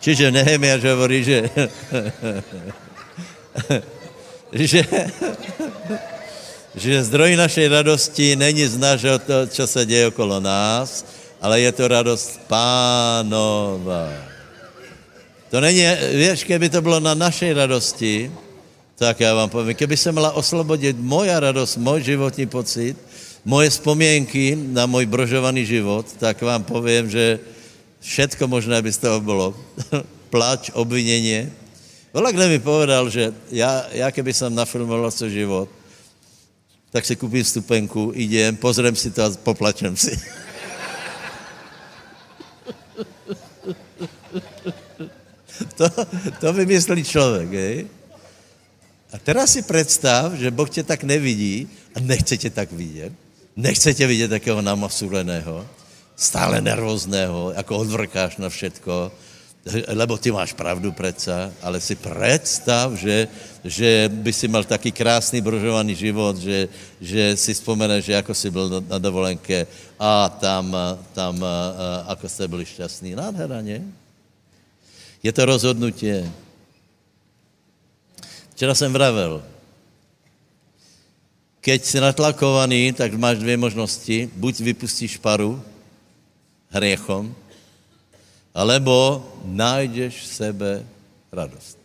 Čiže 0.00 0.30
Nehemiáš 0.30 0.84
hovorí, 0.84 1.24
že, 1.24 1.50
že, 4.52 4.82
že 6.74 7.04
zdroj 7.04 7.36
našej 7.36 7.66
radosti 7.68 8.36
není 8.36 8.66
z 8.66 8.78
našeho 8.78 9.18
to, 9.18 9.46
čo 9.46 9.66
se 9.66 9.86
děje 9.86 10.06
okolo 10.08 10.40
nás, 10.40 11.04
ale 11.40 11.60
je 11.60 11.72
to 11.72 11.88
radost 11.88 12.40
pánova. 12.48 14.08
To 15.50 15.60
není, 15.60 15.84
víš, 16.16 16.44
keby 16.44 16.68
to 16.68 16.80
bylo 16.82 17.00
na 17.00 17.14
našej 17.14 17.52
radosti, 17.52 18.32
tak 18.96 19.20
já 19.20 19.34
vám 19.34 19.50
povím, 19.50 19.76
keby 19.76 19.96
se 19.96 20.12
měla 20.12 20.32
oslobodit 20.32 20.96
moja 21.00 21.40
radost, 21.40 21.76
můj 21.76 22.02
životní 22.02 22.46
pocit, 22.46 22.96
moje 23.44 23.70
vzpomínky 23.70 24.56
na 24.56 24.86
můj 24.86 25.06
brožovaný 25.06 25.66
život, 25.66 26.06
tak 26.18 26.42
vám 26.42 26.64
povím, 26.64 27.10
že 27.10 27.38
Všetko 28.02 28.50
možné 28.50 28.82
by 28.82 28.92
z 28.92 28.98
toho 28.98 29.20
bylo. 29.20 29.54
Plač, 30.30 30.70
obvinění. 30.74 31.52
Volak 32.12 32.34
mi 32.36 32.58
povedal, 32.58 33.10
že 33.10 33.32
já, 33.50 33.86
já 33.92 34.10
keby 34.10 34.32
jsem 34.32 34.54
nafilmoval 34.54 35.10
svůj 35.10 35.30
život, 35.30 35.68
tak 36.90 37.04
si 37.04 37.16
koupím 37.16 37.44
stupenku, 37.44 38.12
idem, 38.14 38.56
pozriem 38.56 38.96
si 38.96 39.10
to 39.10 39.24
a 39.24 39.30
poplačem 39.42 39.96
si. 39.96 40.20
to, 45.76 45.88
to 46.40 46.52
vymyslí 46.52 47.04
člověk, 47.04 47.52
hej? 47.52 47.86
A 49.12 49.18
teraz 49.18 49.52
si 49.52 49.62
představ, 49.62 50.32
že 50.32 50.50
Boh 50.50 50.70
tě 50.70 50.82
tak 50.82 51.04
nevidí 51.04 51.68
a 51.94 52.00
nechce 52.00 52.36
tě 52.36 52.50
tak 52.50 52.72
vidět. 52.72 53.12
Nechce 53.56 53.94
tě 53.94 54.06
vidět 54.06 54.28
takého 54.28 54.62
namasuleného 54.62 55.68
stále 56.16 56.60
nervózného, 56.60 57.52
jako 57.56 57.76
odvrkáš 57.76 58.36
na 58.36 58.48
všetko, 58.48 59.12
lebo 59.88 60.18
ty 60.18 60.30
máš 60.30 60.52
pravdu 60.52 60.92
přece, 60.92 61.52
ale 61.62 61.80
si 61.80 61.94
představ, 61.94 62.92
že, 62.92 63.28
že 63.64 64.10
by 64.10 64.32
si 64.32 64.48
mal 64.48 64.64
taký 64.64 64.90
krásný 64.92 65.40
brožovaný 65.40 65.94
život, 65.94 66.36
že, 66.36 66.68
že 67.00 67.36
si 67.36 67.54
vzpomeneš, 67.54 68.04
že 68.04 68.12
jako 68.12 68.34
si 68.34 68.50
byl 68.50 68.68
na, 68.68 68.80
na 68.80 68.98
dovolenke 68.98 69.66
a 69.98 70.28
tam, 70.28 70.76
tam 71.14 71.44
ako 72.06 72.28
jste 72.28 72.48
byli 72.48 72.64
šťastní. 72.66 73.14
Nádhera, 73.14 73.62
ne? 73.62 73.86
Je 75.22 75.32
to 75.32 75.44
rozhodnutí. 75.46 76.26
Včera 78.54 78.74
jsem 78.74 78.92
vravel, 78.92 79.42
keď 81.60 81.84
jsi 81.84 82.00
natlakovaný, 82.00 82.92
tak 82.92 83.14
máš 83.14 83.38
dvě 83.38 83.56
možnosti. 83.56 84.30
Buď 84.34 84.60
vypustíš 84.60 85.16
paru, 85.22 85.62
hriechom, 86.70 87.34
alebo 88.54 89.24
nájdeš 89.44 90.14
v 90.22 90.26
sebe 90.26 90.70
radost. 91.32 91.80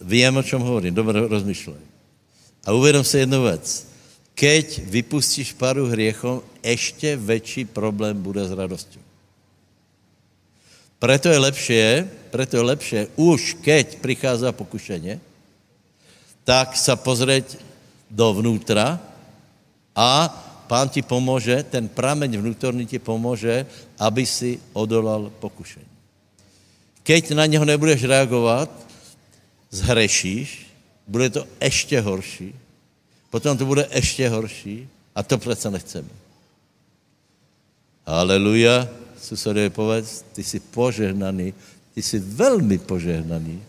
Vím, 0.00 0.36
o 0.36 0.42
čem 0.42 0.60
hovorím, 0.60 0.94
dobře 0.94 1.28
rozmýšlej. 1.28 1.82
A 2.64 2.72
uvědom 2.72 3.04
si 3.04 3.18
jednu 3.18 3.42
věc. 3.42 3.86
Keď 4.34 4.78
vypustíš 4.84 5.52
paru 5.52 5.86
hriechom, 5.86 6.42
ještě 6.62 7.16
větší 7.16 7.64
problém 7.64 8.22
bude 8.22 8.44
s 8.44 8.52
radostí. 8.52 8.98
Preto 10.98 11.28
je 11.28 11.38
lepší, 11.38 11.80
preto 12.30 12.56
je 12.56 12.62
lepší, 12.62 12.96
už 13.16 13.60
keď 13.60 13.96
prichází 14.00 14.46
pokušení, 14.50 15.20
tak 16.44 16.76
se 16.76 16.96
pozrieť 16.96 17.56
dovnútra 18.10 19.00
a 19.96 20.28
pán 20.66 20.88
ti 20.88 21.02
pomůže, 21.02 21.62
ten 21.62 21.88
prameň 21.88 22.38
vnútorný 22.38 22.86
ti 22.86 22.98
pomůže, 22.98 23.66
aby 23.98 24.26
si 24.26 24.60
odolal 24.72 25.32
pokušení. 25.40 25.86
Keď 27.02 27.30
na 27.30 27.46
něho 27.46 27.64
nebudeš 27.64 28.04
reagovat, 28.04 28.70
zhrešíš, 29.70 30.66
bude 31.06 31.30
to 31.30 31.46
ještě 31.60 32.00
horší, 32.00 32.54
potom 33.30 33.58
to 33.58 33.66
bude 33.66 33.88
ještě 33.92 34.28
horší 34.28 34.88
a 35.14 35.22
to 35.22 35.38
přece 35.38 35.70
nechceme. 35.70 36.08
Aleluja, 38.06 38.88
susedě 39.20 39.70
povedz, 39.70 40.24
ty 40.32 40.44
jsi 40.44 40.60
požehnaný, 40.60 41.54
ty 41.94 42.02
jsi 42.02 42.18
velmi 42.18 42.78
požehnaný. 42.78 43.62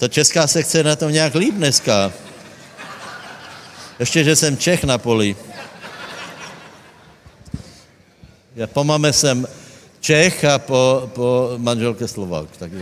To 0.00 0.08
česká 0.08 0.46
sekce 0.46 0.78
je 0.78 0.84
na 0.84 0.96
tom 0.96 1.12
nějak 1.12 1.34
líp 1.34 1.54
dneska. 1.54 2.12
Ještě, 3.98 4.24
že 4.24 4.36
jsem 4.36 4.56
Čech 4.56 4.84
na 4.84 4.98
poli. 4.98 5.36
Já 8.56 8.66
po 8.66 8.84
mame 8.84 9.12
jsem 9.12 9.46
Čech 10.00 10.44
a 10.44 10.58
po, 10.58 11.10
po 11.14 11.52
manželke 11.56 12.08
Slovák. 12.08 12.48
Tak 12.56 12.72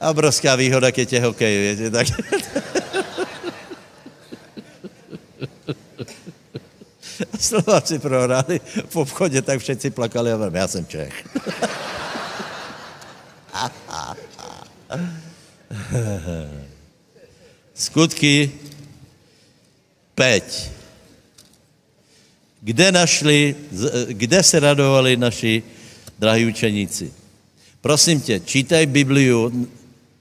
A 0.00 0.10
obrovská 0.10 0.56
výhoda, 0.56 0.92
keď 0.92 1.12
je 1.12 1.20
hokej, 1.20 1.54
víte, 1.70 1.90
tak... 1.90 2.06
Slováci 7.54 7.98
prohráli 7.98 8.60
v 8.88 8.96
obchodě, 8.96 9.42
tak 9.42 9.60
všetci 9.60 9.90
plakali 9.90 10.32
a 10.32 10.50
já 10.52 10.68
jsem 10.68 10.86
Čech. 10.86 11.28
Skutky 17.74 18.52
5. 20.14 20.72
Kde 22.60 22.92
našli, 22.92 23.56
kde 24.06 24.42
se 24.42 24.60
radovali 24.60 25.16
naši 25.16 25.62
drahí 26.18 26.46
učeníci? 26.46 27.12
Prosím 27.80 28.20
tě, 28.20 28.40
čítaj 28.40 28.86
Bibliu, 28.86 29.68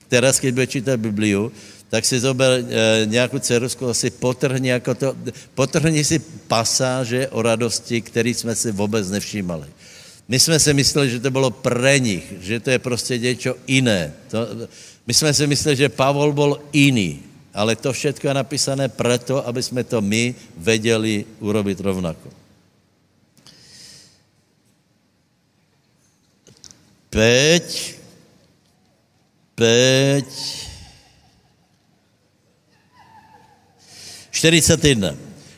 teraz, 0.07 0.39
když 0.39 0.51
bude 0.51 0.67
čítat 0.67 0.99
Bibliu, 0.99 1.51
tak 1.93 2.09
si 2.09 2.17
zober 2.17 2.65
e, 2.65 3.05
nějakou 3.05 3.37
cerusku, 3.39 3.85
asi 3.85 4.09
potrhni, 4.09 4.69
jako 4.69 4.95
to, 4.95 5.15
potrhni 5.53 6.01
si 6.01 6.19
pasáže 6.49 7.29
o 7.29 7.41
radosti, 7.41 8.01
který 8.01 8.33
jsme 8.33 8.55
si 8.55 8.71
vůbec 8.71 9.09
nevšímali. 9.09 9.69
My 10.27 10.39
jsme 10.39 10.57
si 10.59 10.73
mysleli, 10.73 11.09
že 11.09 11.19
to 11.19 11.31
bylo 11.31 11.51
pre 11.53 11.99
nich, 11.99 12.33
že 12.41 12.59
to 12.59 12.69
je 12.69 12.79
prostě 12.79 13.17
něco 13.17 13.55
jiné. 13.67 14.13
To, 14.33 14.47
my 15.07 15.13
jsme 15.13 15.33
si 15.33 15.47
mysleli, 15.47 15.75
že 15.77 15.93
Pavol 15.93 16.33
byl 16.33 16.59
jiný, 16.73 17.21
ale 17.53 17.75
to 17.77 17.93
všechno 17.93 18.29
je 18.29 18.33
napísané 18.33 18.89
proto, 18.89 19.47
aby 19.47 19.63
jsme 19.63 19.83
to 19.83 20.01
my 20.01 20.35
věděli 20.57 21.25
urobit 21.45 21.79
rovnako. 21.79 22.29
Peť, 27.13 27.95
peť, 29.55 30.72
41. 34.43 35.15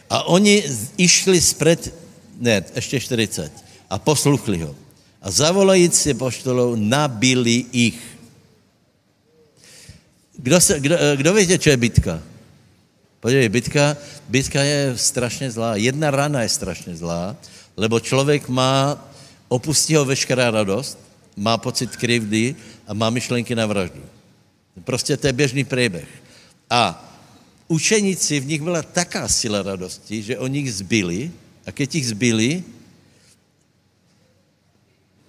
A 0.09 0.23
oni 0.29 0.63
išli 0.97 1.41
zpřed, 1.41 1.93
ne, 2.38 2.63
ještě 2.75 2.99
40. 2.99 3.51
A 3.89 3.97
posluchli 3.97 4.61
ho. 4.61 4.75
A 5.21 5.31
zavolající 5.31 6.13
poštolou 6.13 6.75
nabili 6.75 7.65
ich. 7.71 7.97
Kdo, 10.38 10.61
se, 10.61 10.79
kdo, 10.79 10.95
kdo 11.15 11.33
víte, 11.33 11.59
co 11.59 11.69
je 11.69 11.77
bitka? 11.77 12.21
Podívej, 13.19 13.49
bitka, 13.49 13.97
bitka 14.29 14.61
je 14.61 14.93
strašně 14.97 15.51
zlá. 15.51 15.75
Jedna 15.75 16.11
rana 16.11 16.41
je 16.41 16.49
strašně 16.49 16.95
zlá, 16.95 17.36
lebo 17.77 17.99
člověk 17.99 18.49
má, 18.49 19.01
opustí 19.47 19.95
ho 19.95 20.05
veškerá 20.05 20.51
radost, 20.51 20.99
má 21.36 21.57
pocit 21.57 21.95
krivdy 21.95 22.55
a 22.88 22.93
má 22.93 23.09
myšlenky 23.09 23.55
na 23.55 23.65
vraždu. 23.65 24.01
Prostě 24.83 25.17
to 25.17 25.27
je 25.27 25.33
běžný 25.33 25.63
příběh. 25.63 26.07
A 26.69 27.14
učeníci, 27.68 28.39
v 28.39 28.47
nich 28.47 28.61
byla 28.61 28.82
taká 28.82 29.28
sila 29.28 29.61
radosti, 29.61 30.22
že 30.22 30.38
o 30.38 30.47
nich 30.47 30.74
zbyli 30.74 31.32
a 31.66 31.72
keď 31.72 31.95
jich 31.95 32.07
zbyli, 32.07 32.63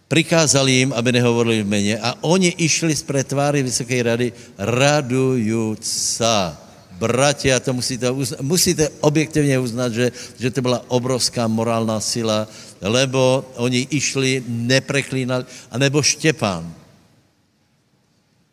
prikázali 0.09 0.73
jim, 0.73 0.93
aby 0.93 1.13
nehovorili 1.13 1.63
v 1.63 1.69
mene 1.69 1.95
a 1.99 2.15
oni 2.23 2.55
išli 2.63 2.95
z 2.95 3.03
pretváry 3.03 3.63
Vysoké 3.63 4.03
rady 4.03 4.33
radujúca. 4.59 6.63
Bratia, 6.97 7.61
to 7.61 7.77
musíte, 7.77 8.09
uznat, 8.09 8.41
musíte 8.41 8.89
objektivně 9.05 9.59
uznat, 9.59 9.93
že, 9.93 10.13
že 10.41 10.51
to 10.51 10.65
byla 10.65 10.81
obrovská 10.89 11.45
morálná 11.45 12.01
sila, 12.01 12.49
lebo 12.81 13.45
oni 13.61 13.85
išli, 13.93 14.41
nepreklínali, 14.49 15.45
anebo 15.69 16.01
Štěpán. 16.01 16.65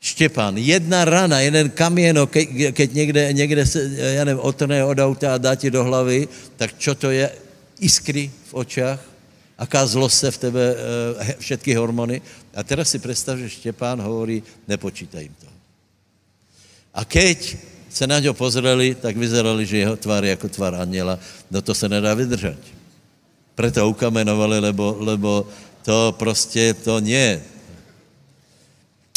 Štěpán, 0.04 0.58
jedna 0.60 1.06
rana, 1.06 1.39
jeden 1.39 1.70
kamieno, 1.72 2.28
ke, 2.28 2.72
keď 2.76 2.93
někde, 2.93 3.34
někde 3.34 3.66
se, 3.66 3.80
já 3.95 4.24
nevím, 4.28 4.43
otrne 4.43 4.84
od 4.84 4.99
auta 4.99 5.34
a 5.34 5.38
dá 5.39 5.56
ti 5.56 5.72
do 5.72 5.84
hlavy, 5.84 6.28
tak 6.60 6.76
čo 6.76 6.91
to 6.95 7.08
je? 7.08 7.32
Iskry 7.80 8.28
v 8.28 8.54
očách, 8.54 8.99
aká 9.58 9.88
zlost 9.88 10.20
se 10.20 10.32
v 10.32 10.38
tebe, 10.38 10.76
e, 11.20 11.36
všetky 11.39 11.74
hormony. 11.80 12.22
A 12.51 12.64
teraz 12.64 12.91
si 12.91 12.99
představ, 12.99 13.39
že 13.39 13.49
Štěpán 13.49 14.01
hovorí, 14.04 14.43
nepočítaj 14.68 15.24
jim 15.24 15.36
to. 15.39 15.47
A 16.93 17.06
keď 17.08 17.58
se 17.89 18.08
na 18.08 18.20
něho 18.20 18.34
pozreli, 18.36 18.95
tak 18.99 19.16
vyzerali, 19.16 19.66
že 19.66 19.88
jeho 19.88 19.95
tvár 19.95 20.24
je 20.24 20.30
jako 20.30 20.49
tvár 20.49 20.76
anděla. 20.76 21.20
No 21.51 21.62
to 21.62 21.72
se 21.72 21.89
nedá 21.89 22.14
vydržet. 22.14 22.60
Proto 23.56 23.89
ukamenovali, 23.89 24.60
lebo, 24.60 24.97
lebo 24.99 25.47
to 25.88 26.12
prostě 26.20 26.74
to 26.74 26.99
nie. 26.99 27.39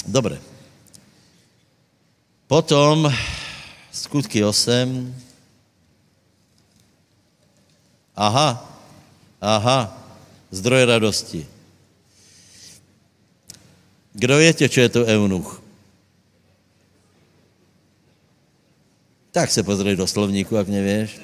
Dobre. 0.07 0.39
Potom 2.47 3.11
skutky 3.93 4.45
8. 4.45 5.15
Aha, 8.17 8.79
aha, 9.41 9.99
zdroj 10.51 10.85
radosti. 10.85 11.47
Kdo 14.13 14.37
větě, 14.37 14.69
co 14.69 14.81
je 14.81 14.89
to 14.89 15.05
eunuch? 15.05 15.63
Tak 19.31 19.51
se 19.51 19.63
pozrej 19.63 19.97
do 19.97 20.07
slovníku, 20.07 20.55
jak 20.55 20.69
nevěš. 20.69 21.21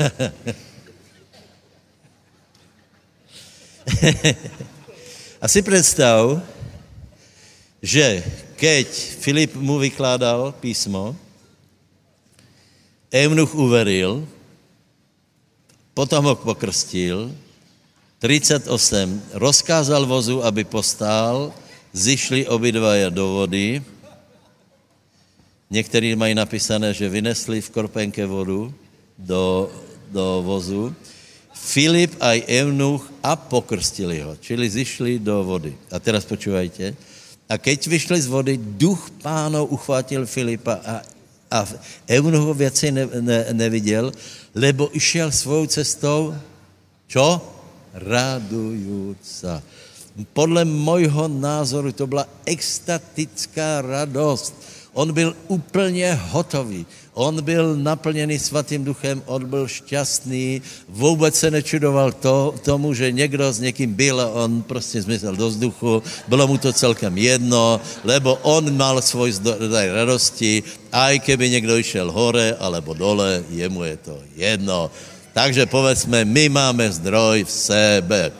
A 5.40 5.48
si 5.48 5.62
představ, 5.62 6.42
že 7.82 8.24
keď 8.60 8.86
Filip 9.24 9.56
mu 9.56 9.80
vykládal 9.80 10.52
písmo, 10.60 11.16
Eunuch 13.08 13.56
uveril, 13.56 14.28
potom 15.96 16.24
ho 16.24 16.36
pokrstil, 16.36 17.32
38, 18.20 18.68
rozkázal 19.32 20.06
vozu, 20.06 20.44
aby 20.44 20.64
postál, 20.64 21.56
zišli 21.92 22.46
obidvaja 22.46 23.08
do 23.08 23.28
vody, 23.28 23.82
někteří 25.70 26.16
mají 26.16 26.34
napísané, 26.34 26.94
že 26.94 27.08
vynesli 27.08 27.60
v 27.60 27.70
korpenke 27.70 28.26
vodu 28.26 28.74
do, 29.18 29.72
do 30.12 30.42
vozu, 30.44 30.94
Filip 31.60 32.16
a 32.20 32.34
Eunuch 32.48 33.06
a 33.22 33.36
pokrstili 33.36 34.24
ho, 34.24 34.34
čili 34.40 34.64
zišli 34.70 35.20
do 35.20 35.44
vody. 35.44 35.76
A 35.92 36.00
teraz 36.00 36.24
počúvajte. 36.24 36.96
A 37.46 37.54
keď 37.60 37.86
vyšli 37.86 38.18
z 38.20 38.28
vody, 38.32 38.56
duch 38.56 39.12
pánov 39.20 39.68
uchvátil 39.70 40.26
Filipa 40.26 40.80
a, 40.80 40.94
a 41.52 41.58
Eunuch 42.08 42.42
ho 42.42 42.54
věci 42.54 42.92
ne, 42.92 43.06
ne, 43.20 43.46
neviděl, 43.52 44.12
lebo 44.54 44.90
išel 44.96 45.30
svou 45.30 45.66
cestou, 45.66 46.34
čo? 47.06 47.42
radujúca. 47.94 49.62
Podle 50.32 50.64
mojho 50.64 51.28
názoru 51.28 51.92
to 51.92 52.06
byla 52.06 52.26
extatická 52.46 53.80
radost. 53.80 54.54
On 54.92 55.12
byl 55.12 55.36
úplně 55.48 56.18
hotový. 56.30 56.86
On 57.14 57.42
byl 57.42 57.76
naplněný 57.76 58.38
svatým 58.38 58.84
duchem, 58.84 59.22
on 59.26 59.44
byl 59.46 59.68
šťastný, 59.68 60.62
vůbec 60.88 61.34
se 61.34 61.50
nečudoval 61.50 62.12
to, 62.12 62.54
tomu, 62.64 62.94
že 62.94 63.12
někdo 63.12 63.52
s 63.52 63.60
někým 63.60 63.94
byl 63.94 64.20
a 64.20 64.30
on 64.30 64.62
prostě 64.62 65.02
zmizel 65.02 65.36
do 65.36 65.48
vzduchu, 65.48 66.02
bylo 66.28 66.46
mu 66.46 66.58
to 66.58 66.72
celkem 66.72 67.18
jedno, 67.18 67.80
lebo 68.04 68.38
on 68.42 68.76
mal 68.76 69.02
svůj 69.02 69.32
zdroj 69.32 69.88
radosti, 69.92 70.62
a 70.92 71.10
i 71.10 71.20
keby 71.20 71.50
někdo 71.50 71.76
išel 71.76 72.12
hore 72.12 72.56
alebo 72.58 72.94
dole, 72.94 73.44
jemu 73.50 73.84
je 73.84 73.96
to 73.96 74.18
jedno. 74.36 74.90
Takže 75.32 75.66
povedzme, 75.66 76.24
my 76.24 76.48
máme 76.48 76.92
zdroj 76.92 77.44
v 77.44 77.50
sebe. 77.50 78.32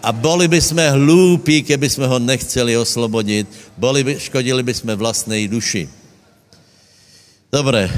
A 0.00 0.12
boli 0.12 0.48
by 0.48 0.60
jsme 0.60 0.90
hlúpi, 0.90 1.62
keby 1.62 1.90
jsme 1.90 2.06
ho 2.06 2.18
nechceli 2.18 2.76
oslobodit, 2.76 3.48
boli 3.76 4.04
by, 4.04 4.20
škodili 4.20 4.62
by 4.62 4.74
jsme 4.74 4.96
vlastnej 4.96 5.48
duši. 5.48 5.88
Dobré, 7.52 7.90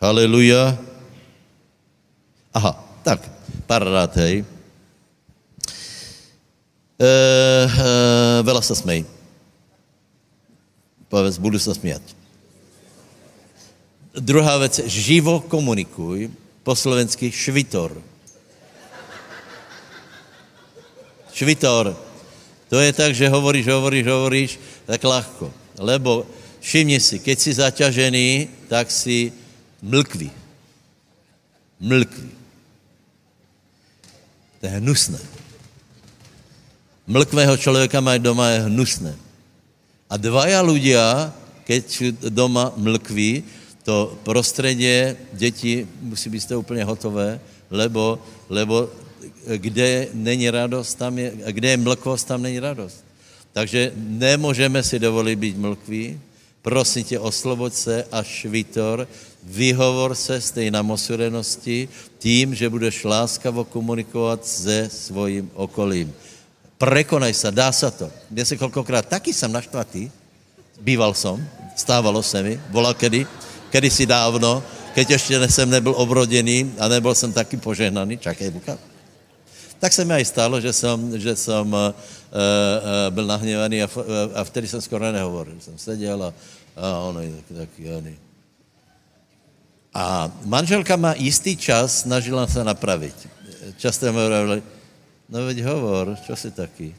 haleluja. 0.00 0.78
Aha, 2.54 2.72
tak, 3.04 3.28
pár 3.66 3.84
rád, 3.84 4.16
hej. 4.24 4.44
E, 6.96 7.12
e, 7.66 7.90
veľa 8.46 8.62
sa 8.62 8.72
smej. 8.72 9.04
Povedz, 11.12 11.36
budu 11.36 11.58
se 11.58 11.74
smět. 11.74 12.02
Druhá 14.14 14.58
věc, 14.58 14.80
živo 14.86 15.40
komunikuj, 15.40 16.30
po 16.62 16.76
slovensky 16.76 17.32
švitor. 17.32 18.11
Švitor. 21.34 21.96
To 22.68 22.76
je 22.80 22.92
tak, 22.92 23.12
že 23.12 23.28
hovoríš, 23.28 23.68
hovoríš, 23.68 24.06
hovoríš, 24.08 24.50
tak 24.88 25.04
ľahko. 25.04 25.52
Lebo 25.80 26.24
všimni 26.60 27.00
si, 27.00 27.20
keď 27.20 27.36
si 27.36 27.50
zaťažený, 27.52 28.28
tak 28.68 28.88
si 28.88 29.32
mlkvý. 29.82 30.30
Mlkvý. 31.80 32.30
To 34.60 34.62
je 34.62 34.72
hnusné. 34.78 35.20
Mlkvého 37.06 37.56
člověka 37.56 38.00
mají 38.00 38.20
doma 38.20 38.48
je 38.48 38.58
hnusné. 38.70 39.12
A 40.06 40.14
dvaja 40.16 40.60
ľudia, 40.60 41.32
keď 41.64 42.14
doma 42.28 42.72
mlkví, 42.76 43.42
to 43.82 44.18
prostředí 44.22 45.16
děti 45.32 45.88
musí 46.00 46.30
být 46.30 46.52
úplně 46.52 46.84
hotové, 46.84 47.40
lebo, 47.70 48.22
lebo 48.48 48.88
kde 49.56 50.08
není 50.14 50.50
radost, 50.50 50.94
tam 50.94 51.18
je, 51.18 51.32
kde 51.46 51.68
je 51.70 51.76
mlkost, 51.76 52.26
tam 52.26 52.42
není 52.42 52.58
radost. 52.58 53.04
Takže 53.52 53.92
nemůžeme 53.96 54.82
si 54.82 54.98
dovolit 54.98 55.36
být 55.36 55.56
mlkví, 55.56 56.20
prosím 56.62 57.04
tě, 57.04 57.18
osloboď 57.18 57.72
se 57.72 58.04
a 58.12 58.22
švitor, 58.22 59.08
vyhovor 59.42 60.14
se 60.14 60.40
z 60.40 60.50
té 60.50 60.70
namosurenosti 60.70 61.88
tím, 62.18 62.54
že 62.54 62.70
budeš 62.70 63.04
láskavo 63.04 63.64
komunikovat 63.64 64.46
se 64.46 64.88
svým 64.92 65.50
okolím. 65.54 66.14
Prekonaj 66.78 67.34
se, 67.34 67.50
dá 67.50 67.72
se 67.72 67.90
to. 67.90 68.10
Mě 68.30 68.44
se 68.44 68.56
kolikrát, 68.56 69.08
taky 69.08 69.34
jsem 69.34 69.52
naštvatý, 69.52 70.10
býval 70.80 71.14
jsem, 71.14 71.48
stávalo 71.76 72.22
se 72.22 72.42
mi, 72.42 72.60
volal 72.70 72.94
kedy, 72.94 73.26
kedysi 73.70 74.06
dávno, 74.06 74.62
keď 74.94 75.10
ještě 75.10 75.48
jsem 75.48 75.70
nebyl 75.70 75.94
obrodený 75.96 76.72
a 76.78 76.88
nebyl 76.88 77.14
jsem 77.14 77.32
taky 77.32 77.56
požehnaný, 77.56 78.18
čakej, 78.18 78.50
Buka. 78.50 78.91
Tak 79.82 79.90
se 79.90 80.06
mi 80.06 80.14
aj 80.14 80.30
stalo, 80.30 80.62
že 80.62 80.70
jsem, 80.70 81.18
že 81.18 81.34
jsem 81.34 81.66
uh, 81.66 81.90
uh, 81.90 83.10
byl 83.10 83.26
nahněvaný 83.26 83.82
a, 83.82 83.90
uh, 83.90 84.04
a 84.34 84.44
vtedy 84.46 84.70
jsem 84.70 84.78
skoro 84.78 85.12
nehovoril. 85.12 85.58
Jsem 85.58 85.74
seděl 85.74 86.22
a, 86.22 86.30
a 86.78 86.98
ono 86.98 87.20
je 87.20 87.30
taky, 87.30 87.54
takyony. 87.54 88.14
A 89.94 90.30
manželka 90.46 90.96
má 90.96 91.18
jistý 91.18 91.56
čas, 91.58 92.06
snažila 92.06 92.46
se 92.46 92.62
napravit. 92.64 93.28
Často 93.74 94.06
mi 94.06 94.22
hovorili, 94.22 94.62
no 95.28 95.50
veď 95.50 95.58
hovor, 95.66 96.14
čo 96.22 96.38
si 96.38 96.54
taky? 96.54 96.94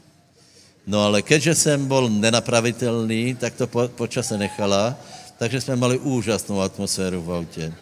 No 0.84 1.08
ale 1.08 1.24
keďže 1.24 1.54
jsem 1.54 1.88
byl 1.88 2.12
nenapravitelný, 2.12 3.34
tak 3.40 3.56
to 3.56 3.66
po, 3.66 3.88
po 3.88 4.06
čase 4.06 4.36
nechala, 4.36 4.92
takže 5.40 5.60
jsme 5.60 5.76
mali 5.76 5.98
úžasnou 5.98 6.60
atmosféru 6.60 7.22
v 7.22 7.32
autě. 7.32 7.72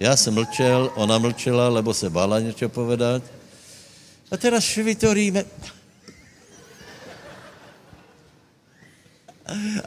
Já 0.00 0.16
jsem 0.16 0.34
mlčel, 0.34 0.90
ona 0.96 1.18
mlčela, 1.18 1.68
lebo 1.68 1.94
se 1.94 2.10
bála 2.10 2.40
něco 2.40 2.68
povedat. 2.68 3.41
A 4.32 4.36
teraz 4.40 4.64
švitoríme. 4.64 5.44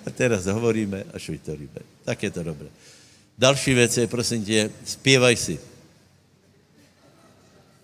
A 0.05 0.07
teraz 0.13 0.45
hovoríme 0.45 1.01
a 1.09 1.17
švitoríme. 1.17 1.81
Tak 2.05 2.23
je 2.23 2.31
to 2.31 2.43
dobré. 2.45 2.69
Další 3.37 3.73
věc 3.73 3.97
je, 3.97 4.07
prosím 4.07 4.45
tě, 4.45 4.69
zpěvaj 4.85 5.35
si. 5.35 5.59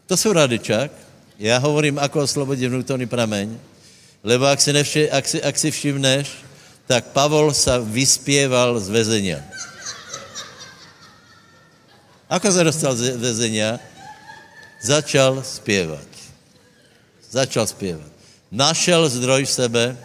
To 0.05 0.17
jsou 0.17 0.33
radičák. 0.33 0.91
Já 1.39 1.57
hovorím, 1.57 1.99
ako 1.99 2.21
oslobodit 2.21 2.69
vnútorný 2.69 3.09
prameň, 3.09 3.57
lebo 4.21 4.45
ak 4.45 4.61
si, 4.61 4.69
nevši, 4.69 5.09
ak 5.09 5.25
si, 5.25 5.37
ak 5.41 5.55
si 5.57 5.73
všimneš, 5.73 6.29
tak 6.85 7.09
Pavol 7.17 7.49
sa 7.49 7.81
vyspěval 7.81 8.77
z 8.77 8.87
väzenia. 8.93 9.39
Ako 12.29 12.51
se 12.51 12.61
dostal 12.61 12.93
z 12.93 13.17
väzenia? 13.17 13.81
Začal 14.85 15.41
zpěvat. 15.41 16.10
Začal 17.31 17.67
zpěvat. 17.67 18.11
Našel 18.51 19.09
zdroj 19.09 19.45
v 19.45 19.49
sebe, 19.49 19.97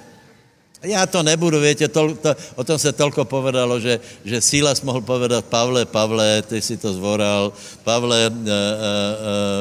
já 0.83 1.07
to 1.07 1.23
nebudu, 1.23 1.61
větě, 1.61 1.89
to, 1.89 2.15
to, 2.15 2.37
o 2.55 2.65
tom 2.65 2.79
se 2.79 2.93
tolko 2.93 3.25
povedalo, 3.25 3.81
že, 3.81 4.01
že 4.25 4.41
Sílas 4.41 4.83
mohl 4.83 5.01
povedat 5.01 5.45
Pavle, 5.45 5.85
Pavle, 5.85 6.43
ty 6.43 6.63
si 6.63 6.77
to 6.77 6.93
zvoral, 6.93 7.53
Pavle 7.85 8.27
e, 8.27 8.31
e, 8.31 8.31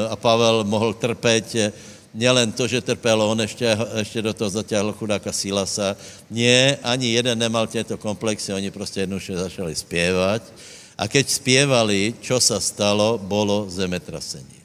a 0.08 0.16
Pavel 0.16 0.64
mohl 0.64 0.94
trpět, 0.94 1.74
nielen 2.14 2.52
to, 2.52 2.68
že 2.68 2.80
trpěl, 2.80 3.22
on 3.22 3.40
ještě, 3.40 3.78
ještě 3.96 4.22
do 4.22 4.34
toho 4.34 4.50
zatáhl 4.50 4.92
chudáka 4.92 5.32
Sílasa. 5.32 5.96
Nie, 6.30 6.78
ani 6.82 7.12
jeden 7.12 7.38
nemal 7.38 7.66
těto 7.66 7.98
komplexy, 7.98 8.52
oni 8.52 8.70
prostě 8.70 9.00
jednoduše 9.00 9.36
začali 9.36 9.74
zpěvat. 9.74 10.42
A 10.98 11.08
keď 11.08 11.28
zpěvali, 11.28 12.14
čo 12.24 12.40
sa 12.40 12.56
stalo, 12.56 13.20
bolo 13.20 13.68
zemetrasení. 13.68 14.55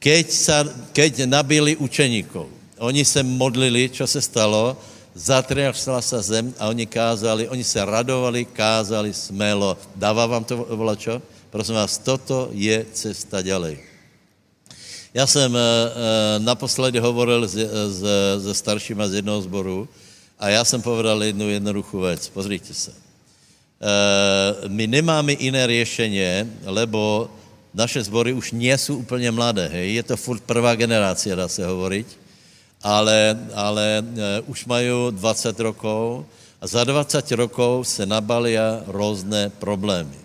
Keď, 0.00 0.26
sa, 0.32 0.64
keď 0.96 1.28
nabili 1.28 1.76
učeníkov, 1.76 2.48
oni 2.80 3.04
se 3.04 3.20
modlili, 3.20 3.92
čo 3.92 4.08
se 4.08 4.24
stalo, 4.24 4.72
zatriasla 5.12 6.00
sa 6.00 6.24
zem 6.24 6.48
a 6.56 6.72
oni 6.72 6.88
kázali, 6.88 7.44
oni 7.52 7.60
se 7.60 7.76
radovali, 7.84 8.48
kázali 8.48 9.12
smelo. 9.12 9.76
Dává 9.92 10.24
vám 10.24 10.44
to 10.48 10.64
volačo? 10.72 11.20
Prosím 11.52 11.76
vás, 11.76 12.00
toto 12.00 12.48
je 12.56 12.80
cesta 12.96 13.44
ďalej. 13.44 13.76
Já 15.14 15.26
jsem 15.26 15.56
e, 15.56 15.60
naposledy 16.38 16.98
hovoril 16.98 17.48
se 17.48 18.54
staršíma 18.54 19.08
z 19.08 19.14
jednoho 19.14 19.42
zboru 19.42 19.88
a 20.38 20.48
já 20.48 20.64
jsem 20.64 20.82
povedal 20.82 21.22
jednu 21.22 21.50
jednoduchou 21.50 22.00
věc. 22.00 22.28
Pozrite 22.28 22.74
se. 22.74 22.90
E, 22.90 24.68
my 24.68 24.86
nemáme 24.86 25.32
jiné 25.32 25.66
řešení, 25.66 26.24
lebo 26.64 27.30
naše 27.74 28.02
zbory 28.02 28.32
už 28.32 28.52
nejsou 28.52 28.96
úplně 28.96 29.30
mladé. 29.30 29.68
Hej? 29.68 29.94
Je 29.94 30.02
to 30.02 30.16
furt 30.16 30.42
prvá 30.42 30.74
generácia, 30.74 31.36
dá 31.36 31.48
se 31.48 31.66
hovoriť 31.66 32.20
ale, 32.82 33.36
ale 33.54 34.00
uh, 34.00 34.50
už 34.50 34.64
mají 34.64 34.88
20 35.10 35.60
rokov 35.60 36.24
a 36.60 36.66
za 36.66 36.84
20 36.84 37.32
rokov 37.32 37.88
se 37.88 38.06
nabalia 38.06 38.84
různé 38.86 39.48
problémy. 39.48 40.16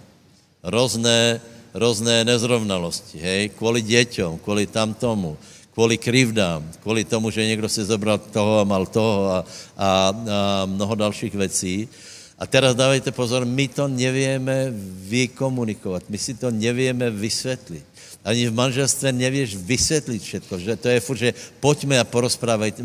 Různé, 0.63 1.41
různé 1.73 2.25
nezrovnalosti, 2.25 3.19
hej, 3.19 3.49
kvůli 3.49 3.81
děťom, 3.81 4.39
kvůli 4.39 4.67
tamtomu, 4.67 5.37
kvůli 5.73 5.97
krivdám, 5.97 6.71
kvůli 6.81 7.03
tomu, 7.03 7.29
že 7.29 7.45
někdo 7.45 7.69
si 7.69 7.85
zobral 7.85 8.17
toho 8.17 8.59
a 8.59 8.63
mal 8.63 8.85
toho 8.85 9.29
a, 9.29 9.45
a, 9.77 10.13
a 10.31 10.65
mnoho 10.65 10.95
dalších 10.95 11.35
věcí. 11.35 11.87
A 12.35 12.43
teraz 12.43 12.75
dávajte 12.75 13.15
pozor, 13.15 13.47
my 13.47 13.67
to 13.67 13.87
nevíme 13.87 14.67
vykomunikovat, 15.07 16.03
my 16.09 16.17
si 16.17 16.33
to 16.35 16.51
nevíme 16.51 17.07
vysvětlit. 17.07 17.85
Ani 18.25 18.49
v 18.49 18.53
manželství 18.53 19.11
nevíš 19.11 19.55
vysvětlit 19.55 20.19
všetko, 20.23 20.59
že 20.59 20.75
to 20.75 20.87
je 20.89 20.99
furt, 20.99 21.17
že 21.17 21.33
pojďme 21.59 21.99
a 21.99 22.03
porozprávajte. 22.03 22.83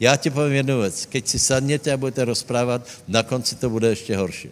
Já 0.00 0.16
ti 0.16 0.30
povím 0.30 0.52
jednu 0.52 0.80
věc. 0.80 1.06
Keď 1.06 1.28
si 1.28 1.38
sadněte 1.38 1.92
a 1.92 1.96
budete 1.96 2.24
rozprávat, 2.24 2.88
na 3.08 3.22
konci 3.22 3.56
to 3.56 3.70
bude 3.70 3.88
ještě 3.88 4.16
horší. 4.16 4.50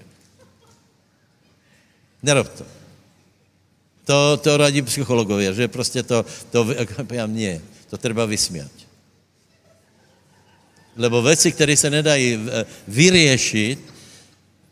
Nerob 2.23 2.49
to. 2.49 2.65
To, 4.05 4.37
to 4.37 4.57
radí 4.57 4.83
psychologové, 4.83 5.55
že 5.55 5.69
prostě 5.69 6.03
to, 6.03 6.25
to 6.51 6.67
já 7.13 7.27
mě, 7.27 7.61
to 7.91 7.99
treba 7.99 8.25
vysmět. 8.25 8.73
Lebo 10.97 11.23
věci, 11.23 11.53
které 11.53 11.77
se 11.77 11.91
nedají 11.91 12.39
vyřešit, 12.89 13.96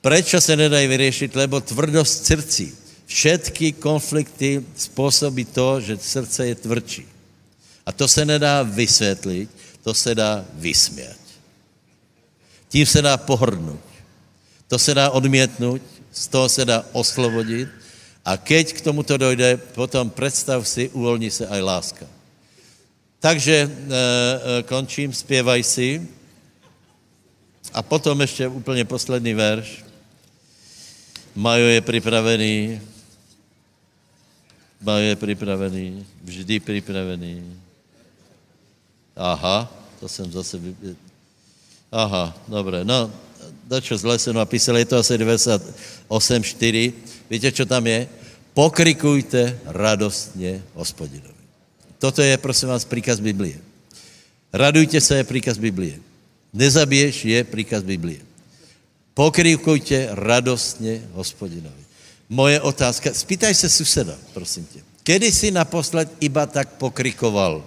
proč 0.05 0.35
se 0.39 0.53
nedají 0.57 0.87
vyřešit? 0.87 1.37
Lebo 1.37 1.61
tvrdost 1.61 2.29
srdcí 2.29 2.85
Všetky 3.07 3.73
konflikty 3.73 4.65
způsobí 4.77 5.45
to, 5.45 5.81
že 5.81 5.97
srdce 5.97 6.47
je 6.47 6.55
tvrdší. 6.55 7.07
A 7.87 7.93
to 7.93 8.09
se 8.09 8.25
nedá 8.25 8.63
vysvětlit, 8.63 9.51
to 9.83 9.95
se 9.95 10.15
dá 10.15 10.45
vysmět. 10.55 11.17
Tím 12.69 12.87
se 12.87 13.03
dá 13.03 13.17
pohrdnout. 13.17 13.81
To 14.69 14.79
se 14.79 14.95
dá 14.95 15.11
odmětnout, 15.11 15.83
z 16.13 16.27
toho 16.27 16.49
se 16.49 16.65
dá 16.65 16.85
oslobodit 16.93 17.69
a 18.25 18.37
keď 18.37 18.73
k 18.73 18.81
tomuto 18.81 19.17
dojde, 19.17 19.57
potom 19.57 20.11
představ 20.11 20.69
si, 20.69 20.89
uvolní 20.89 21.31
se 21.31 21.47
aj 21.47 21.61
láska. 21.61 22.07
Takže 23.21 23.55
e, 23.55 23.69
e, 23.69 24.63
končím, 24.63 25.13
zpěvaj 25.13 25.63
si. 25.63 26.09
A 27.73 27.83
potom 27.83 28.21
ještě 28.21 28.49
úplně 28.49 28.85
poslední 28.85 29.35
verš. 29.35 29.85
Majo 31.35 31.67
je 31.67 31.81
připravený, 31.81 32.81
Ba 34.85 34.99
je 34.99 35.17
připravený, 35.17 36.07
vždy 36.25 36.61
připravený. 36.61 37.57
Aha, 39.17 39.73
to 40.01 40.09
jsem 40.09 40.33
zase... 40.33 40.61
Aha, 41.93 42.37
dobré, 42.49 42.85
no, 42.85 43.11
dačo 43.65 43.97
zle 43.97 44.19
se 44.19 44.33
napísal, 44.33 44.77
je 44.77 44.85
to 44.85 44.97
asi 44.97 45.17
98.4. 45.17 46.93
Víte, 47.31 47.53
co 47.53 47.67
tam 47.67 47.87
je? 47.87 48.09
Pokrikujte 48.55 49.59
radostně 49.65 50.63
hospodinovi. 50.75 51.45
Toto 51.99 52.23
je, 52.23 52.37
prosím 52.39 52.69
vás, 52.69 52.85
příkaz 52.85 53.21
Biblie. 53.21 53.61
Radujte 54.53 55.01
se 55.01 55.17
je 55.17 55.25
příkaz 55.25 55.59
Biblie. 55.59 55.99
Nezabiješ 56.53 57.25
je 57.25 57.45
příkaz 57.45 57.83
Biblie. 57.83 58.34
Pokrikujte 59.15 60.09
radostně 60.11 61.03
hospodinovi. 61.13 61.85
Moje 62.29 62.61
otázka, 62.61 63.15
spýtaj 63.15 63.55
se 63.55 63.69
suseda, 63.69 64.15
prosím 64.35 64.65
tě. 64.65 64.81
Kedy 65.03 65.33
jsi 65.33 65.51
naposled 65.51 66.13
iba 66.21 66.47
tak 66.47 66.69
pokrikoval? 66.69 67.65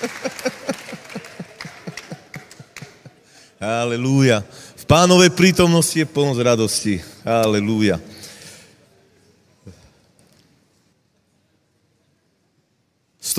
Aleluja. 3.60 4.40
V 4.76 4.84
pánovej 4.88 5.30
prítomnosti 5.36 5.96
je 5.96 6.06
plnosť 6.08 6.40
radosti. 6.40 7.00
Aleluja. 7.24 8.00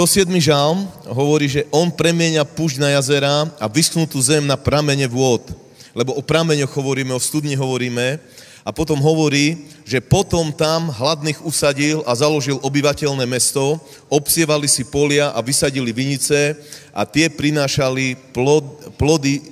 sedmý 0.08 0.42
žalm 0.42 0.88
hovorí, 1.06 1.46
že 1.46 1.68
on 1.70 1.92
premieňa 1.92 2.48
púšť 2.48 2.82
na 2.82 2.90
jazera 2.98 3.46
a 3.60 3.66
vyschnutú 3.70 4.18
zem 4.18 4.48
na 4.48 4.58
pramene 4.58 5.06
vôd. 5.06 5.46
Lebo 5.92 6.16
o 6.16 6.24
prameňoch 6.24 6.72
hovoríme, 6.72 7.12
o 7.14 7.20
studni 7.20 7.54
hovoríme. 7.54 8.18
A 8.62 8.70
potom 8.70 9.02
hovorí, 9.02 9.58
že 9.82 9.98
potom 9.98 10.54
tam 10.54 10.94
hladných 10.94 11.42
usadil 11.42 12.06
a 12.06 12.14
založil 12.14 12.62
obyvateľné 12.62 13.26
mesto, 13.26 13.82
obsievali 14.06 14.70
si 14.70 14.86
polia 14.86 15.34
a 15.34 15.42
vysadili 15.42 15.90
vinice 15.90 16.54
a 16.94 17.02
tie 17.02 17.26
prinášali 17.26 18.14
plod, 18.30 18.94
plody 19.02 19.42
e, 19.42 19.44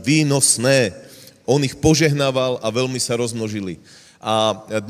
výnosné. 0.00 0.96
On 1.44 1.60
ich 1.60 1.76
požehnával 1.76 2.56
a 2.64 2.68
veľmi 2.72 2.96
sa 2.96 3.20
rozmnožili. 3.20 3.76
A 4.24 4.56
e, 4.72 4.80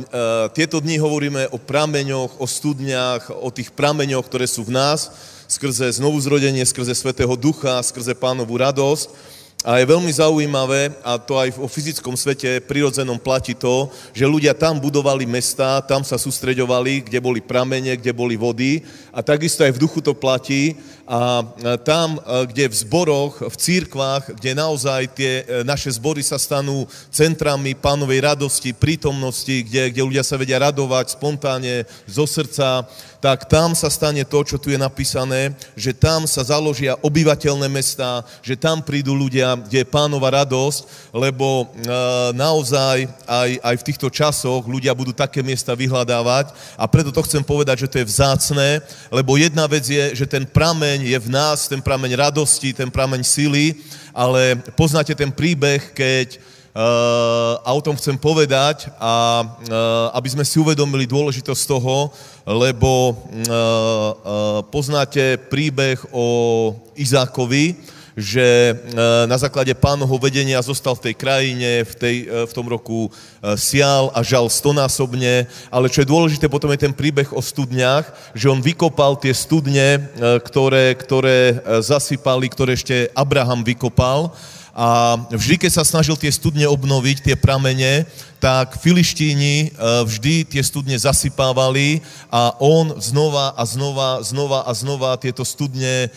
tieto 0.54 0.78
dni 0.78 1.02
hovoríme 1.02 1.50
o 1.50 1.58
prameňoch, 1.58 2.38
o 2.38 2.46
studniach, 2.46 3.34
o 3.34 3.50
tých 3.50 3.74
prameňoch, 3.74 4.30
ktoré 4.30 4.46
sú 4.46 4.62
v 4.62 4.78
nás, 4.78 5.10
skrze 5.50 5.90
znovuzrodenie, 5.98 6.62
skrze 6.62 6.94
Svetého 6.94 7.34
Ducha, 7.34 7.82
skrze 7.82 8.14
pánovú 8.14 8.54
radosť. 8.62 9.34
A 9.64 9.80
je 9.80 9.88
veľmi 9.88 10.12
zaujímavé, 10.12 10.92
a 11.00 11.16
to 11.16 11.40
aj 11.40 11.56
o 11.56 11.64
fyzickom 11.64 12.12
svete 12.20 12.60
prirodzenom 12.68 13.16
platí 13.16 13.56
to, 13.56 13.88
že 14.12 14.28
ľudia 14.28 14.52
tam 14.52 14.76
budovali 14.76 15.24
mesta, 15.24 15.80
tam 15.80 16.04
sa 16.04 16.20
sústreďovali, 16.20 17.08
kde 17.08 17.16
boli 17.16 17.40
pramene, 17.40 17.96
kde 17.96 18.12
boli 18.12 18.36
vody. 18.36 18.84
A 19.08 19.24
takisto 19.24 19.64
aj 19.64 19.72
v 19.72 19.80
duchu 19.80 20.04
to 20.04 20.12
platí. 20.12 20.76
A 21.08 21.40
tam, 21.80 22.20
kde 22.44 22.68
v 22.68 22.76
zboroch, 22.76 23.40
v 23.40 23.56
církvách, 23.56 24.36
kde 24.36 24.56
naozaj 24.56 25.00
tie 25.12 25.44
e, 25.44 25.60
naše 25.60 25.92
zbory 25.92 26.24
sa 26.24 26.40
stanú 26.40 26.88
centrami 27.12 27.76
pánovej 27.76 28.24
radosti, 28.24 28.72
prítomnosti, 28.72 29.64
kde, 29.68 29.92
kde 29.92 30.00
ľudia 30.00 30.24
sa 30.24 30.40
vedia 30.40 30.60
radovať 30.60 31.12
spontánne, 31.12 31.84
zo 32.08 32.24
srdca, 32.24 32.88
tak 33.24 33.48
tam 33.48 33.72
sa 33.72 33.88
stane 33.88 34.20
to, 34.20 34.44
čo 34.44 34.60
tu 34.60 34.68
je 34.68 34.76
napísané, 34.76 35.56
že 35.72 35.96
tam 35.96 36.28
sa 36.28 36.44
založia 36.44 36.92
obyvateľné 37.00 37.72
mesta, 37.72 38.20
že 38.44 38.52
tam 38.52 38.84
prídu 38.84 39.16
ľudia, 39.16 39.56
kde 39.64 39.80
je 39.80 39.88
pánova 39.88 40.28
radosť, 40.44 41.08
lebo 41.08 41.64
e, 41.64 41.66
naozaj 42.36 43.08
aj, 43.24 43.50
aj 43.64 43.74
v 43.80 43.86
týchto 43.88 44.12
časoch 44.12 44.68
ľudia 44.68 44.92
budú 44.92 45.16
také 45.16 45.40
miesta 45.40 45.72
vyhľadávať. 45.72 46.52
A 46.76 46.84
preto 46.84 47.08
to 47.08 47.24
chcem 47.24 47.40
povedať, 47.40 47.88
že 47.88 47.96
to 47.96 48.04
je 48.04 48.10
vzácné, 48.12 48.84
lebo 49.08 49.40
jedna 49.40 49.64
vec 49.72 49.88
je, 49.88 50.12
že 50.12 50.28
ten 50.28 50.44
prameň 50.44 51.08
je 51.08 51.16
v 51.16 51.28
nás, 51.32 51.64
ten 51.64 51.80
prameň 51.80 52.20
radosti, 52.20 52.76
ten 52.76 52.92
prameň 52.92 53.24
sily, 53.24 53.72
ale 54.12 54.60
poznáte 54.76 55.16
ten 55.16 55.32
príbeh, 55.32 55.96
keď 55.96 56.36
a 56.74 57.70
o 57.70 57.78
tom 57.78 57.94
chcem 57.94 58.18
povedať, 58.18 58.90
a 58.98 59.46
aby 60.10 60.28
sme 60.34 60.42
si 60.42 60.58
uvedomili 60.58 61.06
dôležitosť 61.06 61.62
toho, 61.70 62.10
lebo 62.50 63.14
poznáte 64.74 65.38
príbeh 65.38 66.02
o 66.10 66.26
Izákovi, 66.98 67.94
že 68.18 68.74
na 69.26 69.38
základe 69.38 69.74
pánoho 69.74 70.18
vedenia 70.18 70.62
zostal 70.62 70.98
v 70.98 71.10
tej 71.10 71.14
krajine, 71.14 71.82
v, 71.82 71.94
tej, 71.94 72.16
v 72.46 72.52
tom 72.54 72.66
roku 72.66 73.06
sial 73.54 74.10
a 74.10 74.22
žal 74.26 74.50
stonásobne, 74.50 75.46
ale 75.70 75.86
čo 75.90 76.02
je 76.02 76.10
dôležité, 76.10 76.50
potom 76.50 76.74
je 76.74 76.90
ten 76.90 76.94
príbeh 76.94 77.30
o 77.30 77.42
studniach, 77.42 78.34
že 78.34 78.50
on 78.50 78.58
vykopal 78.58 79.14
tie 79.18 79.34
studne, 79.34 80.10
ktoré, 80.42 80.94
ktoré 80.98 81.58
zasypali, 81.82 82.50
ktoré 82.50 82.74
ešte 82.74 83.14
Abraham 83.14 83.62
vykopal 83.62 84.34
a 84.74 85.14
vždy, 85.30 85.54
keď 85.54 85.70
sa 85.70 85.86
snažil 85.86 86.18
tie 86.18 86.34
studne 86.34 86.66
obnoviť, 86.66 87.22
tie 87.22 87.38
pramene, 87.38 88.02
tak 88.42 88.74
filištíni 88.82 89.70
e, 89.70 89.78
vždy 90.02 90.42
tie 90.50 90.62
studne 90.66 90.98
zasypávali 90.98 92.02
a 92.26 92.58
on 92.58 92.98
znova 92.98 93.54
a 93.54 93.62
znova, 93.62 94.18
znova 94.26 94.66
a 94.66 94.74
znova 94.74 95.14
tieto 95.14 95.46
studne 95.46 96.06
e, 96.06 96.08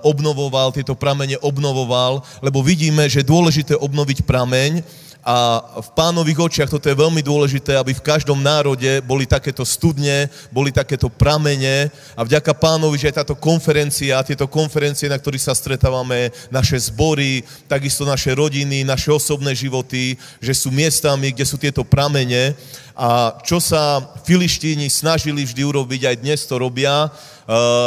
obnovoval, 0.00 0.72
tieto 0.72 0.96
pramene 0.96 1.36
obnovoval, 1.44 2.24
lebo 2.40 2.64
vidíme, 2.64 3.04
že 3.12 3.20
je 3.20 3.28
dôležité 3.28 3.76
obnoviť 3.76 4.24
prameň, 4.24 4.80
a 5.28 5.60
v 5.84 5.88
pánových 5.92 6.40
očiach 6.40 6.72
toto 6.72 6.88
je 6.88 6.96
veľmi 6.96 7.20
dôležité, 7.20 7.76
aby 7.76 7.92
v 7.92 8.00
každom 8.00 8.40
národe 8.40 9.04
boli 9.04 9.28
takéto 9.28 9.60
studne, 9.60 10.32
boli 10.48 10.72
takéto 10.72 11.12
pramene. 11.12 11.92
A 12.16 12.24
vďaka 12.24 12.56
pánovi, 12.56 12.96
že 12.96 13.12
aj 13.12 13.20
táto 13.20 13.36
konferencia, 13.36 14.24
tieto 14.24 14.48
konferencie, 14.48 15.04
na 15.04 15.20
ktorých 15.20 15.44
sa 15.44 15.52
stretávame, 15.52 16.32
naše 16.48 16.80
zbory, 16.80 17.44
takisto 17.68 18.08
naše 18.08 18.32
rodiny, 18.32 18.88
naše 18.88 19.12
osobné 19.12 19.52
životy, 19.52 20.16
že 20.40 20.56
sú 20.56 20.72
miestami, 20.72 21.36
kde 21.36 21.44
sú 21.44 21.60
tieto 21.60 21.84
pramene. 21.84 22.56
A 22.96 23.36
čo 23.44 23.60
sa 23.60 24.00
filištíni 24.24 24.88
snažili 24.88 25.44
vždy 25.44 25.60
urobiť, 25.60 26.08
aj 26.08 26.16
dnes 26.24 26.40
to 26.48 26.56
robia, 26.56 27.12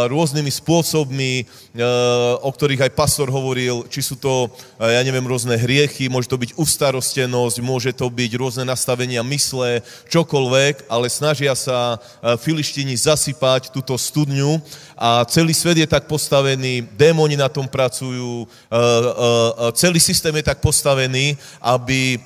rôznymi 0.09 0.49
spôsobmi, 0.49 1.45
eh, 1.45 1.81
o 2.41 2.49
ktorých 2.49 2.89
aj 2.89 2.97
pastor 2.97 3.29
hovoril, 3.29 3.85
či 3.93 4.01
sú 4.01 4.17
to, 4.17 4.49
eh, 4.81 4.97
ja 4.97 5.01
neviem, 5.05 5.21
rôzne 5.21 5.53
hriechy, 5.53 6.09
môže 6.09 6.25
to 6.25 6.41
byť 6.41 6.57
ustarostenosť, 6.57 7.61
môže 7.61 7.93
to 7.93 8.09
byť 8.09 8.31
rôzne 8.41 8.65
nastavenia 8.65 9.21
mysle, 9.21 9.85
čokoľvek, 10.09 10.89
ale 10.89 11.13
snažia 11.13 11.53
sa 11.53 12.01
filištíni 12.41 12.95
zasypať 12.97 13.69
túto 13.69 13.93
studňu 13.93 14.57
a 14.97 15.21
celý 15.29 15.53
svet 15.53 15.77
je 15.77 15.87
tak 15.87 16.09
postavený, 16.09 16.87
démoni 16.97 17.37
na 17.37 17.49
tom 17.49 17.67
pracujú, 17.67 18.47
celý 19.75 19.99
systém 19.99 20.33
je 20.39 20.45
tak 20.45 20.63
postavený, 20.63 21.37
aby 21.61 22.17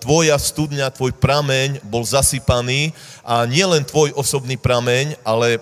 tvoja 0.00 0.36
studňa, 0.36 0.94
tvoj 0.94 1.12
prameň 1.16 1.80
bol 1.86 2.04
zasypaný 2.04 2.92
a 3.24 3.46
nielen 3.46 3.86
tvoj 3.86 4.12
osobný 4.16 4.56
prameň, 4.56 5.16
ale 5.24 5.60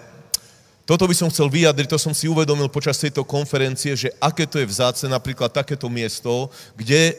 toto 0.89 1.05
by 1.05 1.13
som 1.13 1.29
chcel 1.29 1.53
vyjadriť, 1.53 1.85
to 1.85 2.01
som 2.01 2.17
si 2.17 2.33
uvedomil 2.33 2.73
počas 2.73 2.97
tejto 2.97 3.21
konferencie, 3.21 3.93
že 3.93 4.09
aké 4.17 4.49
to 4.49 4.57
je 4.57 4.65
vzácne 4.65 5.13
napríklad 5.13 5.53
takéto 5.53 5.85
miesto, 5.93 6.49
kde 6.73 7.13
e, 7.13 7.15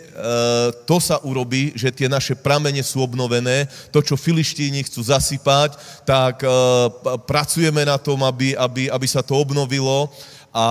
to 0.89 0.97
sa 0.97 1.21
urobí, 1.21 1.77
že 1.77 1.93
tie 1.93 2.09
naše 2.09 2.33
pramene 2.33 2.81
sú 2.81 3.05
obnovené, 3.05 3.69
to, 3.93 4.01
čo 4.01 4.17
filištíni 4.17 4.81
chcú 4.89 5.05
zasypať, 5.05 5.77
tak 6.01 6.41
e, 6.41 6.49
pracujeme 7.29 7.85
na 7.85 8.01
tom, 8.01 8.25
aby, 8.25 8.57
aby, 8.57 8.89
aby 8.89 9.05
sa 9.05 9.21
to 9.21 9.37
obnovilo 9.37 10.09
a 10.49 10.65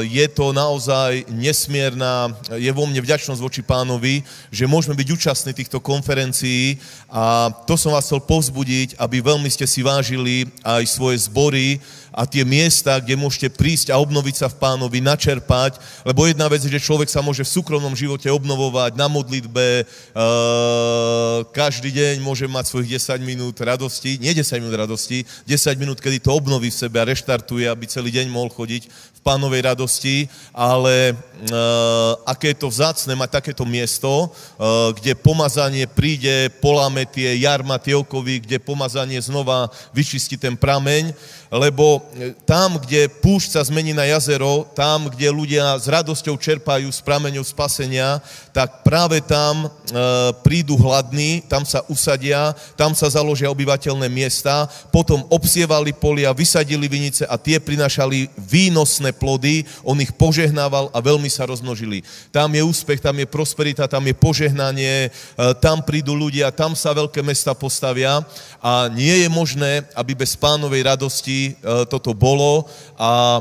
je 0.00 0.26
to 0.32 0.56
naozaj 0.56 1.28
nesmierna, 1.28 2.32
je 2.56 2.72
vo 2.72 2.88
mne 2.88 2.96
vďačnosť 3.04 3.40
voči 3.40 3.60
pánovi, 3.60 4.24
že 4.48 4.64
môžeme 4.64 4.96
byť 4.96 5.08
účastní 5.12 5.52
týchto 5.52 5.84
konferencií 5.84 6.80
a 7.12 7.52
to 7.68 7.76
som 7.76 7.92
vás 7.92 8.08
chcel 8.08 8.24
povzbudiť, 8.24 8.96
aby 8.96 9.20
veľmi 9.20 9.48
ste 9.52 9.68
si 9.68 9.84
vážili 9.84 10.48
aj 10.64 10.88
svoje 10.88 11.20
zbory, 11.28 11.76
a 12.10 12.26
tie 12.26 12.42
miesta, 12.42 12.98
kde 12.98 13.14
môžete 13.14 13.48
prísť 13.54 13.94
a 13.94 14.00
obnoviť 14.02 14.34
sa 14.34 14.48
v 14.50 14.58
pánovi, 14.58 14.98
načerpať, 14.98 15.78
lebo 16.02 16.26
jedna 16.26 16.50
vec 16.50 16.62
je, 16.66 16.70
že 16.70 16.82
človek 16.82 17.06
sa 17.06 17.22
môže 17.22 17.46
v 17.46 17.54
súkromnom 17.54 17.94
živote 17.94 18.26
obnovovať 18.26 18.98
na 18.98 19.06
modlitbe, 19.06 19.86
uh, 19.86 21.46
každý 21.54 21.94
deň 21.94 22.22
môže 22.22 22.50
mať 22.50 22.64
svojich 22.66 22.98
10 22.98 23.22
minút 23.22 23.56
radosti, 23.62 24.18
nie 24.18 24.34
10 24.34 24.62
minút 24.62 24.76
radosti, 24.76 25.22
10 25.46 25.78
minút, 25.78 26.02
kedy 26.02 26.18
to 26.18 26.34
obnoví 26.34 26.70
v 26.70 26.80
sebe 26.80 26.98
a 26.98 27.06
reštartuje, 27.06 27.70
aby 27.70 27.86
celý 27.86 28.10
deň 28.10 28.26
mohol 28.30 28.50
chodiť 28.50 28.90
v 28.90 29.20
pánovej 29.20 29.68
radosti, 29.68 30.26
ale 30.56 31.12
uh, 31.12 32.16
aké 32.24 32.56
je 32.56 32.58
to 32.64 32.72
vzácne 32.72 33.12
mať 33.14 33.38
takéto 33.38 33.68
miesto, 33.68 34.08
uh, 34.08 34.90
kde 34.96 35.12
pomazanie 35.12 35.84
príde, 35.84 36.48
poláme 36.64 37.04
tie 37.04 37.36
jarma, 37.36 37.76
tie 37.76 37.92
okovy, 37.94 38.40
kde 38.40 38.56
pomazanie 38.58 39.20
znova 39.20 39.68
vyčistí 39.92 40.40
ten 40.40 40.56
prameň, 40.56 41.12
lebo 41.50 41.98
e, 42.14 42.30
tam, 42.46 42.78
kde 42.78 43.10
púšť 43.10 43.58
sa 43.58 43.62
zmení 43.66 43.90
na 43.90 44.06
jazero, 44.06 44.70
tam, 44.70 45.10
kde 45.10 45.34
ľudia 45.34 45.74
s 45.82 45.90
radosťou 45.90 46.38
čerpajú 46.38 46.86
z 46.86 47.00
prameňov 47.02 47.42
spasenia, 47.42 48.22
tak 48.54 48.86
práve 48.86 49.18
tam 49.18 49.66
e, 49.66 49.68
prídu 50.46 50.78
hladní, 50.78 51.42
tam 51.50 51.66
sa 51.66 51.82
usadia, 51.90 52.54
tam 52.78 52.94
sa 52.94 53.10
založia 53.10 53.50
obyvateľné 53.50 54.06
miesta, 54.06 54.70
potom 54.94 55.26
obsievali 55.26 55.90
polia, 55.90 56.30
vysadili 56.30 56.86
vinice 56.86 57.26
a 57.26 57.34
tie 57.34 57.58
prinašali 57.58 58.30
výnosné 58.38 59.10
plody, 59.10 59.66
on 59.82 59.98
ich 59.98 60.14
požehnával 60.14 60.94
a 60.94 60.98
veľmi 61.02 61.26
sa 61.26 61.50
rozmnožili. 61.50 62.06
Tam 62.30 62.54
je 62.54 62.62
úspech, 62.62 63.02
tam 63.02 63.18
je 63.18 63.26
prosperita, 63.26 63.90
tam 63.90 64.06
je 64.06 64.14
požehnanie, 64.14 65.10
e, 65.10 65.48
tam 65.58 65.82
prídu 65.82 66.14
ľudia, 66.14 66.54
tam 66.54 66.78
sa 66.78 66.94
veľké 66.94 67.26
mesta 67.26 67.58
postavia 67.58 68.22
a 68.62 68.86
nie 68.86 69.26
je 69.26 69.28
možné, 69.28 69.82
aby 69.98 70.14
bez 70.14 70.38
pánovej 70.38 70.86
radosti 70.86 71.39
E, 71.48 71.52
toto 71.88 72.12
bolo 72.12 72.68
a 73.00 73.40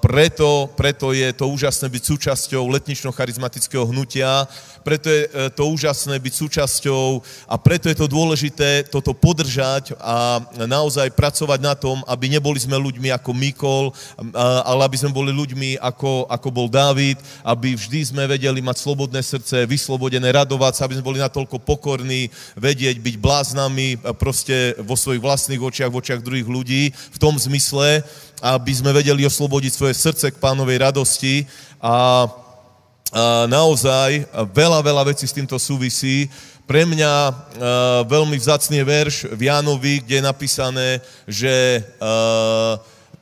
preto, 0.00 0.72
preto 0.72 1.12
je 1.12 1.28
to 1.36 1.44
úžasné 1.44 1.92
byť 1.92 2.02
súčasťou 2.08 2.64
letnično-charizmatického 2.72 3.84
hnutia, 3.92 4.48
preto 4.86 5.10
je 5.10 5.26
to 5.58 5.66
úžasné 5.66 6.14
byť 6.22 6.34
súčasťou 6.46 7.18
a 7.50 7.58
preto 7.58 7.90
je 7.90 7.98
to 7.98 8.06
dôležité 8.06 8.86
toto 8.86 9.10
podržať 9.10 9.98
a 9.98 10.38
naozaj 10.62 11.10
pracovať 11.10 11.58
na 11.58 11.74
tom, 11.74 12.06
aby 12.06 12.30
neboli 12.30 12.62
sme 12.62 12.78
ľuďmi 12.78 13.10
ako 13.10 13.30
Mikol, 13.34 13.84
ale 14.38 14.86
aby 14.86 14.94
sme 14.94 15.10
boli 15.10 15.34
ľuďmi 15.34 15.82
ako, 15.82 16.30
ako 16.30 16.48
bol 16.54 16.70
Dávid, 16.70 17.18
aby 17.42 17.74
vždy 17.74 18.14
sme 18.14 18.30
vedeli 18.30 18.62
mať 18.62 18.78
slobodné 18.78 19.26
srdce, 19.26 19.66
vyslobodené, 19.66 20.30
radovať 20.30 20.78
sa, 20.78 20.84
aby 20.86 20.94
sme 20.94 21.08
boli 21.10 21.18
natoľko 21.18 21.58
pokorní, 21.66 22.30
vedieť 22.54 23.02
byť 23.02 23.14
bláznami 23.18 23.98
proste 24.14 24.78
vo 24.86 24.94
svojich 24.94 25.20
vlastných 25.20 25.58
očiach, 25.58 25.90
v 25.90 25.98
očiach 25.98 26.22
druhých 26.22 26.46
ľudí, 26.46 26.85
v 26.92 27.18
tom 27.18 27.38
zmysle, 27.38 28.04
aby 28.42 28.72
sme 28.74 28.92
vedeli 28.92 29.24
oslobodiť 29.24 29.72
svoje 29.72 29.94
srdce 29.96 30.30
k 30.30 30.40
pánovej 30.42 30.84
radosti 30.84 31.48
a, 31.80 31.88
a 31.88 31.94
naozaj 33.48 34.28
veľa, 34.52 34.84
veľa 34.84 35.02
vecí 35.08 35.24
s 35.24 35.36
týmto 35.36 35.56
súvisí. 35.56 36.28
Pre 36.66 36.82
mňa 36.82 37.14
uh, 37.30 37.34
veľmi 38.04 38.34
vzácný 38.36 38.82
verš 38.82 39.30
v 39.30 39.46
Jánovi, 39.46 40.02
kde 40.02 40.18
je 40.18 40.28
napísané, 40.28 40.88
že 41.24 41.80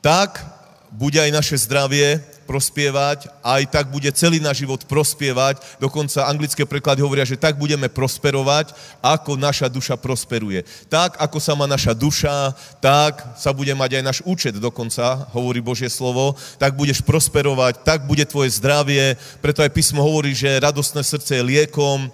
tak 0.01 0.41
bude 0.89 1.17
aj 1.17 1.31
naše 1.33 1.57
zdravie, 1.65 2.34
prospievať 2.45 3.27
a 3.41 3.59
aj 3.59 3.73
tak 3.73 3.85
bude 3.89 4.07
celý 4.13 4.37
náš 4.37 4.61
život 4.61 4.85
prospievať. 4.85 5.59
Dokonca 5.81 6.29
anglické 6.29 6.61
preklady 6.63 7.01
hovoria, 7.01 7.25
že 7.25 7.41
tak 7.41 7.57
budeme 7.57 7.89
prosperovať, 7.89 8.71
ako 9.01 9.35
naša 9.35 9.65
duša 9.67 9.97
prosperuje. 9.97 10.61
Tak, 10.87 11.17
ako 11.17 11.37
sa 11.41 11.57
má 11.57 11.65
naša 11.65 11.97
duša, 11.97 12.53
tak 12.77 13.19
sa 13.35 13.49
bude 13.49 13.73
mať 13.73 13.97
aj 13.99 14.03
náš 14.05 14.19
účet 14.23 14.53
dokonca, 14.55 15.25
hovorí 15.33 15.59
Božie 15.59 15.89
slovo, 15.89 16.37
tak 16.61 16.77
budeš 16.77 17.01
prosperovať, 17.01 17.81
tak 17.81 18.05
bude 18.05 18.21
tvoje 18.29 18.53
zdravie. 18.61 19.17
Preto 19.41 19.65
aj 19.65 19.73
písmo 19.73 20.05
hovorí, 20.05 20.37
že 20.37 20.61
radostné 20.61 21.01
srdce 21.01 21.41
je 21.41 21.43
liekom. 21.43 22.05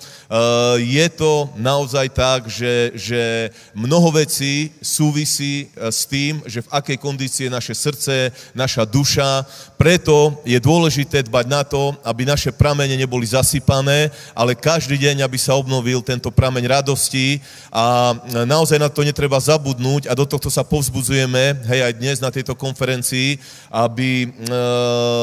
Je 0.79 1.07
to 1.11 1.51
naozaj 1.59 2.07
tak, 2.15 2.47
že, 2.47 2.95
že 2.95 3.51
mnoho 3.75 4.15
vecí 4.15 4.71
súvisí 4.79 5.67
s 5.75 6.07
tým, 6.07 6.39
že 6.47 6.63
v 6.63 6.71
akej 6.71 6.97
kondícii 7.01 7.49
je 7.49 7.57
naše 7.57 7.73
srdce, 7.75 8.31
naša 8.55 8.87
duša. 8.87 9.43
Preto 9.75 10.20
je 10.45 10.59
dôležité 10.61 11.25
dbať 11.25 11.45
na 11.47 11.61
to, 11.65 11.95
aby 12.05 12.27
naše 12.27 12.51
pramene 12.53 12.93
neboli 12.93 13.25
zasypané, 13.25 14.11
ale 14.37 14.57
každý 14.57 14.99
deň, 14.99 15.25
aby 15.25 15.37
sa 15.39 15.57
obnovil 15.57 16.03
tento 16.05 16.29
prameň 16.29 16.63
radosti. 16.67 17.39
A 17.71 18.13
naozaj 18.45 18.77
na 18.77 18.91
to 18.91 19.01
netreba 19.01 19.39
zabudnúť 19.39 20.05
a 20.05 20.13
do 20.13 20.27
tohto 20.27 20.51
sa 20.51 20.61
povzbudzujeme, 20.61 21.63
hej, 21.71 21.79
aj 21.87 21.93
dnes 21.97 22.17
na 22.19 22.29
tejto 22.29 22.53
konferencii, 22.53 23.39
aby 23.71 24.25
e, 24.25 24.47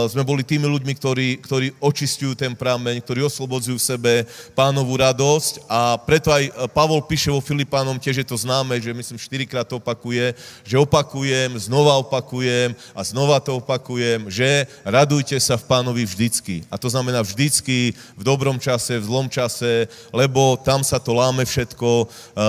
sme 0.08 0.24
boli 0.24 0.42
tými 0.42 0.64
ľuďmi, 0.64 0.92
ktorí, 0.96 1.28
ktorí 1.44 1.66
očistujú 1.78 2.32
ten 2.34 2.56
prameň, 2.56 2.98
ktorí 3.04 3.22
oslobodzujú 3.28 3.76
v 3.76 3.88
sebe 3.94 4.12
pánovú 4.56 4.96
radosť. 4.96 5.68
A 5.68 6.00
preto 6.00 6.32
aj 6.32 6.72
Pavol 6.72 7.04
píše 7.04 7.28
vo 7.28 7.44
Filipánom, 7.44 8.00
tiež 8.00 8.24
je 8.24 8.26
to 8.26 8.40
známe, 8.40 8.80
že 8.80 8.96
myslím 8.96 9.20
štyrikrát 9.20 9.68
to 9.68 9.76
opakuje, 9.76 10.32
že 10.64 10.80
opakujem, 10.80 11.52
znova 11.60 12.00
opakujem 12.00 12.72
a 12.96 13.00
znova 13.04 13.36
to 13.44 13.60
opakujem, 13.60 14.32
že 14.32 14.64
radujte 14.88 15.36
sa 15.36 15.60
v 15.60 15.68
pánovi 15.68 16.02
vždycky. 16.08 16.64
A 16.72 16.80
to 16.80 16.88
znamená 16.88 17.20
vždycky, 17.20 17.92
v 18.16 18.22
dobrom 18.24 18.56
čase, 18.56 18.96
v 18.96 19.04
zlom 19.04 19.28
čase, 19.28 19.86
lebo 20.10 20.56
tam 20.56 20.80
sa 20.80 20.96
to 20.96 21.12
láme 21.12 21.44
všetko, 21.44 22.08
eh, 22.08 22.42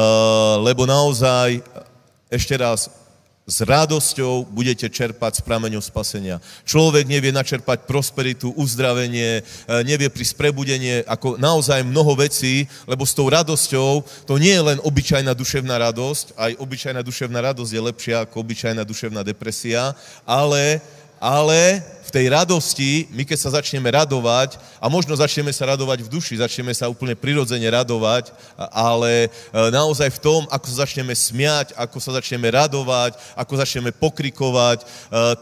lebo 0.63 0.87
naozaj, 0.87 1.59
ešte 2.31 2.55
raz, 2.55 2.87
s 3.49 3.65
radosťou 3.65 4.45
budete 4.53 4.85
čerpať 4.85 5.41
z 5.41 5.45
prameňov 5.45 5.81
spasenia. 5.81 6.37
Človek 6.69 7.09
nevie 7.09 7.33
načerpať 7.33 7.89
prosperitu, 7.89 8.53
uzdravenie, 8.53 9.41
eh, 9.41 9.81
nevie 9.81 10.07
prísť 10.13 10.37
prebudenie, 10.37 11.01
ako 11.09 11.41
naozaj 11.41 11.81
mnoho 11.81 12.13
vecí, 12.13 12.69
lebo 12.85 13.03
s 13.09 13.17
tou 13.17 13.25
radosťou 13.25 14.05
to 14.29 14.37
nie 14.37 14.53
je 14.53 14.63
len 14.63 14.79
obyčajná 14.85 15.33
duševná 15.33 15.81
radosť, 15.89 16.37
aj 16.37 16.51
obyčajná 16.61 17.01
duševná 17.01 17.39
radosť 17.41 17.71
je 17.73 17.81
lepšia 17.81 18.15
ako 18.29 18.45
obyčajná 18.45 18.85
duševná 18.85 19.25
depresia, 19.25 19.97
ale, 20.29 20.77
ale 21.19 21.83
v 22.09 22.15
tej 22.17 22.25
radosti, 22.33 23.05
my 23.13 23.21
keď 23.21 23.37
sa 23.37 23.53
začneme 23.61 23.85
radovať, 23.85 24.57
a 24.81 24.89
možno 24.89 25.13
začneme 25.13 25.53
sa 25.53 25.69
radovať 25.69 26.01
v 26.01 26.09
duši, 26.09 26.41
začneme 26.41 26.73
sa 26.73 26.89
úplne 26.89 27.13
prirodzene 27.13 27.69
radovať, 27.69 28.33
ale 28.73 29.29
e, 29.29 29.69
naozaj 29.69 30.17
v 30.17 30.21
tom, 30.25 30.41
ako 30.49 30.65
sa 30.73 30.89
začneme 30.89 31.13
smiať, 31.13 31.77
ako 31.77 32.01
sa 32.01 32.17
začneme 32.17 32.49
radovať, 32.49 33.13
ako 33.37 33.53
začneme 33.61 33.93
pokrikovať, 33.93 34.81
e, 34.81 34.85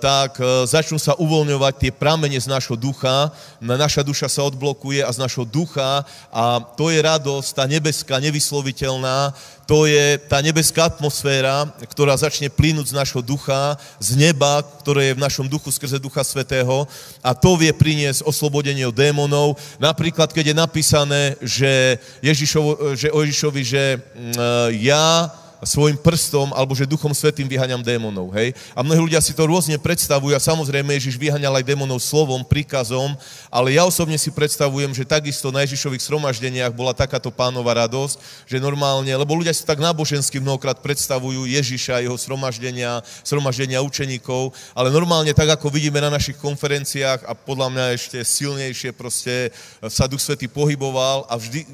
tak 0.03 0.43
e, 0.43 0.67
začnú 0.67 0.99
sa 0.99 1.15
uvoľňovať 1.15 1.73
tie 1.88 1.91
pramene 1.95 2.36
z 2.36 2.51
nášho 2.51 2.75
ducha, 2.75 3.32
naša 3.63 4.03
duša 4.03 4.28
sa 4.28 4.43
odblokuje 4.43 4.99
a 4.99 5.09
z 5.15 5.23
nášho 5.23 5.47
ducha 5.47 6.03
a 6.36 6.59
to 6.75 6.91
je 6.91 6.99
radosť, 6.99 7.49
tá 7.55 7.63
nebeská, 7.63 8.19
nevysloviteľná, 8.19 9.32
to 9.68 9.84
je 9.84 10.15
tá 10.32 10.39
nebeská 10.39 10.88
atmosféra, 10.88 11.68
ktorá 11.91 12.15
začne 12.15 12.47
plynúť 12.47 12.95
z 12.95 12.97
našho 12.97 13.20
ducha, 13.20 13.76
z 13.99 14.15
neba, 14.15 14.63
ktoré 14.80 15.11
je 15.11 15.18
v 15.20 15.24
našom 15.28 15.43
duchu 15.51 15.68
skrze 15.76 15.99
Ducha 15.99 16.24
Svetého 16.24 16.88
a 17.20 17.36
to 17.36 17.59
vie 17.59 17.76
priniesť 17.76 18.24
oslobodenie 18.24 18.88
od 18.88 18.95
démonov. 18.95 19.59
Napríklad, 19.76 20.32
keď 20.32 20.55
je 20.55 20.55
napísané, 20.55 21.22
že, 21.43 21.99
Ježišovo, 22.24 22.95
že 22.95 23.11
o 23.11 23.20
Ježišovi, 23.20 23.61
že 23.68 23.84
mm, 23.99 24.80
ja 24.88 25.28
svojim 25.66 25.97
prstom, 25.97 26.53
alebo 26.53 26.78
že 26.78 26.86
Duchom 26.86 27.14
Svetým 27.16 27.49
vyhaňam 27.49 27.82
démonov, 27.82 28.30
hej? 28.38 28.53
A 28.78 28.86
mnohí 28.86 29.10
ľudia 29.10 29.24
si 29.24 29.34
to 29.34 29.49
rôzne 29.49 29.78
predstavujú 29.82 30.38
a 30.38 30.41
samozrejme 30.41 30.93
Ježiš 30.97 31.18
vyhaňal 31.18 31.58
aj 31.58 31.66
démonov 31.66 32.03
slovom, 32.03 32.45
príkazom, 32.45 33.18
ale 33.49 33.74
ja 33.74 33.88
osobne 33.88 34.20
si 34.22 34.30
predstavujem, 34.30 34.93
že 34.93 35.08
takisto 35.08 35.49
na 35.49 35.66
Ježišových 35.66 36.05
sromaždeniach 36.05 36.74
bola 36.76 36.93
takáto 36.93 37.34
pánova 37.34 37.74
radosť, 37.74 38.45
že 38.45 38.62
normálne, 38.62 39.10
lebo 39.10 39.34
ľudia 39.34 39.55
si 39.55 39.66
tak 39.66 39.82
nábožensky 39.82 40.38
mnohokrát 40.38 40.78
predstavujú 40.78 41.49
Ježiša, 41.49 42.05
jeho 42.05 42.18
sromaždenia, 42.20 43.01
sromaždenia 43.26 43.82
učeníkov, 43.82 44.53
ale 44.78 44.93
normálne 44.93 45.34
tak, 45.34 45.58
ako 45.58 45.74
vidíme 45.74 45.97
na 45.97 46.14
našich 46.14 46.38
konferenciách 46.38 47.26
a 47.26 47.34
podľa 47.34 47.68
mňa 47.74 47.86
ešte 47.97 48.18
silnejšie 48.22 48.93
proste 48.93 49.49
sa 49.89 50.05
Duch 50.05 50.22
Svetý 50.22 50.45
pohyboval 50.45 51.26
a 51.26 51.36
vždy, 51.39 51.66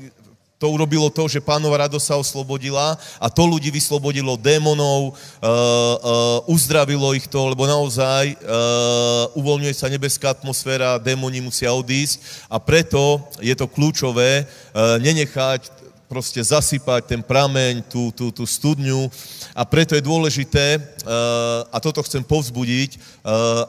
to 0.64 0.72
urobilo 0.72 1.12
to, 1.12 1.28
že 1.28 1.44
pánova 1.44 1.84
radosť 1.84 2.06
sa 2.08 2.16
oslobodila 2.16 2.96
a 3.20 3.28
to 3.28 3.44
ľudí 3.44 3.68
vyslobodilo 3.68 4.40
démonov, 4.40 5.12
uh, 5.12 5.44
uh, 5.44 6.40
uzdravilo 6.48 7.12
ich 7.12 7.28
to, 7.28 7.52
lebo 7.52 7.68
naozaj 7.68 8.40
uh, 8.40 9.28
uvoľňuje 9.36 9.76
sa 9.76 9.92
nebeská 9.92 10.32
atmosféra, 10.32 11.04
démoni 11.04 11.44
musia 11.44 11.76
odísť 11.76 12.48
a 12.48 12.64
preto 12.64 13.20
je 13.44 13.52
to 13.52 13.68
kľúčové 13.68 14.48
uh, 14.48 14.96
nenechať 15.04 15.83
proste 16.14 16.38
zasypať 16.38 17.10
ten 17.10 17.26
prameň, 17.26 17.90
tú, 17.90 18.14
tú, 18.14 18.30
tú 18.30 18.46
studňu 18.46 19.10
a 19.58 19.66
preto 19.66 19.98
je 19.98 20.06
dôležité, 20.06 20.78
a 21.74 21.78
toto 21.82 22.06
chcem 22.06 22.22
povzbudiť, 22.22 23.02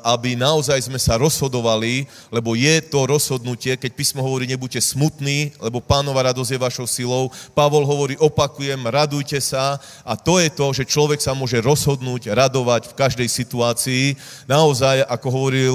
aby 0.05 0.37
naozaj 0.37 0.85
sme 0.85 1.01
sa 1.01 1.17
rozhodovali, 1.17 2.05
lebo 2.29 2.53
je 2.53 2.85
to 2.85 3.09
rozhodnutie, 3.09 3.81
keď 3.81 3.91
písmo 3.97 4.21
hovorí, 4.21 4.45
nebuďte 4.45 4.93
smutní, 4.93 5.57
lebo 5.57 5.81
pánova 5.81 6.29
radosť 6.29 6.53
je 6.53 6.61
vašou 6.61 6.87
silou. 6.87 7.33
Pavol 7.57 7.89
hovorí, 7.89 8.15
opakujem, 8.21 8.85
radujte 8.87 9.41
sa 9.41 9.81
a 10.05 10.13
to 10.15 10.37
je 10.37 10.53
to, 10.53 10.67
že 10.77 10.85
človek 10.85 11.25
sa 11.25 11.33
môže 11.33 11.57
rozhodnúť, 11.65 12.29
radovať 12.37 12.93
v 12.93 12.97
každej 13.01 13.29
situácii. 13.33 14.05
Naozaj, 14.45 15.09
ako 15.09 15.27
hovoril 15.33 15.75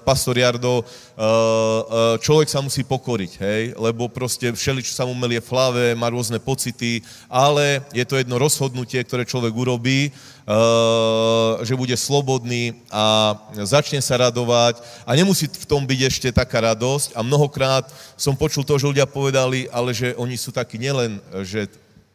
pastor 0.00 0.40
Jardo, 0.40 0.80
človek 2.24 2.48
sa 2.48 2.64
musí 2.64 2.82
pokoriť, 2.82 3.32
hej, 3.40 3.62
lebo 3.76 4.08
proste 4.08 4.50
všeli, 4.50 4.80
čo 4.80 4.96
sa 4.96 5.04
mu 5.06 5.14
melie 5.14 5.38
v 5.38 5.50
hlave, 5.52 5.84
má 5.94 6.05
rôzne 6.10 6.38
pocity, 6.42 7.00
ale 7.30 7.82
je 7.90 8.04
to 8.04 8.18
jedno 8.18 8.38
rozhodnutie, 8.38 9.02
ktoré 9.04 9.24
človek 9.24 9.54
urobí, 9.54 10.10
že 11.66 11.74
bude 11.74 11.96
slobodný 11.98 12.78
a 12.90 13.34
začne 13.66 13.98
sa 13.98 14.30
radovať 14.30 14.78
a 15.02 15.10
nemusí 15.18 15.50
v 15.50 15.66
tom 15.66 15.82
byť 15.82 16.00
ešte 16.06 16.28
taká 16.30 16.74
radosť 16.74 17.18
a 17.18 17.20
mnohokrát 17.26 17.90
som 18.14 18.38
počul 18.38 18.62
to, 18.62 18.78
že 18.78 18.86
ľudia 18.86 19.10
povedali, 19.10 19.66
ale 19.74 19.90
že 19.90 20.14
oni 20.14 20.38
sú 20.38 20.54
takí 20.54 20.78
nielen, 20.78 21.18
že 21.42 21.66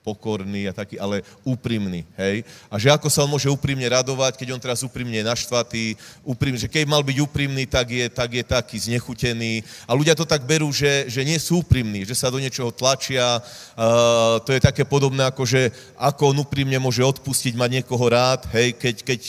pokorný 0.02 0.66
a 0.66 0.74
taký, 0.74 0.98
ale 0.98 1.22
úprimný, 1.46 2.06
hej? 2.18 2.42
A 2.74 2.82
že 2.82 2.90
ako 2.90 3.08
sa 3.08 3.22
on 3.22 3.30
môže 3.30 3.46
úprimne 3.50 3.86
radovať, 3.86 4.34
keď 4.38 4.48
on 4.54 4.62
teraz 4.62 4.82
úprimne 4.82 5.14
je 5.14 5.30
naštvatý, 5.30 5.86
úprimný, 6.26 6.58
že 6.58 6.72
keď 6.74 6.90
mal 6.90 7.06
byť 7.06 7.18
úprimný, 7.22 7.70
tak 7.70 7.94
je, 7.94 8.06
tak 8.10 8.30
je 8.34 8.44
taký 8.44 8.78
znechutený. 8.82 9.62
A 9.86 9.94
ľudia 9.94 10.18
to 10.18 10.26
tak 10.26 10.42
berú, 10.42 10.74
že, 10.74 11.06
že 11.06 11.22
nie 11.22 11.38
sú 11.38 11.62
úprimní, 11.62 12.02
že 12.02 12.18
sa 12.18 12.34
do 12.34 12.42
niečoho 12.42 12.74
tlačia. 12.74 13.40
Uh, 13.78 14.42
to 14.42 14.58
je 14.58 14.62
také 14.62 14.82
podobné, 14.82 15.22
ako 15.22 15.46
že 15.46 15.70
ako 15.94 16.34
on 16.34 16.42
úprimne 16.42 16.82
môže 16.82 17.06
odpustiť, 17.06 17.54
mať 17.54 17.82
niekoho 17.82 18.06
rád, 18.10 18.50
hej, 18.58 18.74
keď, 18.74 18.96
keď 19.06 19.22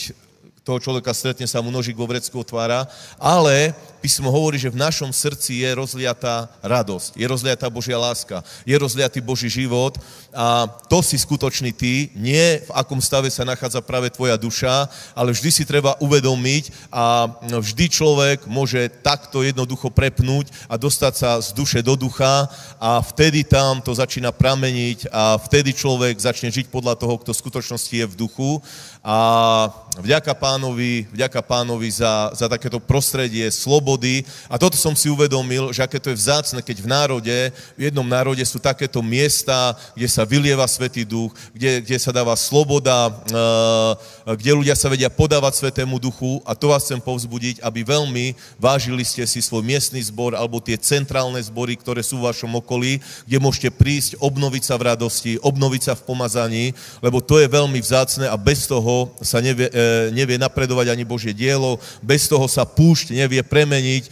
toho 0.63 0.79
človeka 0.79 1.11
stretne, 1.11 1.43
sa 1.43 1.59
mu 1.59 1.67
nožík 1.67 1.99
vo 1.99 2.07
vrecku 2.07 2.39
otvára, 2.39 2.87
ale 3.19 3.75
písmo 3.99 4.31
hovorí, 4.31 4.55
že 4.55 4.71
v 4.71 4.79
našom 4.79 5.11
srdci 5.11 5.59
je 5.59 5.69
rozliatá 5.75 6.47
radosť, 6.63 7.19
je 7.19 7.27
rozliatá 7.27 7.67
Božia 7.67 7.99
láska, 7.99 8.39
je 8.63 8.71
rozliatý 8.75 9.19
Boží 9.19 9.51
život 9.51 9.99
a 10.31 10.67
to 10.87 11.03
si 11.03 11.19
skutočný 11.19 11.75
ty, 11.75 12.11
nie 12.15 12.63
v 12.63 12.71
akom 12.71 13.03
stave 13.03 13.27
sa 13.27 13.43
nachádza 13.43 13.83
práve 13.83 14.07
tvoja 14.07 14.39
duša, 14.39 14.87
ale 15.11 15.35
vždy 15.35 15.51
si 15.51 15.63
treba 15.67 15.99
uvedomiť 15.99 16.71
a 16.91 17.27
vždy 17.59 17.85
človek 17.91 18.47
môže 18.47 18.87
takto 19.03 19.43
jednoducho 19.43 19.91
prepnúť 19.91 20.47
a 20.71 20.79
dostať 20.79 21.13
sa 21.15 21.29
z 21.43 21.51
duše 21.51 21.79
do 21.83 21.99
ducha 21.99 22.47
a 22.79 23.03
vtedy 23.03 23.43
tam 23.43 23.83
to 23.83 23.91
začína 23.91 24.31
prameniť 24.31 25.11
a 25.11 25.35
vtedy 25.43 25.75
človek 25.75 26.15
začne 26.23 26.47
žiť 26.47 26.71
podľa 26.71 26.95
toho, 26.95 27.19
kto 27.19 27.35
v 27.35 27.41
skutočnosti 27.43 27.95
je 27.99 28.07
v 28.07 28.15
duchu 28.15 28.63
a 29.03 29.67
vďaka 29.99 30.31
pánovi, 30.31 31.11
vďaka 31.11 31.43
pánovi 31.43 31.91
za, 31.91 32.31
za 32.31 32.47
takéto 32.47 32.79
prostredie 32.79 33.43
slobody. 33.51 34.23
A 34.47 34.55
toto 34.55 34.79
som 34.79 34.95
si 34.95 35.11
uvedomil, 35.11 35.75
že 35.75 35.83
aké 35.83 35.99
to 35.99 36.07
je 36.07 36.15
vzácne, 36.15 36.63
keď 36.63 36.77
v 36.79 36.87
národe, 36.87 37.35
v 37.75 37.81
jednom 37.91 38.07
národe 38.07 38.39
sú 38.47 38.63
takéto 38.63 39.03
miesta, 39.03 39.75
kde 39.91 40.07
sa 40.07 40.23
vylieva 40.23 40.63
Svetý 40.71 41.03
duch, 41.03 41.35
kde, 41.51 41.83
kde 41.83 41.99
sa 41.99 42.15
dáva 42.15 42.31
sloboda, 42.39 43.11
eh, 43.27 43.91
kde 44.39 44.55
ľudia 44.55 44.75
sa 44.79 44.87
vedia 44.87 45.11
podávať 45.11 45.59
Svetému 45.59 45.99
duchu. 45.99 46.39
A 46.47 46.55
to 46.55 46.71
vás 46.71 46.87
chcem 46.87 47.03
povzbudiť, 47.03 47.59
aby 47.59 47.83
veľmi 47.83 48.39
vážili 48.55 49.03
ste 49.03 49.27
si 49.27 49.43
svoj 49.43 49.67
miestny 49.67 49.99
zbor 49.99 50.31
alebo 50.31 50.63
tie 50.63 50.79
centrálne 50.79 51.43
zbory, 51.43 51.75
ktoré 51.75 51.99
sú 51.99 52.23
v 52.23 52.31
vašom 52.31 52.55
okolí, 52.55 53.03
kde 53.27 53.37
môžete 53.43 53.67
prísť, 53.75 54.15
obnoviť 54.23 54.63
sa 54.63 54.79
v 54.79 54.95
radosti, 54.95 55.35
obnoviť 55.43 55.91
sa 55.91 55.93
v 55.99 56.05
pomazaní, 56.07 56.65
lebo 57.03 57.19
to 57.19 57.43
je 57.43 57.51
veľmi 57.51 57.83
vzácne 57.83 58.31
a 58.31 58.39
bez 58.39 58.63
toho 58.63 58.92
toho 58.93 59.09
sa 59.25 59.41
nevie, 59.41 59.65
e, 59.73 60.13
nevie 60.13 60.37
napredovať 60.37 60.93
ani 60.93 61.01
Božie 61.01 61.33
dielo, 61.33 61.81
bez 62.05 62.29
toho 62.29 62.45
sa 62.45 62.61
púšť 62.61 63.17
nevie 63.17 63.41
premeniť 63.41 64.03
e, 64.05 64.09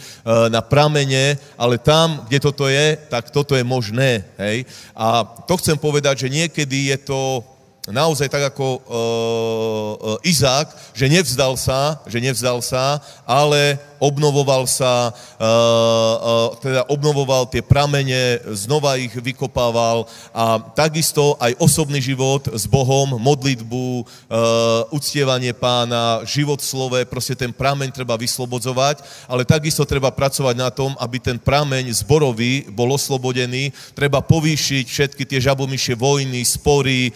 na 0.50 0.66
pramene, 0.66 1.38
ale 1.54 1.78
tam, 1.78 2.26
kde 2.26 2.40
toto 2.42 2.66
je, 2.66 2.98
tak 3.14 3.30
toto 3.30 3.54
je 3.54 3.62
možné. 3.62 4.26
Hej? 4.42 4.66
A 4.98 5.22
to 5.46 5.54
chcem 5.62 5.78
povedať, 5.78 6.26
že 6.26 6.34
niekedy 6.34 6.90
je 6.90 6.98
to 7.06 7.46
naozaj 7.90 8.30
tak 8.30 8.54
ako 8.54 8.78
uh, 8.78 8.78
uh, 8.78 10.18
Izák, 10.22 10.70
že 10.94 11.10
nevzdal 11.10 11.58
sa, 11.58 11.98
že 12.06 12.22
nevzdal 12.22 12.62
sa, 12.62 13.02
ale 13.26 13.82
obnovoval 14.02 14.66
sa, 14.66 15.14
uh, 15.14 15.46
uh, 15.46 16.50
teda 16.58 16.90
obnovoval 16.90 17.46
tie 17.46 17.62
pramene, 17.62 18.42
znova 18.58 18.98
ich 18.98 19.14
vykopával 19.14 20.10
a 20.34 20.58
takisto 20.74 21.38
aj 21.38 21.54
osobný 21.62 22.02
život 22.02 22.50
s 22.50 22.66
Bohom, 22.66 23.22
modlitbu, 23.22 24.02
uh, 24.02 24.90
uctievanie 24.90 25.54
pána, 25.54 26.26
život 26.26 26.58
v 26.58 26.66
slove, 26.66 27.00
proste 27.06 27.38
ten 27.38 27.54
prameň 27.54 27.94
treba 27.94 28.18
vyslobodzovať, 28.18 29.30
ale 29.30 29.46
takisto 29.46 29.86
treba 29.86 30.10
pracovať 30.10 30.56
na 30.58 30.74
tom, 30.74 30.98
aby 30.98 31.22
ten 31.22 31.38
prameň 31.38 31.94
zborový 31.94 32.66
bol 32.74 32.90
oslobodený, 32.98 33.70
treba 33.94 34.26
povýšiť 34.26 34.86
všetky 34.90 35.24
tie 35.30 35.38
žabomyšie 35.38 35.94
vojny, 35.94 36.42
spory, 36.42 37.14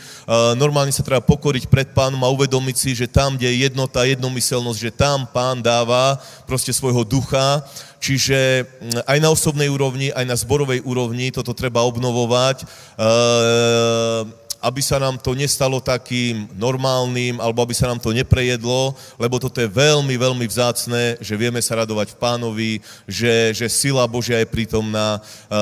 normálne 0.53 0.93
sa 0.93 1.01
treba 1.01 1.25
pokoriť 1.25 1.65
pred 1.65 1.89
pánom 1.95 2.21
a 2.21 2.29
uvedomiť 2.29 2.75
si, 2.77 2.91
že 2.93 3.09
tam, 3.09 3.39
kde 3.39 3.49
je 3.49 3.57
jednota, 3.65 4.05
jednomyselnosť, 4.05 4.79
že 4.79 4.91
tam 4.93 5.25
pán 5.25 5.63
dáva 5.63 6.19
proste 6.45 6.74
svojho 6.75 7.07
ducha, 7.07 7.63
čiže 8.03 8.67
mm, 8.67 9.07
aj 9.07 9.17
na 9.23 9.29
osobnej 9.31 9.71
úrovni, 9.71 10.11
aj 10.11 10.25
na 10.27 10.35
zborovej 10.35 10.83
úrovni 10.83 11.31
toto 11.31 11.55
treba 11.55 11.87
obnovovať. 11.87 12.67
E 12.67 14.44
aby 14.61 14.81
sa 14.81 14.97
nám 14.97 15.19
to 15.19 15.35
nestalo 15.37 15.77
takým 15.83 16.47
normálnym, 16.55 17.37
alebo 17.37 17.61
aby 17.61 17.75
sa 17.75 17.89
nám 17.91 17.99
to 18.01 18.15
neprejedlo, 18.15 18.95
lebo 19.19 19.37
toto 19.37 19.61
je 19.61 19.69
veľmi, 19.69 20.15
veľmi 20.15 20.45
vzácné, 20.47 21.17
že 21.19 21.37
vieme 21.37 21.61
sa 21.61 21.81
radovať 21.83 22.15
v 22.15 22.19
pánovi, 22.19 22.71
že, 23.05 23.53
že 23.53 23.67
sila 23.69 24.07
Božia 24.07 24.41
je 24.41 24.47
prítomná. 24.49 25.17
E, 25.17 25.59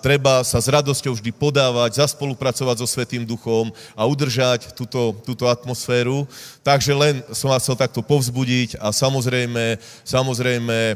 treba 0.00 0.42
sa 0.42 0.58
s 0.60 0.68
radosťou 0.68 1.16
vždy 1.16 1.30
podávať, 1.32 2.02
zaspolupracovať 2.02 2.76
so 2.82 2.86
Svetým 2.88 3.24
duchom 3.24 3.70
a 3.94 4.02
udržať 4.04 4.74
túto, 4.76 5.16
túto 5.24 5.48
atmosféru. 5.48 6.26
Takže 6.64 6.92
len 6.96 7.20
som 7.32 7.52
vás 7.52 7.60
chcel 7.60 7.76
takto 7.76 8.00
povzbudiť 8.00 8.80
a 8.80 8.88
samozrejme, 8.88 9.76
samozrejme, 10.04 10.78
e, 10.92 10.94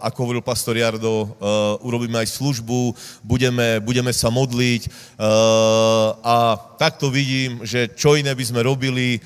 ako 0.00 0.18
hovoril 0.24 0.42
pastor 0.44 0.76
Jardo, 0.76 1.24
e, 1.24 1.28
urobíme 1.84 2.20
aj 2.20 2.32
službu, 2.32 2.96
budeme, 3.20 3.80
budeme 3.84 4.12
sa 4.12 4.32
modliť, 4.32 4.82
e, 4.84 4.88
Eh, 5.44 6.08
a 6.24 6.56
takto 6.76 7.10
vidím, 7.10 7.62
že 7.62 7.92
čo 7.94 8.16
iné 8.16 8.34
by 8.34 8.44
sme 8.44 8.60
robili, 8.64 9.16
eh, 9.16 9.22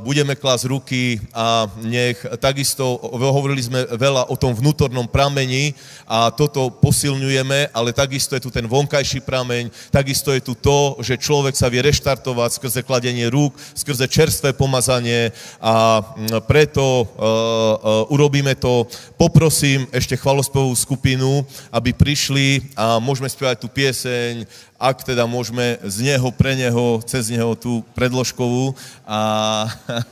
budeme 0.00 0.36
klásť 0.36 0.64
ruky 0.68 1.20
a 1.34 1.66
nech 1.82 2.20
takisto, 2.40 3.00
hovorili 3.10 3.62
sme 3.64 3.84
veľa 3.96 4.28
o 4.28 4.36
tom 4.36 4.52
vnútornom 4.52 5.08
pramení 5.08 5.72
a 6.06 6.30
toto 6.30 6.70
posilňujeme, 6.70 7.72
ale 7.72 7.96
takisto 7.96 8.36
je 8.36 8.44
tu 8.44 8.50
ten 8.52 8.66
vonkajší 8.66 9.24
prameň, 9.24 9.72
takisto 9.90 10.30
je 10.32 10.42
tu 10.44 10.54
to, 10.56 11.00
že 11.00 11.20
človek 11.20 11.56
sa 11.56 11.68
vie 11.72 11.82
reštartovať 11.84 12.50
skrze 12.60 12.80
kladenie 12.84 13.26
rúk, 13.28 13.56
skrze 13.74 14.06
čerstvé 14.06 14.52
pomazanie 14.52 15.32
a 15.60 16.00
mm, 16.00 16.44
preto 16.46 16.82
uh, 16.82 18.12
urobíme 18.12 18.56
to. 18.58 18.86
Poprosím 19.16 19.86
ešte 19.94 20.16
chvalospevú 20.18 20.72
skupinu, 20.74 21.44
aby 21.70 21.94
prišli 21.94 22.74
a 22.74 22.98
môžeme 22.98 23.28
spievať 23.30 23.56
tú 23.62 23.68
pieseň 23.70 24.46
ak 24.80 25.04
teda 25.04 25.28
môžeme 25.28 25.76
z 25.84 26.08
neho, 26.08 26.32
pre 26.32 26.56
neho, 26.56 27.04
cez 27.04 27.28
neho 27.28 27.52
tú 27.52 27.84
predložkovú 27.92 28.72
a 29.04 29.20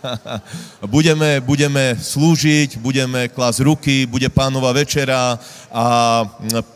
budeme, 0.92 1.40
budeme 1.40 1.96
slúžiť, 1.96 2.76
budeme 2.76 3.32
klásť 3.32 3.64
ruky, 3.64 4.04
bude 4.04 4.28
pánova 4.28 4.76
večera 4.76 5.40
a 5.72 5.84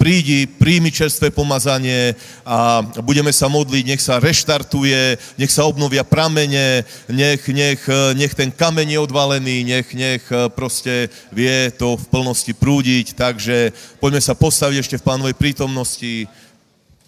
prídi, 0.01 0.49
príjmi 0.49 0.89
čerstvé 0.89 1.29
pomazanie 1.37 2.17
a 2.49 2.81
budeme 3.05 3.29
sa 3.29 3.53
modliť, 3.53 3.85
nech 3.85 4.01
sa 4.01 4.17
reštartuje, 4.17 5.37
nech 5.37 5.53
sa 5.53 5.69
obnovia 5.69 6.01
pramene, 6.01 6.89
nech, 7.13 7.45
nech, 7.53 7.85
nech 8.17 8.33
ten 8.33 8.49
kameň 8.49 8.89
je 8.97 9.05
odvalený, 9.05 9.57
nech, 9.69 9.89
nech 9.93 10.25
proste 10.57 11.13
vie 11.29 11.69
to 11.77 12.01
v 12.01 12.09
plnosti 12.09 12.57
prúdiť, 12.57 13.13
takže 13.13 13.77
poďme 14.01 14.25
sa 14.25 14.33
postaviť 14.33 14.81
ešte 14.81 14.97
v 14.97 15.07
pánovej 15.13 15.37
prítomnosti. 15.37 16.25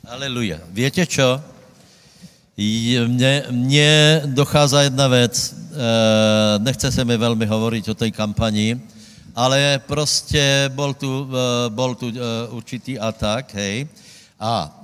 Aleluja. 0.05 0.61
Víte 0.69 1.07
čo? 1.07 1.41
Mně, 3.07 3.43
mně 3.51 4.23
dochází 4.27 4.77
jedna 4.77 5.09
věc, 5.09 5.55
e, 5.55 6.59
nechce 6.59 6.93
se 6.93 7.05
mi 7.05 7.17
velmi 7.17 7.47
hovorit 7.47 7.89
o 7.89 7.95
té 7.95 8.11
kampani, 8.11 8.81
ale 9.35 9.81
prostě 9.87 10.71
bol 10.75 10.95
tu, 10.95 11.29
e, 11.33 11.71
bol 11.71 11.95
tu 11.95 12.09
e, 12.09 12.49
určitý 12.49 12.99
atak, 12.99 13.55
hej. 13.55 13.89
A 14.41 14.81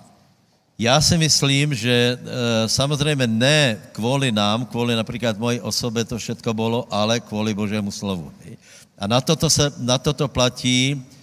já 0.78 1.00
si 1.00 1.18
myslím, 1.18 1.74
že 1.74 2.18
samozřejmě 2.66 3.26
ne 3.26 3.76
kvůli 3.92 4.32
nám, 4.32 4.66
kvůli 4.66 4.96
například 4.96 5.38
mojí 5.38 5.60
osobě 5.60 6.04
to 6.04 6.18
všetko 6.18 6.54
bylo, 6.54 6.88
ale 6.90 7.20
kvůli 7.20 7.54
Božému 7.54 7.90
slovu. 7.90 8.32
A 8.98 9.06
na 9.06 9.20
toto, 9.20 9.50
se, 9.50 9.72
na 9.78 9.98
toto 9.98 10.28
platí, 10.28 10.96
Eh, 10.96 11.19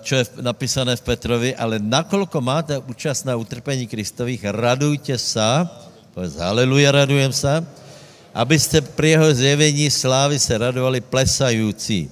čo 0.00 0.14
je 0.16 0.24
napísané 0.40 0.96
v 0.96 1.04
Petrovi, 1.04 1.50
ale 1.52 1.76
nakolko 1.76 2.40
máte 2.40 2.80
účast 2.80 3.28
na 3.28 3.36
utrpení 3.36 3.84
Kristových, 3.84 4.48
radujte 4.48 5.20
sa, 5.20 5.68
povedz 6.16 6.40
haleluja, 6.40 7.04
radujem 7.04 7.32
sa, 7.32 7.60
abyste 8.32 8.80
pri 8.80 9.20
jeho 9.20 9.28
zjevení 9.36 9.92
slávy 9.92 10.40
se 10.40 10.56
radovali 10.56 11.04
plesající. 11.04 12.08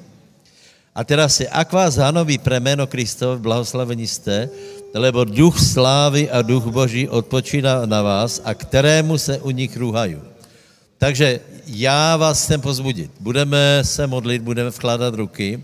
A 0.92 1.00
teraz 1.00 1.40
si, 1.40 1.48
ak 1.48 1.72
vás 1.72 1.96
hanoví 1.96 2.36
pre 2.36 2.60
jméno 2.60 2.84
Kristov, 2.84 3.40
blahoslavení 3.40 4.04
jste, 4.04 4.50
lebo 4.92 5.24
duch 5.24 5.56
slávy 5.56 6.28
a 6.28 6.42
duch 6.42 6.66
Boží 6.68 7.08
odpočíná 7.08 7.86
na 7.86 8.02
vás 8.02 8.42
a 8.44 8.52
kterému 8.54 9.16
se 9.18 9.38
u 9.38 9.50
nich 9.50 9.72
rúhají. 9.76 10.18
Takže 10.98 11.40
já 11.66 12.16
vás 12.16 12.44
chcem 12.44 12.60
pozbudit. 12.60 13.10
Budeme 13.20 13.80
se 13.82 14.06
modlit, 14.06 14.42
budeme 14.42 14.70
vkládat 14.70 15.14
ruky, 15.14 15.62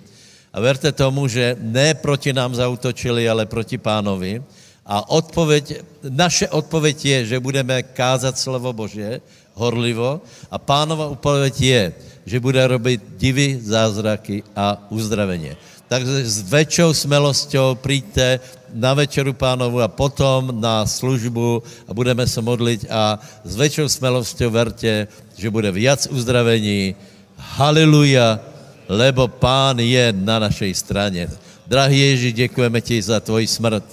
a 0.56 0.60
verte 0.60 0.88
tomu, 0.88 1.28
že 1.28 1.52
ne 1.60 1.92
proti 1.92 2.32
nám 2.32 2.56
zautočili, 2.56 3.28
ale 3.28 3.44
proti 3.44 3.76
pánovi. 3.76 4.40
A 4.88 5.04
odpověď, 5.12 5.84
naše 6.08 6.48
odpověď 6.48 7.04
je, 7.04 7.18
že 7.26 7.44
budeme 7.44 7.82
kázat 7.82 8.38
slovo 8.38 8.72
Bože 8.72 9.20
horlivo 9.52 10.24
a 10.50 10.56
pánova 10.56 11.12
odpověď 11.12 11.54
je, 11.60 11.82
že 12.26 12.40
bude 12.40 12.66
robit 12.66 13.04
divy, 13.20 13.60
zázraky 13.60 14.42
a 14.56 14.80
uzdraveně. 14.88 15.56
Takže 15.86 16.26
s 16.26 16.42
väčšou 16.50 16.90
smelosťou 16.90 17.78
príďte 17.78 18.42
na 18.74 18.90
večeru 18.90 19.30
pánovu 19.30 19.78
a 19.78 19.86
potom 19.86 20.50
na 20.50 20.82
službu 20.82 21.62
a 21.86 21.94
budeme 21.94 22.26
se 22.26 22.42
modlit 22.42 22.82
a 22.90 23.22
s 23.46 23.54
väčšou 23.54 23.86
smelosťou 23.86 24.50
verte, 24.50 25.06
že 25.38 25.46
bude 25.46 25.70
viac 25.70 26.10
uzdravení. 26.10 26.98
Haleluja 27.38 28.55
lebo 28.88 29.28
Pán 29.28 29.78
je 29.78 30.12
na 30.16 30.38
našej 30.38 30.74
straně. 30.74 31.28
Drahý 31.66 32.00
Ježíš, 32.00 32.32
děkujeme 32.32 32.80
ti 32.80 33.02
za 33.02 33.20
tvoji 33.20 33.46
smrt. 33.46 33.84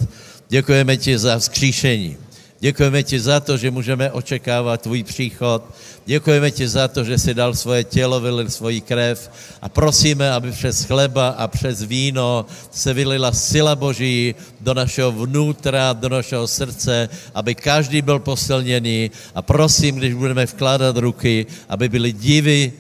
Děkujeme 0.50 0.98
ti 0.98 1.18
za 1.18 1.40
vzkříšení. 1.40 2.18
Děkujeme 2.64 3.04
ti 3.04 3.20
za 3.20 3.40
to, 3.40 3.58
že 3.58 3.72
můžeme 3.72 4.12
očekávat 4.12 4.82
tvůj 4.82 5.04
příchod. 5.04 5.64
Děkujeme 6.06 6.52
ti 6.52 6.68
za 6.68 6.88
to, 6.88 7.04
že 7.04 7.18
jsi 7.18 7.34
dal 7.34 7.54
svoje 7.54 7.84
tělo, 7.84 8.20
vylil 8.20 8.50
svoji 8.50 8.82
krev 8.82 9.32
a 9.62 9.70
prosíme, 9.70 10.32
aby 10.32 10.52
přes 10.52 10.84
chleba 10.84 11.28
a 11.28 11.48
přes 11.48 11.84
víno 11.84 12.46
se 12.72 12.94
vylila 12.94 13.32
sila 13.32 13.76
Boží 13.76 14.36
do 14.62 14.74
našeho 14.74 15.12
vnútra, 15.12 15.94
do 15.94 16.10
našeho 16.10 16.48
srdce, 16.48 17.10
aby 17.36 17.56
každý 17.56 18.02
byl 18.02 18.20
posilněný 18.20 19.12
a 19.36 19.42
prosím, 19.42 19.96
když 19.96 20.14
budeme 20.14 20.46
vkládat 20.46 20.98
ruky, 20.98 21.46
aby 21.70 21.90
byly 21.90 22.12
divy, 22.14 22.74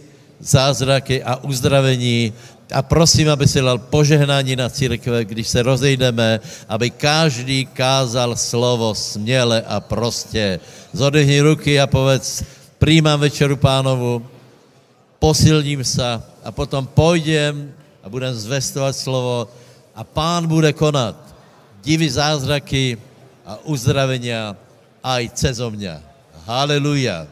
zázraky 0.44 1.24
a 1.24 1.36
uzdravení 1.44 2.34
a 2.74 2.82
prosím, 2.82 3.30
aby 3.30 3.48
si 3.48 3.62
dal 3.62 3.78
požehnání 3.78 4.56
na 4.56 4.70
církve, 4.70 5.26
když 5.26 5.48
se 5.48 5.64
rozejdeme, 5.64 6.40
aby 6.70 6.90
každý 6.90 7.66
kázal 7.66 8.36
slovo 8.36 8.96
směle 8.96 9.62
a 9.62 9.80
prostě. 9.80 10.60
Zodehni 10.94 11.42
ruky 11.42 11.80
a 11.80 11.88
povedz, 11.88 12.44
přijímám 12.80 13.20
večeru 13.20 13.56
pánovu, 13.56 14.26
posilním 15.20 15.84
se 15.84 16.22
a 16.44 16.52
potom 16.52 16.88
půjdem 16.88 17.72
a 18.04 18.10
budem 18.10 18.34
zvestovat 18.34 18.96
slovo 18.96 19.48
a 19.96 20.04
pán 20.04 20.48
bude 20.48 20.74
konat 20.74 21.16
divy 21.84 22.10
zázraky 22.10 22.98
a 23.46 23.60
uzdravenia 23.68 24.56
aj 25.04 25.36
cezo 25.36 25.68
mňa. 25.68 26.00
Haleluja. 26.48 27.28